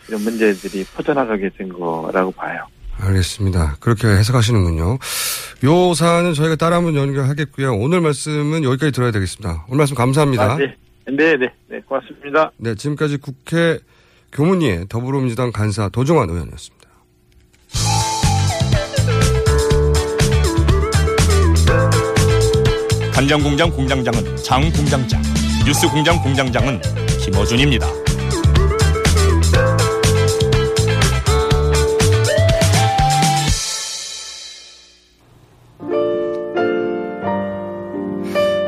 [0.08, 2.68] 이런 문제들이 퍼져나가게 된 거라고 봐요.
[3.00, 3.78] 알겠습니다.
[3.80, 4.98] 그렇게 해석하시는군요.
[5.64, 7.74] 요 사안은 저희가 따라 한번 연결하겠고요.
[7.76, 9.66] 오늘 말씀은 여기까지 들어야 되겠습니다.
[9.68, 10.54] 오늘 말씀 감사합니다.
[10.54, 10.76] 아, 네.
[11.08, 12.52] 네, 네, 네, 고맙습니다.
[12.58, 13.80] 네, 지금까지 국회
[14.32, 16.88] 교문위의 더불어민주당 간사 도종환 의원이었습니다.
[23.24, 25.22] 간장공장 공장장은 장 공장장,
[25.66, 26.82] 뉴스 공장 공장장은
[27.22, 27.88] 김어준입니다.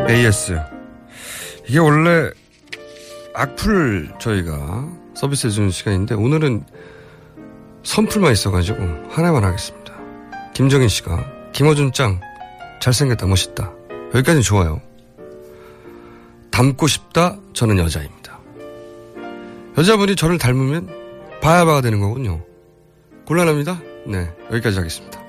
[0.08, 0.58] AS.
[1.68, 2.32] 이게 원래
[3.34, 6.64] 악플 저희가 서비스 해주는 시간인데 오늘은
[7.84, 8.78] 선풀만 있어가지고
[9.10, 9.94] 하나만 하겠습니다.
[10.54, 12.22] 김정인 씨가 김어준 짱
[12.80, 13.85] 잘생겼다 멋있다
[14.16, 14.82] 여기까지 좋아요.
[16.50, 18.40] 닮고 싶다 저는 여자입니다.
[19.78, 20.90] 여자분이 저를 닮으면
[21.42, 22.42] 바야바가 되는 거군요.
[23.26, 23.82] 곤란합니다.
[24.08, 25.20] 네 여기까지 하겠습니다.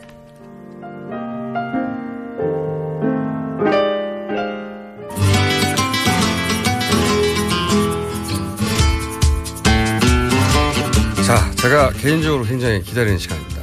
[11.26, 13.62] 자, 제가 개인적으로 굉장히 기다리는 시간입니다.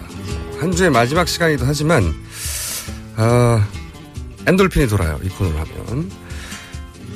[0.59, 2.13] 한 주의 마지막 시간이기도 하지만,
[3.15, 3.65] 아,
[4.45, 5.19] 엔돌핀이 돌아요.
[5.23, 6.11] 이 코너를 하면.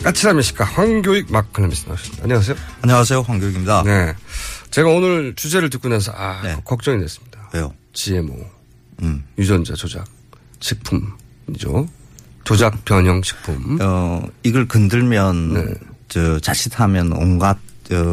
[0.04, 2.24] 까칠한 미식가 황교익 마크컬럼니스트 나오셨습니다.
[2.24, 2.56] 안녕하세요.
[2.82, 3.22] 안녕하세요.
[3.22, 3.84] 황교익입니다.
[3.84, 4.14] 네.
[4.72, 6.58] 제가 오늘 주제를 듣고 나서, 아, 네.
[6.64, 7.50] 걱정이 됐습니다.
[7.54, 7.74] 왜요?
[7.94, 8.36] GMO.
[9.02, 9.24] 음.
[9.38, 10.06] 유전자 조작.
[10.60, 11.88] 식품이죠.
[12.44, 13.78] 조작 변형 식품.
[13.82, 15.74] 어, 이걸 건들면, 네.
[16.08, 17.67] 저, 자칫하면 온갖, 저,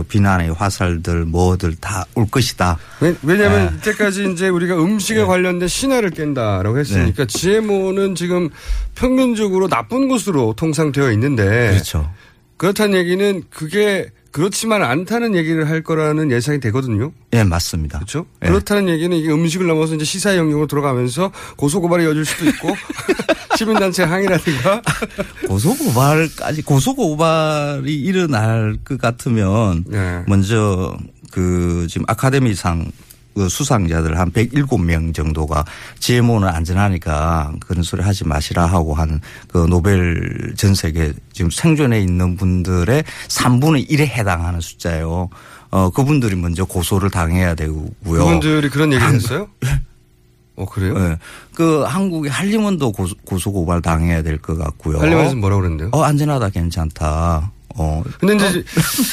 [0.08, 2.78] 비난의 화살들, 뭐들 다 올 것이다.
[3.00, 3.76] 왜, 왜냐면 네.
[3.78, 8.50] 이때까지 이제 우리가 음식에 관련된 신화를 깬다라고 했으니까 GMO는 지금
[8.94, 12.10] 평균적으로 나쁜 것으로 통상되어 있는데 그렇죠.
[12.56, 17.12] 그렇다는 얘기는 그게 그렇지만 않다는 얘기를 할 거라는 예상이 되거든요.
[17.34, 17.98] 예, 맞습니다.
[17.98, 18.26] 그렇죠?
[18.42, 18.48] 예.
[18.48, 22.70] 그렇다는 얘기는 이게 음식을 넘어서 이제 시사 영역으로 들어가면서 고소고발이 이어질 수도 있고
[23.56, 24.82] 시민단체 항의라든가
[25.46, 30.24] 고소고발까지, 고소고발이 일어날 것 같으면, 네.
[30.26, 30.98] 먼저,
[31.30, 32.90] 그, 지금 아카데미상, 그
[33.36, 35.64] 수상자들 한 107명 정도가
[35.98, 42.36] GMO는 안전하니까 그런 소리 하지 마시라 하고 한 그 노벨 전 세계 지금 생존해 있는
[42.36, 45.28] 분들의 3분의 1에 해당하는 숫자예요.
[45.70, 47.84] 어, 그분들이 먼저 고소를 당해야 되고요.
[48.04, 49.48] 그분들이 그런 얘기를 한- 했어요?
[50.56, 50.94] 어 그래요?
[50.98, 51.18] 예.
[51.52, 55.00] 그 한국의 한림원도 고소, 고소 고발 당해야 될 것 같고요.
[55.00, 55.90] 한림원에서 뭐라고 그랬는데요?
[55.92, 57.50] 어, 안전하다, 괜찮다.
[57.74, 58.02] 어.
[58.20, 58.64] 근데 이제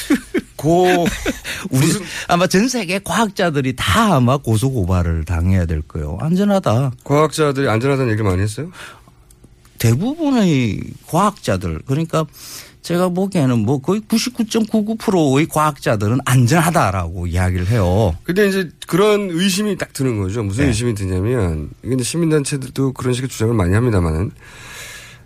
[0.56, 0.86] 고
[1.72, 1.88] 우리
[2.28, 6.18] 아마 전 세계 과학자들이 다 아마 고소 고발을 당해야 될 거예요.
[6.22, 6.92] 안전하다.
[7.04, 8.70] 과학자들이 안전하다는 얘기를 많이 했어요?
[9.80, 12.26] 대부분의 과학자들 그러니까
[12.82, 18.16] 제가 보기에는 뭐 거의 99.99%의 과학자들은 안전하다라고 이야기를 해요.
[18.24, 20.44] 근데 이제 그런 의심이 딱 드는 거죠.
[20.44, 20.68] 무슨 네.
[20.70, 24.32] 의심이 드냐면, 이제 시민단체들도 그런 식의 주장을 많이 합니다만은,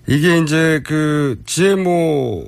[0.07, 2.45] 이게 이제 그 GMO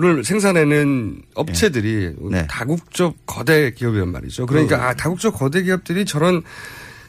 [0.00, 2.46] 를 생산해낸 업체들이 네.
[2.46, 4.46] 다국적 거대 기업이란 말이죠.
[4.46, 6.42] 그러니까 아, 다국적 거대 기업들이 저런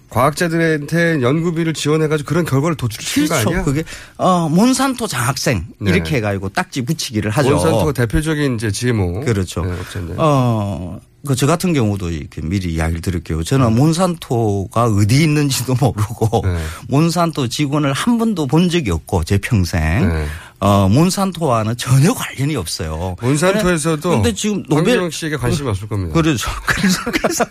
[0.10, 3.50] 과학자들한테 연구비를 지원해가지고 그런 결과를 도출시킨 거 그렇죠.
[3.50, 3.64] 아니야?
[3.64, 3.84] 그게
[4.18, 5.92] 어 몬산토 장학생 네.
[5.92, 7.52] 이렇게 해가지고 딱지 붙이기를 하죠.
[7.52, 9.22] 몬산토가 대표적인 이제 GMO.
[9.22, 9.64] 그렇죠.
[9.64, 10.16] 네, 업체인데.
[10.18, 13.44] 어, 그저 같은 경우도 이렇게 미리 이야기를 드릴게요.
[13.44, 16.58] 저는 몬산토가 어디 있는지도 모르고 네.
[16.90, 20.26] 몬산토 직원을 한 번도 본 적이 없고 제 평생 네.
[20.62, 23.16] 어, 몬산토와는 전혀 관련이 없어요.
[23.22, 26.14] 몬산토에서도 근데 지금 노벨 씨에게 관심이 없을 겁니다.
[26.14, 26.50] 그렇죠.
[26.66, 27.46] 그래서 그래서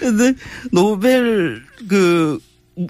[0.00, 0.34] 근데
[0.72, 2.38] 노벨 그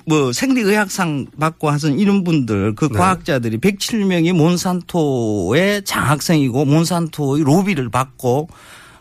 [0.06, 2.98] 뭐 생리의학상 받고 하신 이런 분들 그 네.
[2.98, 8.48] 과학자들이 107명이 몬산토의 장학생이고 몬산토의 로비를 받고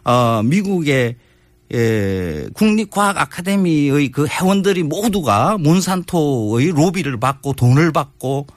[0.05, 1.15] 어 미국의
[1.71, 8.47] 예, 국립과학 아카데미의 그 회원들이 모두가 몬산토의 로비를 받고 돈을 받고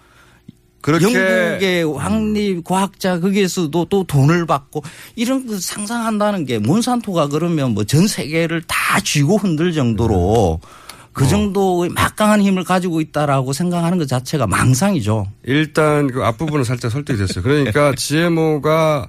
[0.91, 4.83] 영국의 왕립 과학자 거기에서도 또 돈을 받고
[5.17, 10.69] 이런 그 상상한다는 게 몬산토가 그러면 뭐 전 세계를 다 쥐고 흔들 정도로 네.
[11.13, 15.27] 그 정도의 막강한 힘을 가지고 있다라고 생각하는 것 자체가 망상이죠.
[15.45, 17.43] 일단 그 앞부분은 살짝 설득이 됐어요.
[17.45, 19.09] 그러니까 GMO가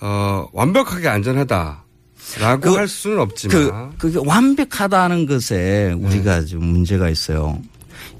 [0.00, 1.84] 어, 완벽하게 안전하다
[2.40, 6.46] 라고 그- 할 수는 그, 없지만 그게 완벽하다는 것에 우리가 네.
[6.46, 7.58] 좀 문제가 있어요.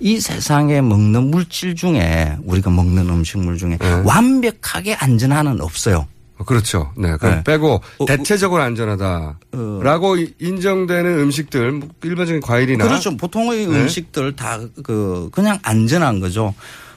[0.00, 4.02] 이 세상에 먹는 물질 중에 우리가 먹는 음식물 중에 네.
[4.04, 6.06] 완벽하게 안전한은 없어요.
[6.38, 6.90] 어, 그렇죠.
[6.96, 7.44] 네, 그럼 네.
[7.44, 13.16] 빼고 어, 대체적으로 안전하다라고 이- 인정되는 음식들, 뭐 일반적인 과일이나 그렇죠.
[13.16, 13.80] 보통의 네.
[13.82, 16.54] 음식들 다 그 그냥 안전한 거죠.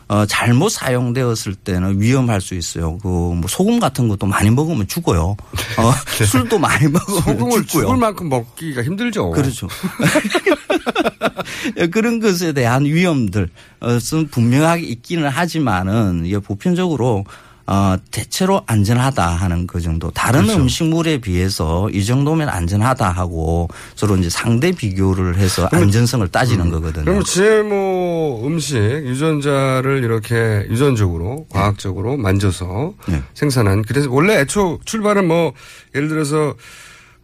[0.07, 2.97] 어, 잘못 사용되었을 때는 위험할 수 있어요.
[2.99, 5.35] 그 뭐 소금 같은 것도 많이 먹으면 죽어요.
[5.77, 5.91] 어,
[6.25, 7.31] 술도 많이 먹으면 네.
[7.33, 7.83] 소금을 죽고요.
[7.83, 9.31] 죽을 만큼 먹기가 힘들죠.
[9.31, 9.67] 그렇죠.
[11.91, 13.49] 그런 것에 대한 위험들,
[13.83, 17.25] 은 분명하게 있기는 하지만은, 보편적으로,
[17.67, 20.11] 어, 대체로 안전하다 하는 그 정도.
[20.11, 20.61] 다른 그렇죠.
[20.61, 27.05] 음식물에 비해서 이 정도면 안전하다 하고 서로 이제 상대 비교를 해서 안전성을 따지는 거거든요.
[27.05, 33.23] 그럼 GMO 음식 유전자를 이렇게 유전적으로 과학적으로 만져서 네.
[33.33, 35.53] 생산한 그래서 원래 애초 출발은 뭐
[35.95, 36.53] 예를 들어서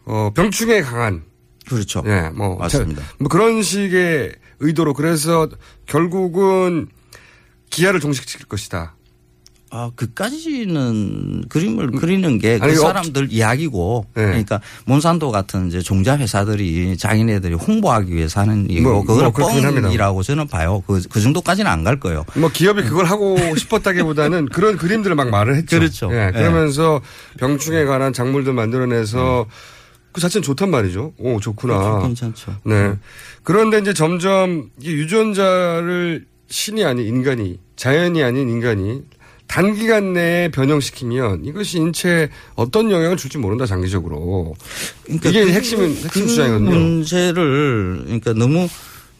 [0.04, 1.22] 어 병충해에 강한
[1.74, 2.02] 그렇죠.
[2.06, 3.02] 예, 뭐 맞습니다.
[3.02, 5.48] 자, 뭐 그런 식의 의도로 그래서
[5.86, 6.88] 결국은
[7.70, 8.94] 기아를 종식시킬 것이다.
[9.74, 12.74] 아, 그까지는 그림을 그리는 게그 음.
[12.76, 14.22] 사람들 이야기고 네.
[14.24, 19.32] 그러니까 몬산도 같은 이제 종자 회사들이 자기네들이 홍보하기 위해서 하는 얘기고 뭐, 그걸 뭐.
[19.32, 20.82] 뻥이라고 저는 봐요.
[20.86, 22.24] 그, 그 정도까지는 안 갈 거예요.
[22.36, 25.78] 뭐 기업이 그걸 하고 싶었다기보다는 그런 그림들을 막 말을 했죠.
[25.78, 26.10] 그렇죠.
[26.12, 26.30] 예, 예.
[26.32, 27.00] 그러면서
[27.38, 29.46] 병충해에 관한 작물들 만들어내서
[30.12, 31.14] 그 자체는 좋단 말이죠.
[31.18, 31.78] 오, 좋구나.
[31.78, 32.06] 그렇죠.
[32.06, 32.56] 괜찮죠.
[32.64, 32.92] 네.
[33.42, 39.02] 그런데 이제 점점 이 유전자를 신이 아닌 인간이 자연이 아닌 인간이
[39.46, 44.54] 단기간 내에 변형시키면 이것이 인체에 어떤 영향을 줄지 모른다 장기적으로.
[45.04, 46.70] 그러니까 이게 그- 핵심은 핵심 그 주장이거든요.
[46.70, 48.68] 문제를 그러니까 너무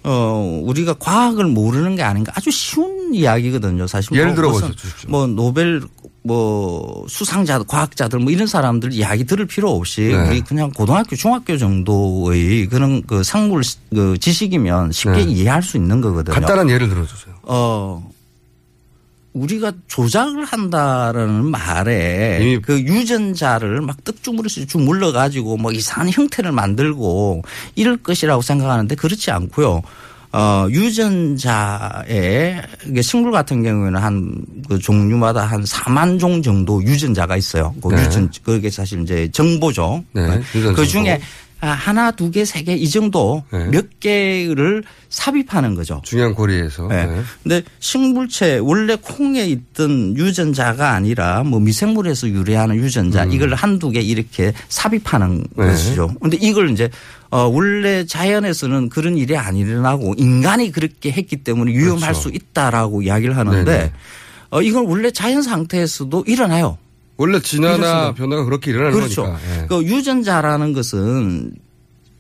[0.05, 3.87] 어 우리가 과학을 모르는 게 아닌가 아주 쉬운 이야기거든요.
[3.87, 5.11] 사실 예를 뭐 들어 무슨 보십시오.
[5.11, 5.83] 뭐 노벨
[6.25, 10.29] 뭐 수상자 과학자들 뭐 이런 사람들 이야기 들을 필요 없이 네.
[10.29, 15.33] 우리 그냥 고등학교 중학교 정도의 그런 그 상물 그 지식이면 쉽게 네.
[15.33, 16.35] 이해할 수 있는 거거든요.
[16.35, 17.35] 간단한 예를 들어주세요.
[17.43, 18.09] 어
[19.33, 27.43] 우리가 조작을 한다라는 말에 그 유전자를 막 떡주무리씩 쭉 물러 가지고 뭐 이상한 형태를 만들고
[27.75, 29.83] 이럴 것이라고 생각하는데 그렇지 않고요.
[30.33, 34.33] 어, 유전자에 이게 식물 같은 경우에는 한
[34.69, 37.75] 그 종류마다 한 4만 종 정도 유전자가 있어요.
[37.83, 38.03] 그 네.
[38.05, 40.03] 유전 그게 사실 이제 정보죠.
[40.13, 40.85] 네, 그 정보.
[40.87, 41.21] 중에
[41.61, 43.67] 아, 하나, 두 개, 세 개 이 정도 네.
[43.67, 46.01] 몇 개를 삽입하는 거죠.
[46.05, 46.87] 중요한 고리에서.
[46.89, 47.07] 네.
[47.07, 47.21] 네.
[47.43, 54.53] 근데 식물체 원래 콩에 있던 유전자가 아니라 뭐 미생물에서 유래하는 유전자 이걸 한두 개 이렇게
[54.69, 55.45] 삽입하는 음.
[55.57, 55.67] 네.
[55.67, 56.09] 것이죠.
[56.21, 56.89] 근데 이걸 이제
[57.33, 62.21] 어 원래 자연에서는 그런 일이 안 일어나고 인간이 그렇게 했기 때문에 위험할 그렇죠.
[62.21, 63.93] 수 있다라고 이야기를 하는데 네네.
[64.51, 66.77] 어 이건 원래 자연 상태에서도 일어나요.
[67.17, 69.23] 원래 진화나 변화가 그렇게 일어나는 그렇죠.
[69.23, 69.63] 거니까.
[69.63, 69.67] 예.
[69.67, 71.55] 그 유전자라는 것은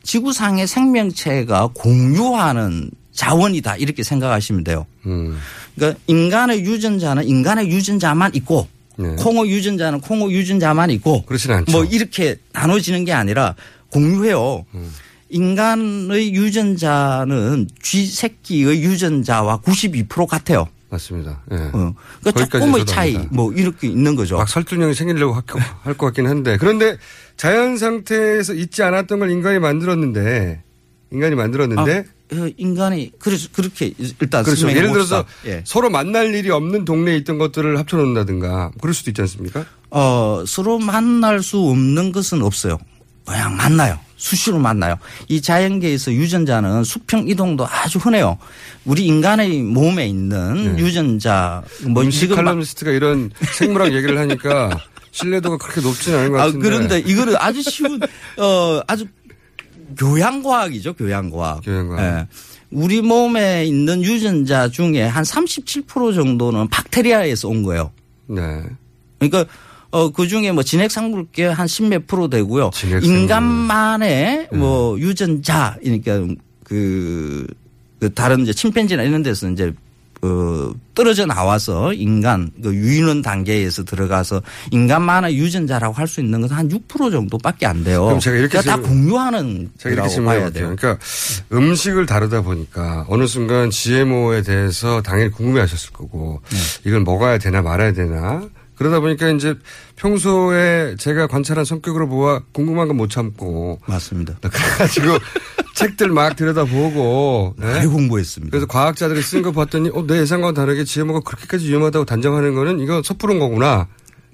[0.02, 4.86] 지구상의 생명체가 공유하는 자원이다 이렇게 생각하시면 돼요.
[5.04, 5.38] 음.
[5.74, 8.66] 그러니까 인간의 유전자는 인간의 유전자만 있고
[8.96, 9.14] 네.
[9.16, 11.70] 콩의 유전자는 콩의 유전자만 있고 그렇진 않죠.
[11.70, 13.54] 뭐 이렇게 나눠지는 게 아니라
[13.92, 14.64] 공유해요.
[14.74, 14.90] 음.
[15.28, 20.68] 인간의 유전자는 쥐 새끼의 유전자와 92% 같아요.
[20.90, 21.40] 맞습니다.
[21.52, 21.56] 예.
[21.72, 21.94] 어.
[22.22, 23.34] 그러니까 조금의 차이 압니다.
[23.34, 24.36] 뭐 이렇게 있는 거죠.
[24.36, 26.98] 막 설득력이 생기려고 할 것 같긴 한데 그런데
[27.38, 30.62] 자연 상태에서 있지 않았던 걸 인간이 만들었는데
[31.12, 34.68] 인간이 만들었는데 아, 어, 인간이 그래서 그렇게 일단 그렇죠.
[34.70, 35.24] 예를 들어서.
[35.46, 35.62] 예.
[35.66, 39.64] 서로 만날 일이 없는 동네에 있던 것들을 합쳐놓는다든가 그럴 수도 있지 않습니까?
[39.90, 42.78] 어, 서로 만날 수 없는 것은 없어요.
[43.26, 43.98] 그냥 만나요.
[44.16, 44.96] 수시로 만나요.
[45.28, 48.38] 이 자연계에서 유전자는 수평 이동도 아주 흔해요.
[48.84, 52.10] 우리 인간의 몸에 있는 유전자 뭐 네.
[52.10, 54.70] 지금 막- 칼럼니스트가 이런 생물학 얘기를 하니까
[55.10, 56.68] 신뢰도가 그렇게 높지는 않은 것 아, 같은데.
[56.68, 58.00] 그런데 이거는 아주 쉬운
[58.38, 59.06] 어 아주
[59.98, 61.62] 교양과학이죠, 교양과학.
[61.64, 62.02] 교양과학.
[62.20, 62.26] 예.
[62.70, 67.90] 우리 몸에 있는 유전자 중에 한 37% 정도는 박테리아에서 온 거예요.
[68.26, 68.62] 네.
[69.18, 69.44] 그러니까
[69.92, 72.70] 어, 그 중에 뭐 진핵상물계 한 십몇 프로 되고요.
[73.02, 74.56] 인간만의 네.
[74.58, 76.20] 뭐 유전자, 그러니까
[76.64, 77.46] 그,
[78.00, 79.72] 그 다른 이제 침팬지나 이런 데서 이제
[80.24, 84.40] 어, 떨어져 나와서 인간 그 유인원 단계에서 들어가서
[84.70, 88.04] 인간만의 유전자라고 할 수 있는 것은 한 6% 정도밖에 안 돼요.
[88.04, 90.66] 그럼 제가 이렇게 그러니까 다 공유하는 제가 이렇게 거라고 질문해 봐야 볼게요.
[90.68, 90.76] 돼요.
[90.78, 91.04] 그러니까
[91.52, 96.58] 음식을 다루다 보니까 어느 순간 GMO에 대해서 당연히 궁금해 하셨을 거고 네.
[96.86, 98.42] 이걸 먹어야 되나 말아야 되나
[98.82, 99.54] 그러다 보니까 이제
[99.96, 104.34] 평소에 제가 관찰한 성격으로 보아 궁금한 건 못 참고 맞습니다.
[104.40, 105.18] 그래가지고
[105.74, 107.66] 책들 막 들여다보고 네?
[107.72, 108.50] 많이 공부했습니다.
[108.50, 113.02] 그래서 과학자들이 쓴 거 봤더니 어, 내 예상과는 다르게 GMO가 그렇게까지 위험하다고 단정하는 거는 이거
[113.04, 113.86] 섣부른 거구나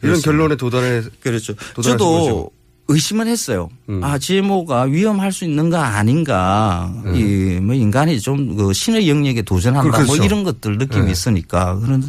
[0.02, 0.30] 이런 그렇습니다.
[0.30, 1.54] 결론에 도달해 그렇죠.
[1.82, 2.50] 저도 거죠.
[2.88, 3.68] 의심은 했어요.
[3.90, 4.02] 음.
[4.02, 6.90] 아, GMO가 위험할 수 있는 거 아닌가.
[7.04, 7.14] 음.
[7.14, 9.90] 이, 뭐, 인간이 좀, 그, 신의 영역에 도전한다.
[9.90, 10.16] 그렇죠.
[10.16, 11.12] 뭐, 이런 것들 느낌이 네.
[11.12, 11.78] 있으니까.
[11.78, 12.02] 그런,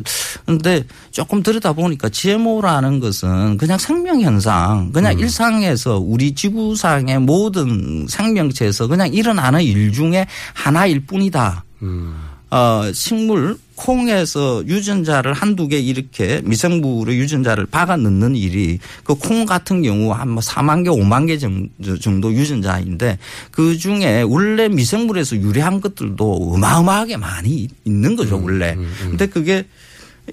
[0.46, 5.20] 근데 조금 들여다 보니까 GMO라는 것은 그냥 생명현상, 그냥 음.
[5.20, 11.66] 일상에서 우리 지구상의 모든 생명체에서 그냥 일어나는 일 중에 하나일 뿐이다.
[11.82, 12.29] 음.
[12.52, 19.82] 어, 식물 콩에서 유전자를 한두 개 이렇게 미생물의 유전자를 박아 넣는 일이 그 콩 같은
[19.84, 23.18] 경우 한 뭐 4만 개, 5만 개 정도, 유전자인데
[23.52, 28.76] 그 중에 원래 미생물에서 유래한 것들도 어마어마하게 많이 있는 거죠, 원래.
[29.10, 29.66] 근데 그게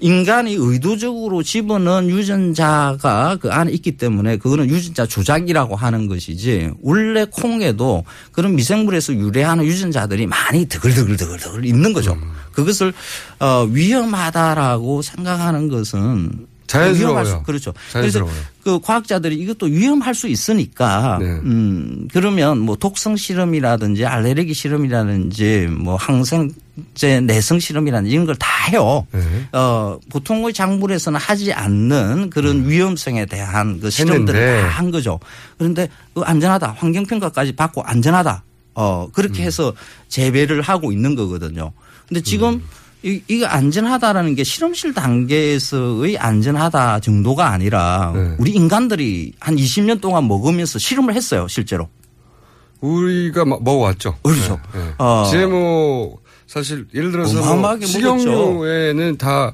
[0.01, 8.03] 인간이 의도적으로 집어넣은 유전자가 그 안에 있기 때문에 그거는 유전자 조작이라고 하는 것이지 원래 콩에도
[8.31, 12.13] 그런 미생물에서 유래하는 유전자들이 많이 드글드글드글드글 있는 거죠.
[12.13, 12.31] 음.
[12.51, 12.93] 그것을
[13.39, 17.15] 어 위험하다라고 생각하는 것은 자연스러워요.
[17.15, 17.73] 위험할 수- 그렇죠.
[17.91, 18.33] 자연스러워요.
[18.33, 21.25] 그래서 그 과학자들이 이것도 위험할 수 있으니까 네.
[21.27, 26.51] 음 그러면 뭐 독성 실험이라든지 알레르기 실험이라든지 뭐 항생
[26.93, 29.07] 제 내성 실험이라든지 이런 걸 다 해요.
[29.11, 29.21] 네.
[29.53, 34.61] 어 보통의 작물에서는 하지 않는 그런 위험성에 대한 그 실험들을 음.
[34.61, 35.19] 다한 거죠.
[35.57, 38.43] 그런데 그 안전하다 환경 평가까지 받고 안전하다.
[38.75, 39.11] 어 음.
[39.13, 39.73] 그렇게 해서
[40.09, 41.71] 재배를 하고 있는 거거든요.
[42.07, 42.63] 근데 지금 음.
[43.03, 48.35] 이, 이거 안전하다라는 게 실험실 단계에서의 안전하다 정도가 아니라 네.
[48.39, 51.87] 우리 인간들이 한 20년 동안 먹으면서 실험을 했어요, 실제로.
[52.81, 54.17] 우리가 마- 먹어왔죠.
[54.21, 54.59] 그렇죠.
[54.73, 54.93] 네, 네.
[54.99, 55.25] 어.
[55.29, 56.17] GMO
[56.47, 59.51] 사실 예를 들어서 뭐 식용유에는 다,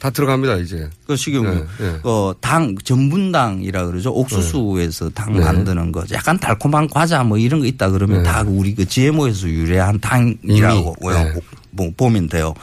[0.00, 0.88] 다 들어갑니다, 이제.
[1.06, 1.50] 그 식용유.
[1.50, 2.00] 네, 네.
[2.02, 4.10] 어, 당, 전분당이라 그러죠.
[4.10, 5.40] 옥수수에서 당 네.
[5.40, 6.02] 만드는 거.
[6.12, 8.30] 약간 달콤한 과자 뭐 이런 거 있다 그러면 네.
[8.30, 11.34] 다 우리 그 GMO에서 유래한 당이라고 이미, 네.
[11.70, 12.54] 뭐 보면 돼요.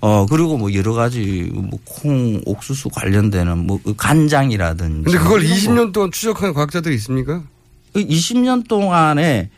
[0.00, 5.04] 어, 그리고 뭐 여러 가지 뭐 콩, 옥수수 관련되는 뭐그 간장이라든지.
[5.04, 5.60] 근데 그걸 이런 거.
[5.60, 7.44] 20년 동안 추적한 과학자들이 있습니까?
[7.94, 9.50] 20년 동안에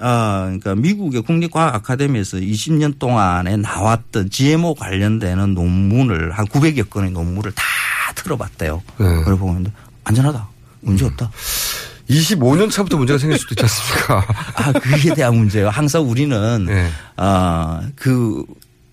[0.00, 7.52] 어, 그러니까 미국의 국립과학 아카데미에서 20년 동안에 나왔던 GMO 관련되는 논문을 한 900여 건의 논문을
[7.52, 7.62] 다
[8.14, 8.82] 들어봤대요.
[8.98, 9.04] 네.
[9.20, 9.72] 그걸 보면
[10.04, 10.48] 안전하다.
[10.80, 11.30] 문제 없다.
[12.08, 14.24] 25년 차부터 문제가 생길 수도 있지 않습니까?
[14.56, 15.68] 아, 그에 대한 문제예요.
[15.68, 16.88] 항상 우리는 네.
[17.16, 18.44] 어, 그,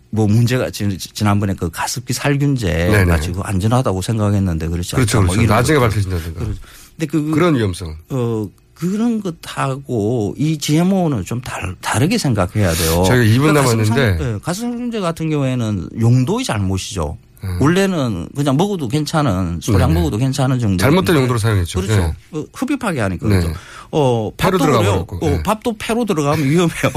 [0.10, 3.06] 뭐 문제가 지- 지난번에 그 가습기 살균제 네네.
[3.06, 5.26] 가지고 안전하다고 생각했는데 그렇지 그렇죠, 않다.
[5.27, 5.53] 뭐 그렇죠.
[5.53, 5.80] 나중에.
[5.80, 6.40] 밝혀진다든가.
[6.40, 7.95] 근데 그 그런 위험성.
[8.10, 13.03] 어 그런 것하고 이 GMO는 좀 다르, 다르게 생각해야 돼요.
[13.07, 14.11] 저희가 2분 그러니까 남았는데.
[14.18, 17.18] 가슴- 예, 가슴살균제 같은 경우에는 용도의 잘못이죠.
[17.60, 19.93] 원래는 그냥 먹어도 괜찮은 소량 음.
[19.93, 19.99] 네네.
[19.99, 20.77] 먹어도 괜찮은 정도.
[20.81, 21.80] 잘못된 용도로 사용했죠.
[21.81, 22.02] 그렇죠.
[22.02, 22.14] 네.
[22.31, 23.39] 어, 흡입하게 하니까 네.
[23.39, 23.53] 그렇죠.
[23.91, 25.06] 어 폐로 밥도 들어가 그래요.
[25.22, 25.43] 어, 네.
[25.43, 26.91] 밥도 폐로 들어가면 위험해요.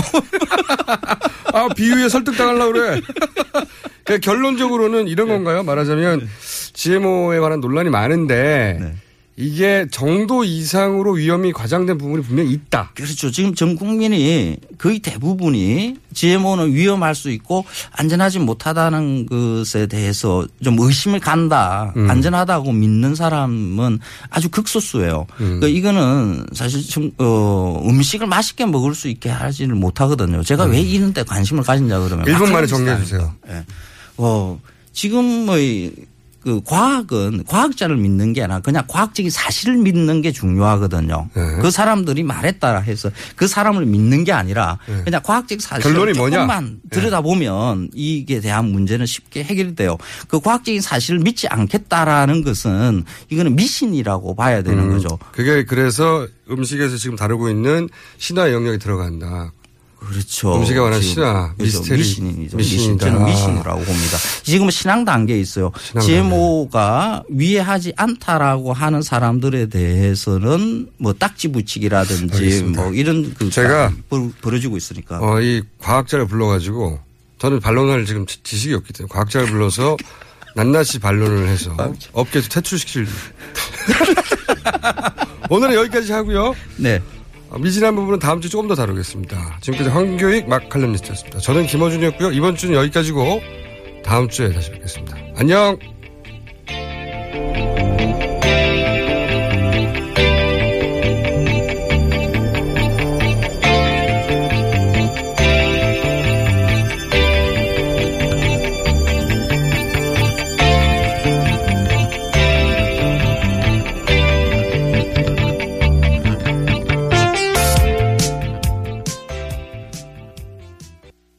[1.52, 3.00] 아, 비유에 설득당하려고 그래.
[4.04, 5.62] 그러니까 결론적으로는 이런 건가요?
[5.64, 6.26] 말하자면
[6.72, 8.94] GMO에 관한 논란이 많은데 네.
[9.40, 12.90] 이게 정도 이상으로 위험이 과장된 부분이 분명히 있다.
[12.94, 13.30] 그렇죠.
[13.30, 21.20] 지금 전 국민이 거의 대부분이 GMO는 위험할 수 있고 안전하지 못하다는 것에 대해서 좀 의심을
[21.20, 21.92] 간다.
[21.96, 22.10] 음.
[22.10, 25.28] 안전하다고 믿는 사람은 아주 극소수예요.
[25.40, 25.60] 음.
[25.60, 30.42] 그러니까 이거는 사실 좀, 어, 음식을 맛있게 먹을 수 있게 하지를 못하거든요.
[30.42, 32.26] 제가 왜 이런 데 관심을 가진다 그러면.
[32.26, 32.52] 1분 음.
[32.52, 32.98] 만에 정리해.
[32.98, 33.32] 주세요.
[33.48, 33.64] 예.
[34.16, 34.60] 어,
[34.92, 35.92] 지금의
[36.40, 41.28] 그 과학은 과학자를 믿는 게 아니라 그냥 과학적인 사실을 믿는 게 중요하거든요.
[41.34, 41.42] 네.
[41.60, 45.02] 그 사람들이 말했다라 해서 그 사람을 믿는 게 아니라 네.
[45.04, 46.14] 그냥 과학적 사실을 결론이?
[46.14, 49.96] 조금만 들여다보면 이게 대한 문제는 쉽게 해결돼요.
[50.28, 55.18] 그 과학적인 사실을 믿지 않겠다라는 것은 이거는 미신이라고 봐야 되는 음, 거죠.
[55.32, 57.88] 그게 그래서 음식에서 지금 다루고 있는
[58.18, 59.52] 신화 영역이 들어간다.
[59.98, 60.56] 그렇죠.
[60.56, 61.54] 음식에 관한 지금 신화.
[61.58, 61.98] 미스테리.
[62.00, 62.56] 미신이죠.
[62.56, 62.98] 미신.
[62.98, 64.16] 저는 미신이라고 봅니다.
[64.44, 65.72] 지금은 신앙 단계에 있어요.
[65.82, 72.82] 신앙 GMO가 위해하지 않다라고 하는 사람들에 대해서는 뭐 딱지 붙이기라든지 알겠습니다.
[72.82, 75.18] 뭐 이런 그 제가 벌- 벌어지고 있으니까.
[75.20, 77.00] 어, 이 과학자를 불러가지고
[77.38, 79.96] 저는 반론할 지금 지- 지식이 없기 때문에 과학자를 불러서
[80.56, 81.76] 낱낱이 반론을 해서
[82.12, 83.06] 업계에서 퇴출시킬.
[85.50, 86.54] 오늘은 여기까지 하고요.
[86.76, 87.00] 네.
[87.50, 89.58] 어, 미진한 부분은 다음 주에 조금 더 다루겠습니다.
[89.60, 91.38] 지금까지 황교익 막 칼럼니스트였습니다.
[91.40, 92.32] 저는 김어준이었고요.
[92.32, 93.40] 이번 주는 여기까지고
[94.04, 95.16] 다음 주에 다시 뵙겠습니다.
[95.36, 95.97] 안녕!